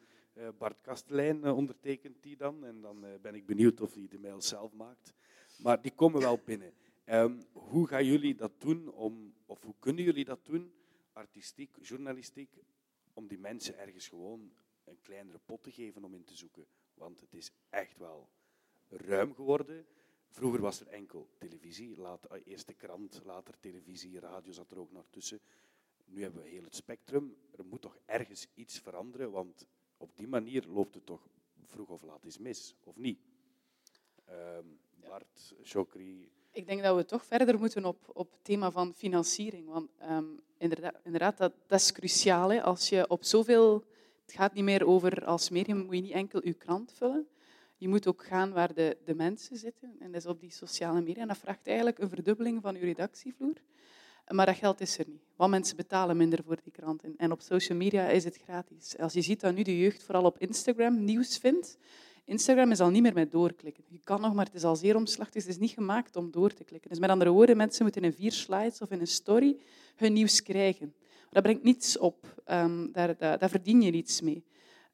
Bart 0.58 0.80
Kastelein 0.80 1.44
ondertekent 1.44 2.22
die 2.22 2.36
dan. 2.36 2.64
En 2.64 2.80
dan 2.80 3.04
ben 3.22 3.34
ik 3.34 3.46
benieuwd 3.46 3.80
of 3.80 3.94
hij 3.94 4.08
de 4.08 4.18
mail 4.18 4.42
zelf 4.42 4.72
maakt. 4.72 5.14
Maar 5.58 5.82
die 5.82 5.94
komen 5.94 6.20
wel 6.20 6.40
binnen. 6.44 6.72
Um, 7.06 7.46
hoe 7.52 7.86
gaan 7.86 8.04
jullie 8.04 8.34
dat 8.34 8.52
doen, 8.60 8.88
om, 8.88 9.34
of 9.46 9.62
hoe 9.62 9.74
kunnen 9.78 10.04
jullie 10.04 10.24
dat 10.24 10.44
doen, 10.44 10.72
artistiek, 11.12 11.76
journalistiek, 11.82 12.56
om 13.12 13.26
die 13.26 13.38
mensen 13.38 13.78
ergens 13.78 14.08
gewoon 14.08 14.52
een 14.84 14.98
kleinere 15.02 15.38
pot 15.44 15.62
te 15.62 15.70
geven 15.70 16.04
om 16.04 16.14
in 16.14 16.24
te 16.24 16.36
zoeken? 16.36 16.66
Want 16.94 17.20
het 17.20 17.34
is 17.34 17.50
echt 17.70 17.98
wel 17.98 18.28
ruim 18.88 19.34
geworden. 19.34 19.86
Vroeger 20.30 20.60
was 20.60 20.80
er 20.80 20.86
enkel 20.86 21.28
televisie, 21.38 21.96
later, 21.96 22.42
eerst 22.44 22.76
krant, 22.76 23.20
later 23.24 23.54
televisie, 23.60 24.20
radio 24.20 24.52
zat 24.52 24.70
er 24.70 24.78
ook 24.78 24.92
nog 24.92 25.06
tussen. 25.10 25.40
Nu 26.04 26.22
hebben 26.22 26.42
we 26.42 26.48
heel 26.48 26.62
het 26.62 26.74
spectrum. 26.74 27.36
Er 27.50 27.64
moet 27.64 27.80
toch 27.80 27.98
ergens 28.04 28.48
iets 28.54 28.78
veranderen, 28.78 29.30
want 29.30 29.66
op 29.98 30.16
die 30.16 30.28
manier 30.28 30.64
loopt 30.66 30.94
het 30.94 31.06
toch 31.06 31.28
vroeg 31.66 31.88
of 31.88 32.02
laat 32.02 32.24
eens 32.24 32.38
mis, 32.38 32.74
of 32.84 32.96
niet? 32.96 33.18
Um, 34.30 34.78
Bart, 35.00 35.54
Chokri, 35.62 36.30
ik 36.58 36.66
denk 36.66 36.82
dat 36.82 36.96
we 36.96 37.04
toch 37.04 37.24
verder 37.24 37.58
moeten 37.58 37.84
op, 37.84 38.10
op 38.12 38.30
het 38.30 38.44
thema 38.44 38.70
van 38.70 38.94
financiering. 38.94 39.68
Want 39.68 39.90
um, 40.10 40.40
inderdaad, 40.56 40.94
inderdaad 41.04 41.36
dat, 41.36 41.52
dat, 41.66 41.80
is 41.80 41.92
cruciaal. 41.92 42.52
Hè. 42.52 42.62
Als 42.62 42.88
je 42.88 43.08
op 43.08 43.24
zoveel... 43.24 43.84
Het 44.22 44.36
gaat 44.36 44.54
niet 44.54 44.64
meer 44.64 44.86
over, 44.86 45.24
als 45.24 45.50
medium 45.50 45.78
moet 45.78 45.94
je 45.94 46.00
niet 46.00 46.12
enkel 46.12 46.46
je 46.46 46.54
krant 46.54 46.92
vullen. 46.92 47.28
Je 47.76 47.88
moet 47.88 48.06
ook 48.06 48.24
gaan 48.24 48.52
waar 48.52 48.74
de, 48.74 48.96
de 49.04 49.14
mensen 49.14 49.56
zitten. 49.56 49.96
En 49.98 50.12
dat 50.12 50.20
is 50.20 50.26
op 50.26 50.40
die 50.40 50.50
sociale 50.50 51.00
media. 51.00 51.22
En 51.22 51.28
dat 51.28 51.38
vraagt 51.38 51.66
eigenlijk 51.66 51.98
een 51.98 52.08
verdubbeling 52.08 52.62
van 52.62 52.74
je 52.74 52.80
redactievloer. 52.80 53.54
Maar 54.28 54.46
dat 54.46 54.56
geld 54.56 54.80
is 54.80 54.98
er 54.98 55.04
niet. 55.08 55.22
Want 55.36 55.50
mensen 55.50 55.76
betalen 55.76 56.16
minder 56.16 56.42
voor 56.46 56.58
die 56.62 56.72
kranten. 56.72 57.14
En 57.16 57.32
op 57.32 57.40
social 57.40 57.78
media 57.78 58.08
is 58.08 58.24
het 58.24 58.38
gratis. 58.44 58.98
Als 58.98 59.12
je 59.12 59.20
ziet 59.20 59.40
dat 59.40 59.54
nu 59.54 59.62
de 59.62 59.78
jeugd 59.78 60.02
vooral 60.02 60.24
op 60.24 60.38
Instagram 60.38 61.04
nieuws 61.04 61.38
vindt, 61.38 61.78
Instagram 62.24 62.70
is 62.70 62.80
al 62.80 62.90
niet 62.90 63.02
meer 63.02 63.14
met 63.14 63.30
doorklikken. 63.30 63.84
Je 63.88 64.00
kan 64.04 64.20
nog, 64.20 64.34
maar 64.34 64.44
het 64.44 64.54
is 64.54 64.64
al 64.64 64.76
zeer 64.76 64.96
omslachtig. 64.96 65.42
Het 65.42 65.52
is 65.52 65.58
niet 65.58 65.70
gemaakt 65.70 66.16
om 66.16 66.30
door 66.30 66.52
te 66.52 66.64
klikken. 66.64 66.90
Dus 66.90 66.98
met 66.98 67.10
andere 67.10 67.30
woorden, 67.30 67.56
mensen 67.56 67.82
moeten 67.82 68.02
in 68.02 68.12
vier 68.12 68.32
slides 68.32 68.80
of 68.80 68.90
in 68.90 69.00
een 69.00 69.06
story 69.06 69.56
hun 69.96 70.12
nieuws 70.12 70.42
krijgen. 70.42 70.94
Dat 71.30 71.42
brengt 71.42 71.62
niets 71.62 71.98
op. 71.98 72.42
Um, 72.46 72.92
daar, 72.92 73.16
daar, 73.16 73.38
daar, 73.38 73.48
verdien 73.50 73.82
je 73.82 73.90
niets 73.90 74.20
mee. 74.20 74.44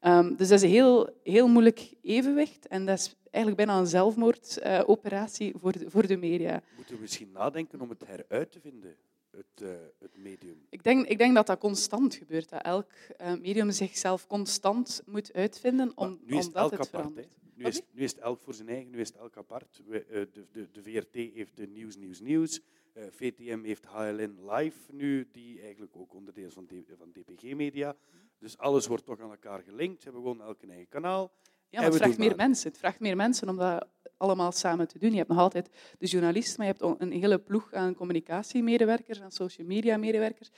Um, 0.01 0.35
dus 0.35 0.47
dat 0.47 0.57
is 0.57 0.63
een 0.63 0.69
heel, 0.69 1.09
heel 1.23 1.47
moeilijk 1.47 1.93
evenwicht. 2.01 2.67
En 2.67 2.85
dat 2.85 2.97
is 2.97 3.15
eigenlijk 3.31 3.65
bijna 3.65 3.79
een 3.79 3.87
zelfmoordoperatie 3.87 5.53
voor, 5.57 5.73
voor 5.85 6.07
de 6.07 6.17
media. 6.17 6.61
Moeten 6.75 6.95
we 6.95 7.01
misschien 7.01 7.31
nadenken 7.31 7.81
om 7.81 7.89
het 7.89 8.05
heruit 8.05 8.51
te 8.51 8.59
vinden? 8.59 8.95
Het, 9.35 9.61
uh, 9.61 9.69
het, 9.99 10.17
medium? 10.17 10.65
Ik 10.69 10.83
denk, 10.83 11.07
ik 11.07 11.17
denk 11.17 11.35
dat 11.35 11.47
dat 11.47 11.59
constant 11.59 12.15
gebeurt. 12.15 12.49
Dat 12.49 12.61
elk 12.61 12.91
uh, 13.21 13.33
medium 13.33 13.71
zichzelf 13.71 14.27
constant 14.27 15.01
moet 15.05 15.33
uitvinden 15.33 15.91
om, 15.95 16.09
maar 16.09 16.17
nu 16.25 16.37
is 16.37 16.47
omdat 16.47 16.71
het, 16.71 16.79
het 16.79 16.93
apart. 16.93 17.15
Nu 17.53 17.65
is, 17.65 17.81
nu 17.91 18.03
is, 18.03 18.11
het 18.11 18.19
elk 18.19 18.41
voor 18.41 18.53
zijn 18.53 18.69
eigen, 18.69 18.89
nu 18.89 18.99
is 18.99 19.07
het 19.07 19.17
elk 19.17 19.37
apart. 19.37 19.81
We, 19.87 20.05
uh, 20.09 20.13
de, 20.13 20.45
de, 20.51 20.71
de, 20.71 20.81
VRT 20.81 21.13
heeft 21.13 21.57
de 21.57 21.67
Nieuws, 21.67 21.95
Nieuws, 21.95 22.19
Nieuws. 22.19 22.61
VTM 23.09 23.63
heeft 23.63 23.85
HLN 23.85 24.39
Live 24.49 24.79
nu, 24.91 25.27
die 25.31 25.61
eigenlijk 25.61 25.95
ook 25.95 26.13
onderdeel 26.13 26.47
is 26.47 26.53
van, 26.53 26.67
van 26.97 27.11
DPG 27.11 27.55
Media. 27.55 27.95
Dus 28.39 28.57
alles 28.57 28.87
wordt 28.87 29.05
toch 29.05 29.19
aan 29.19 29.29
elkaar 29.29 29.63
gelinkt. 29.63 30.01
Ze 30.01 30.09
hebben 30.09 30.21
gewoon 30.21 30.47
elk 30.47 30.61
een 30.61 30.69
eigen 30.69 30.87
kanaal. 30.87 31.31
Ja, 31.69 31.81
maar 31.81 31.89
het 31.89 31.97
vraagt 31.97 32.17
meer 32.17 32.35
mensen. 32.35 32.69
Het 32.69 32.77
vraagt 32.77 32.99
meer 32.99 33.15
mensen 33.15 33.49
om 33.49 33.57
dat 33.57 33.87
allemaal 34.25 34.51
samen 34.51 34.87
te 34.87 34.99
doen. 34.99 35.11
Je 35.11 35.17
hebt 35.17 35.29
nog 35.29 35.37
altijd 35.37 35.69
de 35.99 36.05
journalist, 36.05 36.57
maar 36.57 36.67
je 36.67 36.73
hebt 36.77 37.01
een 37.01 37.11
hele 37.11 37.37
ploeg 37.37 37.73
aan 37.73 37.95
communicatiemedewerkers, 37.95 39.21
aan 39.21 39.31
social 39.31 39.67
media 39.67 39.97
medewerkers. 39.97 40.49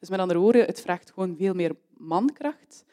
Dus 0.00 0.08
met 0.08 0.20
andere 0.20 0.38
woorden, 0.38 0.66
het 0.66 0.80
vraagt 0.80 1.10
gewoon 1.10 1.36
veel 1.36 1.54
meer 1.54 1.76
mankracht. 1.96 2.84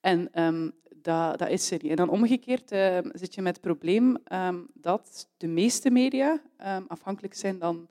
En 0.00 0.42
um, 0.42 0.72
dat, 0.96 1.38
dat, 1.38 1.48
is 1.48 1.70
er 1.70 1.78
niet. 1.82 1.90
En 1.90 1.96
dan 1.96 2.08
omgekeerd 2.08 2.72
uh, 2.72 2.98
zit 3.12 3.34
je 3.34 3.42
met 3.42 3.52
het 3.52 3.64
probleem 3.64 4.16
um, 4.32 4.66
dat 4.74 5.28
de 5.36 5.46
meeste 5.46 5.90
media 5.90 6.40
afhankelijk 6.88 7.34
zijn 7.34 7.58
dan, 7.58 7.88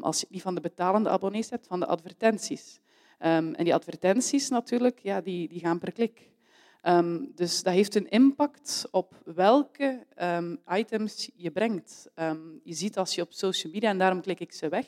als 0.00 0.20
je 0.20 0.26
niet 0.30 0.42
van 0.42 0.54
de 0.54 0.60
betalende 0.60 1.08
abonnees 1.08 1.50
hebt, 1.50 1.66
van 1.66 1.80
de 1.80 1.86
advertenties. 1.86 2.80
en 3.18 3.54
die 3.58 3.74
advertenties 3.74 4.48
natuurlijk, 4.48 4.98
ja, 4.98 5.20
die, 5.20 5.48
die 5.48 5.60
gaan 5.60 5.78
per 5.78 5.92
klik. 5.92 6.31
Um, 6.86 7.32
dus 7.34 7.62
dat 7.62 7.72
heeft 7.72 7.94
een 7.94 8.08
impact 8.08 8.88
op 8.90 9.22
welke 9.24 10.06
um, 10.22 10.60
items 10.68 11.30
je 11.34 11.50
brengt. 11.50 12.10
Um, 12.14 12.60
je 12.64 12.74
ziet 12.74 12.96
als 12.98 13.14
je 13.14 13.22
op 13.22 13.32
social 13.32 13.72
media, 13.72 13.90
en 13.90 13.98
daarom 13.98 14.20
klik 14.20 14.40
ik 14.40 14.52
ze 14.52 14.68
weg, 14.68 14.86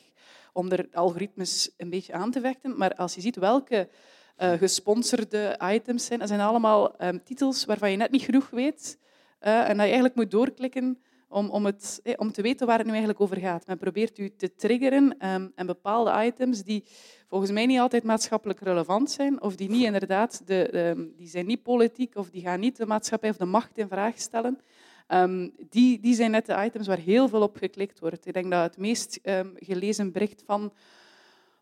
om 0.53 0.71
er 0.71 0.87
algoritmes 0.91 1.71
een 1.77 1.89
beetje 1.89 2.13
aan 2.13 2.31
te 2.31 2.39
vechten, 2.39 2.77
maar 2.77 2.95
als 2.95 3.15
je 3.15 3.21
ziet 3.21 3.35
welke 3.35 3.89
uh, 4.37 4.51
gesponsorde 4.51 5.59
items 5.73 6.05
zijn, 6.05 6.19
dat 6.19 6.27
zijn 6.27 6.39
allemaal 6.39 6.95
titels 7.23 7.65
waarvan 7.65 7.91
je 7.91 7.97
net 7.97 8.11
niet 8.11 8.21
genoeg 8.21 8.49
weet 8.49 8.97
uh, 9.41 9.59
en 9.59 9.67
dat 9.67 9.75
je 9.75 9.81
eigenlijk 9.81 10.15
moet 10.15 10.31
doorklikken 10.31 10.99
om, 11.27 11.49
om, 11.49 11.65
het, 11.65 11.99
eh, 12.03 12.13
om 12.17 12.31
te 12.31 12.41
weten 12.41 12.67
waar 12.67 12.77
het 12.77 12.85
nu 12.85 12.91
eigenlijk 12.91 13.21
over 13.21 13.37
gaat. 13.37 13.67
Men 13.67 13.77
probeert 13.77 14.17
u 14.17 14.29
te 14.37 14.55
triggeren 14.55 15.03
um, 15.03 15.51
en 15.55 15.65
bepaalde 15.65 16.25
items 16.25 16.63
die 16.63 16.83
volgens 17.27 17.51
mij 17.51 17.65
niet 17.65 17.79
altijd 17.79 18.03
maatschappelijk 18.03 18.59
relevant 18.59 19.11
zijn, 19.11 19.41
of 19.41 19.55
die 19.55 19.69
niet 19.69 19.83
inderdaad, 19.83 20.41
de, 20.47 21.13
die 21.17 21.27
zijn 21.27 21.45
niet 21.45 21.63
politiek, 21.63 22.15
of 22.15 22.29
die 22.29 22.41
gaan 22.41 22.59
niet 22.59 22.77
de 22.77 22.85
maatschappij 22.85 23.29
of 23.29 23.37
de 23.37 23.45
macht 23.45 23.77
in 23.77 23.87
vraag 23.87 24.19
stellen. 24.19 24.59
Um, 25.07 25.51
die, 25.69 25.99
die 25.99 26.15
zijn 26.15 26.31
net 26.31 26.45
de 26.45 26.63
items 26.65 26.87
waar 26.87 26.97
heel 26.97 27.27
veel 27.27 27.41
op 27.41 27.57
geklikt 27.57 27.99
wordt. 27.99 28.25
Ik 28.25 28.33
denk 28.33 28.51
dat 28.51 28.63
het 28.63 28.77
meest 28.77 29.19
um, 29.23 29.53
gelezen 29.55 30.11
bericht 30.11 30.43
van 30.45 30.73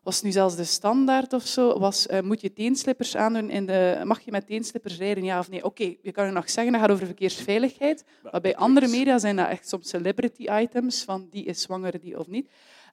was 0.04 0.22
nu 0.22 0.32
zelfs 0.32 0.56
de 0.56 0.64
standaard 0.64 1.32
of 1.32 1.46
zo, 1.46 1.78
was 1.78 2.06
uh, 2.06 2.20
moet 2.20 2.40
je 2.40 2.52
teenslippers 2.52 3.16
aandoen 3.16 3.50
in 3.50 3.66
de, 3.66 4.00
mag 4.04 4.20
je 4.20 4.30
met 4.30 4.46
teenslippers 4.46 4.98
rijden, 4.98 5.24
ja 5.24 5.38
of 5.38 5.50
nee? 5.50 5.64
Oké, 5.64 5.82
okay, 5.82 5.98
je 6.02 6.12
kan 6.12 6.26
je 6.26 6.32
nog 6.32 6.50
zeggen, 6.50 6.72
dat 6.72 6.82
gaat 6.82 6.90
over 6.90 7.06
verkeersveiligheid, 7.06 8.04
maar 8.22 8.40
bij 8.40 8.56
andere 8.56 8.88
media 8.88 9.18
zijn 9.18 9.36
dat 9.36 9.48
echt 9.48 9.68
soms 9.68 9.88
celebrity 9.88 10.48
items, 10.48 11.04
van 11.04 11.28
die 11.30 11.44
is 11.44 11.62
zwanger, 11.62 12.00
die 12.00 12.18
of 12.18 12.26
niet. 12.26 12.48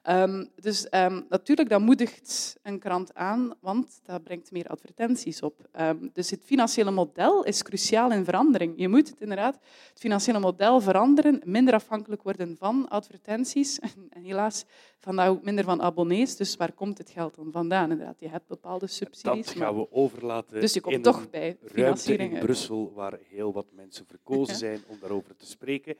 Um, 0.08 0.48
dus 0.60 0.86
um, 0.90 1.26
natuurlijk, 1.28 1.68
dat 1.68 1.80
moedigt 1.80 2.56
een 2.62 2.78
krant 2.78 3.14
aan, 3.14 3.54
want 3.60 4.00
dat 4.04 4.22
brengt 4.22 4.50
meer 4.50 4.66
advertenties 4.66 5.42
op. 5.42 5.68
Um, 5.80 6.10
dus 6.12 6.30
het 6.30 6.42
financiële 6.44 6.90
model 6.90 7.44
is 7.44 7.62
cruciaal 7.62 8.12
in 8.12 8.24
verandering. 8.24 8.72
Je 8.76 8.88
moet 8.88 9.08
het 9.08 9.20
inderdaad, 9.20 9.58
het 9.88 9.98
financiële 9.98 10.38
model 10.38 10.80
veranderen, 10.80 11.40
minder 11.44 11.74
afhankelijk 11.74 12.22
worden 12.22 12.56
van 12.58 12.88
advertenties 12.88 13.78
en 14.10 14.22
helaas 14.22 14.64
vandaag 14.98 15.28
ook 15.28 15.42
minder 15.42 15.64
van 15.64 15.82
abonnees. 15.82 16.36
Dus 16.36 16.56
waar 16.56 16.72
komt 16.72 16.98
het 17.02 17.10
geld 17.10 17.34
dan 17.34 17.52
vandaan? 17.52 17.90
Inderdaad, 17.90 18.20
je 18.20 18.28
hebt 18.28 18.46
bepaalde 18.46 18.86
subsidies. 18.86 19.46
Dat 19.46 19.56
gaan 19.56 19.76
we 19.76 19.92
overlaten 19.92 20.60
dus 20.60 20.72
je 20.72 20.80
komt 20.80 20.94
in 20.94 21.02
toch 21.02 21.30
bij 21.30 21.56
financiering 21.64 22.34
in 22.34 22.40
Brussel, 22.40 22.92
waar 22.92 23.18
heel 23.28 23.52
wat 23.52 23.66
mensen 23.72 24.06
verkozen 24.06 24.56
zijn 24.66 24.82
om 24.86 24.98
daarover 25.00 25.36
te 25.36 25.46
spreken. 25.46 25.96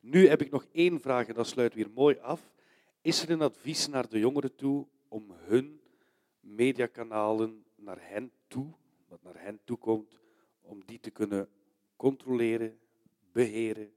Nu 0.00 0.28
heb 0.28 0.42
ik 0.42 0.50
nog 0.50 0.66
één 0.72 1.00
vraag 1.00 1.26
en 1.26 1.34
dat 1.34 1.46
sluit 1.46 1.74
weer 1.74 1.90
mooi 1.94 2.18
af. 2.18 2.52
Is 3.02 3.22
er 3.22 3.30
een 3.30 3.42
advies 3.42 3.88
naar 3.88 4.08
de 4.08 4.18
jongeren 4.18 4.54
toe 4.54 4.86
om 5.08 5.24
hun 5.44 5.80
mediakanalen 6.40 7.64
naar 7.74 7.98
hen 8.00 8.32
toe, 8.46 8.66
wat 9.08 9.22
naar 9.22 9.42
hen 9.42 9.60
toe 9.64 9.76
komt, 9.76 10.18
om 10.60 10.82
die 10.84 11.00
te 11.00 11.10
kunnen 11.10 11.48
controleren, 11.96 12.78
beheren 13.32 13.92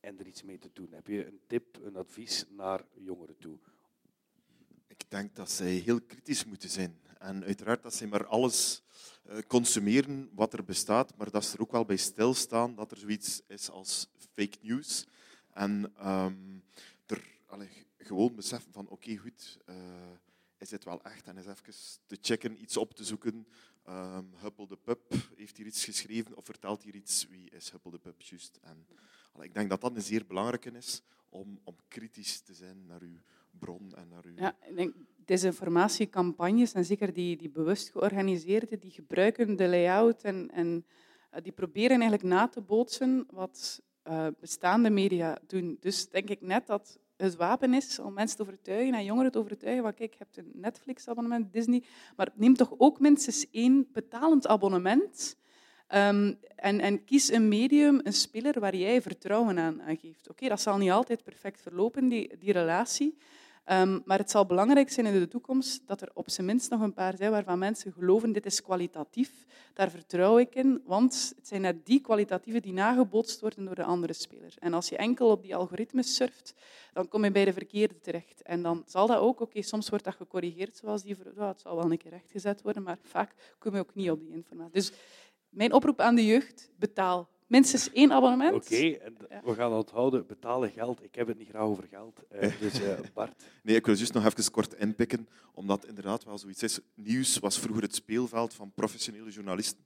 en 0.00 0.18
er 0.18 0.26
iets 0.26 0.42
mee 0.42 0.58
te 0.58 0.70
doen? 0.72 0.88
Heb 0.92 1.06
je 1.06 1.26
een 1.26 1.40
tip, 1.46 1.78
een 1.82 1.96
advies 1.96 2.44
naar 2.50 2.84
jongeren 2.94 3.36
toe? 3.38 3.58
Ik 4.96 5.10
denk 5.10 5.36
dat 5.36 5.50
zij 5.50 5.72
heel 5.72 6.00
kritisch 6.00 6.44
moeten 6.44 6.70
zijn. 6.70 7.00
En 7.18 7.44
uiteraard 7.44 7.82
dat 7.82 7.94
ze 7.94 8.06
maar 8.06 8.26
alles 8.26 8.82
eh, 9.22 9.38
consumeren 9.46 10.30
wat 10.34 10.52
er 10.52 10.64
bestaat, 10.64 11.16
maar 11.16 11.30
dat 11.30 11.44
ze 11.44 11.54
er 11.54 11.60
ook 11.60 11.72
wel 11.72 11.84
bij 11.84 11.96
stilstaan 11.96 12.74
dat 12.74 12.90
er 12.90 12.96
zoiets 12.96 13.42
is 13.46 13.70
als 13.70 14.08
fake 14.34 14.58
news. 14.60 15.06
En 15.52 15.92
um, 16.08 16.62
er 17.06 17.24
gewoon 17.98 18.34
beseffen 18.34 18.72
van 18.72 18.88
oké, 18.88 19.16
goed, 19.16 19.58
uh, 19.68 19.76
is 20.58 20.68
dit 20.68 20.84
wel 20.84 21.02
echt? 21.02 21.26
En 21.26 21.36
eens 21.36 21.46
even 21.46 21.74
te 22.06 22.18
checken, 22.20 22.62
iets 22.62 22.76
op 22.76 22.94
te 22.94 23.04
zoeken. 23.04 23.46
Um, 23.88 24.32
Huppel 24.34 24.66
de 24.66 24.76
Pup 24.76 25.14
heeft 25.36 25.56
hier 25.56 25.66
iets 25.66 25.84
geschreven 25.84 26.36
of 26.36 26.44
vertelt 26.44 26.82
hier 26.82 26.94
iets. 26.94 27.26
Wie 27.28 27.50
is 27.50 27.70
Huppel 27.70 27.90
de 27.90 27.98
Pup 27.98 28.20
juist? 28.20 28.58
En 28.62 28.86
ik 29.40 29.54
denk 29.54 29.68
dat 29.68 29.80
dat 29.80 29.96
een 29.96 30.02
zeer 30.02 30.26
belangrijke 30.26 30.70
is 30.70 31.02
om, 31.28 31.60
om 31.64 31.76
kritisch 31.88 32.40
te 32.40 32.54
zijn 32.54 32.86
naar 32.86 33.00
uw 33.00 33.18
bron 33.58 33.92
en 33.94 34.08
naar. 34.08 34.24
Ja, 34.34 34.56
ik 34.68 34.76
denk 34.76 34.94
desinformatiecampagnes, 35.24 36.72
en 36.72 36.84
zeker 36.84 37.12
die, 37.12 37.36
die 37.36 37.50
bewust 37.50 37.90
georganiseerde, 37.90 38.78
die 38.78 38.90
gebruiken 38.90 39.56
de 39.56 39.68
layout 39.68 40.22
en, 40.22 40.50
en 40.50 40.84
uh, 41.34 41.40
die 41.42 41.52
proberen 41.52 42.00
eigenlijk 42.00 42.22
na 42.22 42.48
te 42.48 42.60
bootsen 42.60 43.26
wat 43.30 43.82
uh, 44.08 44.26
bestaande 44.40 44.90
media 44.90 45.38
doen. 45.46 45.76
Dus 45.80 46.08
denk 46.08 46.28
ik 46.28 46.40
net 46.40 46.66
dat 46.66 46.98
het 47.16 47.36
wapen 47.36 47.74
is 47.74 47.98
om 47.98 48.12
mensen 48.12 48.36
te 48.36 48.42
overtuigen 48.42 48.94
en 48.94 49.04
jongeren 49.04 49.32
te 49.32 49.38
overtuigen 49.38 49.82
van 49.82 49.94
kijk, 49.94 50.14
je 50.14 50.24
een 50.34 50.50
Netflix-abonnement, 50.54 51.52
Disney, 51.52 51.82
maar 52.16 52.32
neem 52.34 52.54
toch 52.54 52.74
ook 52.78 53.00
minstens 53.00 53.46
één 53.50 53.88
betalend 53.92 54.46
abonnement 54.46 55.36
um, 55.94 56.38
en, 56.56 56.80
en, 56.80 57.04
kies 57.04 57.30
een 57.32 57.48
medium, 57.48 58.00
een 58.02 58.12
speler 58.12 58.60
waar 58.60 58.76
jij 58.76 59.02
vertrouwen 59.02 59.58
aan, 59.58 59.82
aan 59.82 59.96
geeft. 59.96 60.30
Oké, 60.30 60.48
dat 60.48 60.60
zal 60.60 60.78
niet 60.78 60.90
altijd 60.90 61.24
perfect 61.24 61.60
verlopen, 61.60 62.08
die, 62.08 62.36
die 62.38 62.52
relatie, 62.52 63.18
Um, 63.72 64.02
maar 64.04 64.18
het 64.18 64.30
zal 64.30 64.46
belangrijk 64.46 64.90
zijn 64.90 65.06
in 65.06 65.20
de 65.20 65.28
toekomst 65.28 65.86
dat 65.86 66.00
er 66.00 66.10
op 66.14 66.30
zijn 66.30 66.46
minst 66.46 66.70
nog 66.70 66.80
een 66.80 66.92
paar 66.92 67.16
zijn 67.16 67.30
waarvan 67.30 67.58
mensen 67.58 67.92
geloven 67.92 68.32
dit 68.32 68.46
is 68.46 68.62
kwalitatief. 68.62 69.46
Daar 69.74 69.90
vertrouw 69.90 70.38
ik 70.38 70.54
in, 70.54 70.82
want 70.84 71.32
het 71.36 71.48
zijn 71.48 71.60
net 71.60 71.86
die 71.86 72.00
kwalitatieven 72.00 72.62
die 72.62 72.72
nagebootst 72.72 73.40
worden 73.40 73.64
door 73.64 73.74
de 73.74 73.84
andere 73.84 74.12
speler. 74.12 74.54
En 74.58 74.74
als 74.74 74.88
je 74.88 74.96
enkel 74.96 75.30
op 75.30 75.42
die 75.42 75.56
algoritmes 75.56 76.14
surft, 76.14 76.54
dan 76.92 77.08
kom 77.08 77.24
je 77.24 77.30
bij 77.30 77.44
de 77.44 77.52
verkeerde 77.52 78.00
terecht. 78.00 78.42
En 78.42 78.62
dan 78.62 78.82
zal 78.86 79.06
dat 79.06 79.18
ook, 79.18 79.40
oké, 79.40 79.62
soms 79.62 79.88
wordt 79.88 80.04
dat 80.04 80.14
gecorrigeerd, 80.14 80.76
zoals 80.76 81.02
die, 81.02 81.16
ja, 81.36 81.48
het 81.48 81.60
zal 81.60 81.76
wel 81.76 81.90
een 81.90 81.98
keer 81.98 82.10
rechtgezet 82.10 82.62
worden, 82.62 82.82
maar 82.82 82.98
vaak 83.02 83.56
kom 83.58 83.74
je 83.74 83.80
ook 83.80 83.94
niet 83.94 84.10
op 84.10 84.20
die 84.20 84.32
informatie. 84.32 84.72
Dus 84.72 84.92
mijn 85.48 85.72
oproep 85.72 86.00
aan 86.00 86.14
de 86.14 86.26
jeugd, 86.26 86.70
betaal 86.76 87.28
minstens 87.46 87.92
één 87.92 88.12
abonnement. 88.12 88.54
Oké, 88.54 88.98
we 89.44 89.54
gaan 89.54 89.72
onthouden, 89.72 90.26
betalen 90.26 90.70
geld. 90.70 91.02
Ik 91.02 91.14
heb 91.14 91.26
het 91.26 91.38
niet 91.38 91.48
graag 91.48 91.62
over 91.62 91.86
geld. 91.88 92.20
Uh, 92.32 92.60
dus 92.60 92.80
uh, 92.80 92.98
Bart. 93.14 93.42
Nee, 93.62 93.76
ik 93.76 93.86
wil 93.86 93.94
juist 93.94 94.12
nog 94.12 94.24
even 94.24 94.50
kort 94.50 94.74
inpikken, 94.74 95.28
omdat 95.54 95.86
inderdaad 95.86 96.24
wel 96.24 96.38
zoiets 96.38 96.62
is. 96.62 96.78
Nieuws 96.94 97.38
was 97.38 97.58
vroeger 97.58 97.82
het 97.82 97.94
speelveld 97.94 98.54
van 98.54 98.72
professionele 98.74 99.30
journalisten. 99.30 99.84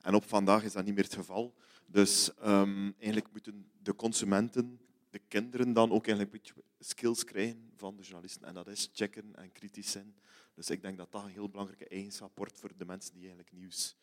En 0.00 0.14
op 0.14 0.24
vandaag 0.24 0.64
is 0.64 0.72
dat 0.72 0.84
niet 0.84 0.94
meer 0.94 1.04
het 1.04 1.14
geval. 1.14 1.54
Dus 1.86 2.30
um, 2.44 2.94
eigenlijk 2.98 3.32
moeten 3.32 3.70
de 3.82 3.94
consumenten, 3.94 4.80
de 5.10 5.20
kinderen 5.28 5.72
dan 5.72 5.90
ook 5.90 6.06
eigenlijk 6.06 6.34
een 6.34 6.40
beetje 6.42 6.62
skills 6.78 7.24
krijgen 7.24 7.72
van 7.76 7.96
de 7.96 8.02
journalisten. 8.02 8.44
En 8.44 8.54
dat 8.54 8.68
is 8.68 8.90
checken 8.92 9.34
en 9.34 9.52
kritisch 9.52 9.90
zijn. 9.90 10.14
Dus 10.54 10.70
ik 10.70 10.82
denk 10.82 10.96
dat 10.96 11.12
dat 11.12 11.22
een 11.22 11.30
heel 11.30 11.48
belangrijke 11.48 11.88
eigenschap 11.88 12.36
wordt 12.36 12.58
voor 12.58 12.70
de 12.76 12.84
mensen 12.84 13.12
die 13.12 13.22
eigenlijk 13.22 13.52
nieuws 13.52 13.96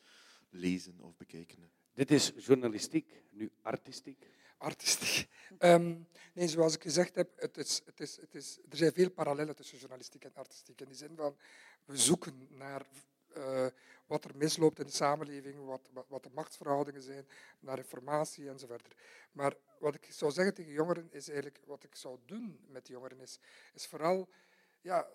lezen 0.50 1.00
of 1.02 1.18
bekijken. 1.18 1.72
Dit 1.98 2.12
is 2.12 2.34
journalistiek, 2.36 3.24
nu 3.30 3.52
artistiek. 3.62 4.28
Artistiek. 4.58 5.30
Um, 5.60 6.08
nee, 6.34 6.48
zoals 6.48 6.76
ik 6.76 6.82
gezegd 6.82 7.16
heb, 7.16 7.30
het 7.36 7.58
is, 7.58 7.82
het 7.86 8.00
is, 8.00 8.18
het 8.22 8.36
is, 8.36 8.58
er 8.70 8.78
zijn 8.78 8.92
veel 8.94 9.10
parallellen 9.10 9.56
tussen 9.56 9.78
journalistiek 9.78 10.24
en 10.24 10.34
artistiek. 10.34 10.82
In 10.82 10.88
de 10.88 10.96
zin 10.96 11.16
van, 11.16 11.38
we 11.86 11.98
zoeken 11.98 12.48
naar 12.50 12.86
uh, 13.38 13.66
wat 14.06 14.26
er 14.26 14.38
misloopt 14.38 14.80
in 14.80 14.86
de 14.86 14.92
samenleving, 14.92 15.66
wat, 15.66 15.90
wat, 15.94 16.06
wat, 16.08 16.24
de 16.24 16.30
machtsverhoudingen 16.34 17.02
zijn, 17.02 17.28
naar 17.60 17.78
informatie 17.78 18.50
enzovoort. 18.50 18.96
Maar 19.32 19.54
wat 19.80 19.96
ik 19.96 20.08
zou 20.10 20.32
zeggen 20.32 20.54
tegen 20.54 20.72
jongeren 20.72 21.08
is 21.12 21.28
eigenlijk, 21.28 21.60
wat 21.66 21.84
ik 21.84 21.96
zou 21.96 22.20
doen 22.26 22.60
met 22.68 22.88
jongeren 22.88 23.20
is, 23.20 23.40
is 23.74 23.88
vooral 23.88 24.30
ja, 24.82 25.08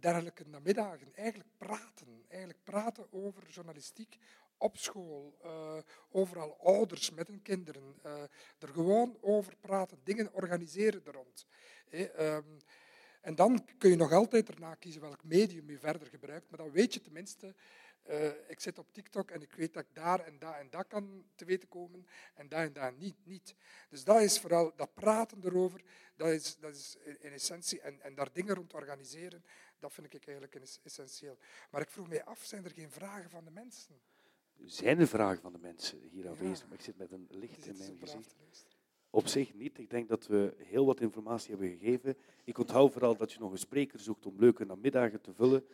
dergelijke 0.00 0.44
namiddagen 0.46 1.14
eigenlijk 1.14 1.50
praten. 1.56 2.24
Eigenlijk 2.28 2.64
praten 2.64 3.12
over 3.12 3.48
journalistiek, 3.48 4.18
op 4.58 4.76
school, 4.76 5.38
uh, 5.44 5.78
overal 6.10 6.58
ouders 6.60 7.10
met 7.10 7.28
hun 7.28 7.42
kinderen, 7.42 7.98
uh, 8.06 8.22
er 8.58 8.68
gewoon 8.68 9.18
over 9.20 9.56
praten, 9.60 10.00
dingen 10.04 10.32
organiseren 10.32 11.04
er 11.04 11.12
rond. 11.12 11.46
um, 11.90 12.58
en 13.20 13.34
dan 13.34 13.68
kun 13.78 13.90
je 13.90 13.96
nog 13.96 14.12
altijd 14.12 14.48
erna 14.48 14.74
kiezen 14.74 15.00
welk 15.00 15.24
medium 15.24 15.70
je 15.70 15.78
verder 15.78 16.08
gebruikt, 16.08 16.50
maar 16.50 16.58
dan 16.58 16.70
weet 16.70 16.94
je 16.94 17.00
tenminste, 17.00 17.54
uh, 18.10 18.26
ik 18.48 18.60
zit 18.60 18.78
op 18.78 18.92
TikTok 18.92 19.30
en 19.30 19.42
ik 19.42 19.52
weet 19.52 19.74
dat 19.74 19.82
ik 19.82 19.94
daar 19.94 20.20
en 20.20 20.38
daar 20.38 20.58
en 20.58 20.70
dat 20.70 20.86
kan 20.86 21.24
te 21.34 21.44
weten 21.44 21.68
komen 21.68 22.06
en 22.34 22.48
daar 22.48 22.64
en 22.64 22.72
daar 22.72 22.92
niet. 22.92 23.16
niet. 23.24 23.54
Dus 23.88 24.04
dat 24.04 24.20
is 24.20 24.40
vooral, 24.40 24.72
dat 24.76 24.94
praten 24.94 25.44
erover, 25.44 25.82
dat 26.16 26.28
is, 26.28 26.56
dat 26.56 26.74
is 26.74 26.96
in 27.20 27.32
essentie, 27.32 27.80
en, 27.80 28.00
en 28.00 28.14
daar 28.14 28.32
dingen 28.32 28.54
rond 28.54 28.74
organiseren, 28.74 29.44
dat 29.78 29.92
vind 29.92 30.14
ik 30.14 30.26
eigenlijk 30.26 30.54
essentieel. 30.82 31.38
Maar 31.70 31.80
ik 31.80 31.90
vroeg 31.90 32.08
mij 32.08 32.24
af, 32.24 32.44
zijn 32.44 32.64
er 32.64 32.70
geen 32.70 32.90
vragen 32.90 33.30
van 33.30 33.44
de 33.44 33.50
mensen? 33.50 34.00
Zijn 34.64 34.98
er 34.98 35.06
vragen 35.06 35.40
van 35.42 35.52
de 35.52 35.58
mensen 35.58 35.98
hier 36.10 36.28
aanwezig, 36.28 36.66
maar 36.68 36.78
ik 36.78 36.84
zit 36.84 36.98
met 36.98 37.12
een 37.12 37.26
licht 37.30 37.66
in 37.66 37.76
mijn 37.78 37.96
gezicht. 37.98 38.34
Op 39.10 39.26
zich 39.26 39.54
niet. 39.54 39.78
Ik 39.78 39.90
denk 39.90 40.08
dat 40.08 40.26
we 40.26 40.54
heel 40.56 40.86
wat 40.86 41.00
informatie 41.00 41.50
hebben 41.50 41.78
gegeven. 41.78 42.16
Ik 42.44 42.58
onthoud 42.58 42.92
vooral 42.92 43.16
dat 43.16 43.32
je 43.32 43.38
nog 43.38 43.52
een 43.52 43.58
spreker 43.58 43.98
zoekt 43.98 44.26
om 44.26 44.38
leuke 44.38 44.64
namiddagen 44.64 45.20
te 45.20 45.32
vullen. 45.34 45.64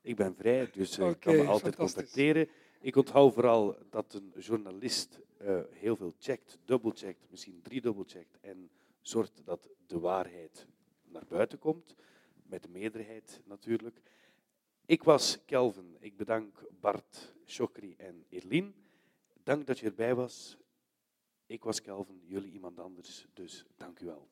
Ik 0.00 0.16
ben 0.16 0.34
vrij, 0.34 0.70
dus 0.70 0.98
uh, 0.98 1.08
ik 1.08 1.20
kan 1.20 1.36
me 1.36 1.44
altijd 1.44 1.76
contacteren. 1.76 2.48
Ik 2.80 2.96
onthoud 2.96 3.34
vooral 3.34 3.76
dat 3.90 4.14
een 4.14 4.32
journalist 4.38 5.20
uh, 5.42 5.60
heel 5.70 5.96
veel 5.96 6.14
checkt, 6.18 6.58
dubbelcheckt, 6.64 7.30
misschien 7.30 7.62
driedubbelcheckt 7.62 8.38
en 8.40 8.70
zorgt 9.00 9.42
dat 9.44 9.68
de 9.86 9.98
waarheid 9.98 10.66
naar 11.04 11.26
buiten 11.28 11.58
komt, 11.58 11.94
met 12.42 12.62
de 12.62 12.68
meerderheid 12.68 13.40
natuurlijk. 13.44 14.00
Ik 14.86 15.02
was 15.02 15.44
Kelvin. 15.44 15.96
Ik 15.98 16.16
bedank 16.16 16.64
Bart, 16.80 17.34
Chokri 17.46 17.94
en 17.96 18.24
Erlien. 18.30 18.74
Dank 19.42 19.66
dat 19.66 19.78
je 19.78 19.86
erbij 19.86 20.14
was. 20.14 20.56
Ik 21.46 21.64
was 21.64 21.80
Kelvin, 21.80 22.20
jullie 22.24 22.52
iemand 22.52 22.78
anders, 22.78 23.26
dus 23.32 23.64
dank 23.76 24.00
u 24.00 24.06
wel. 24.06 24.28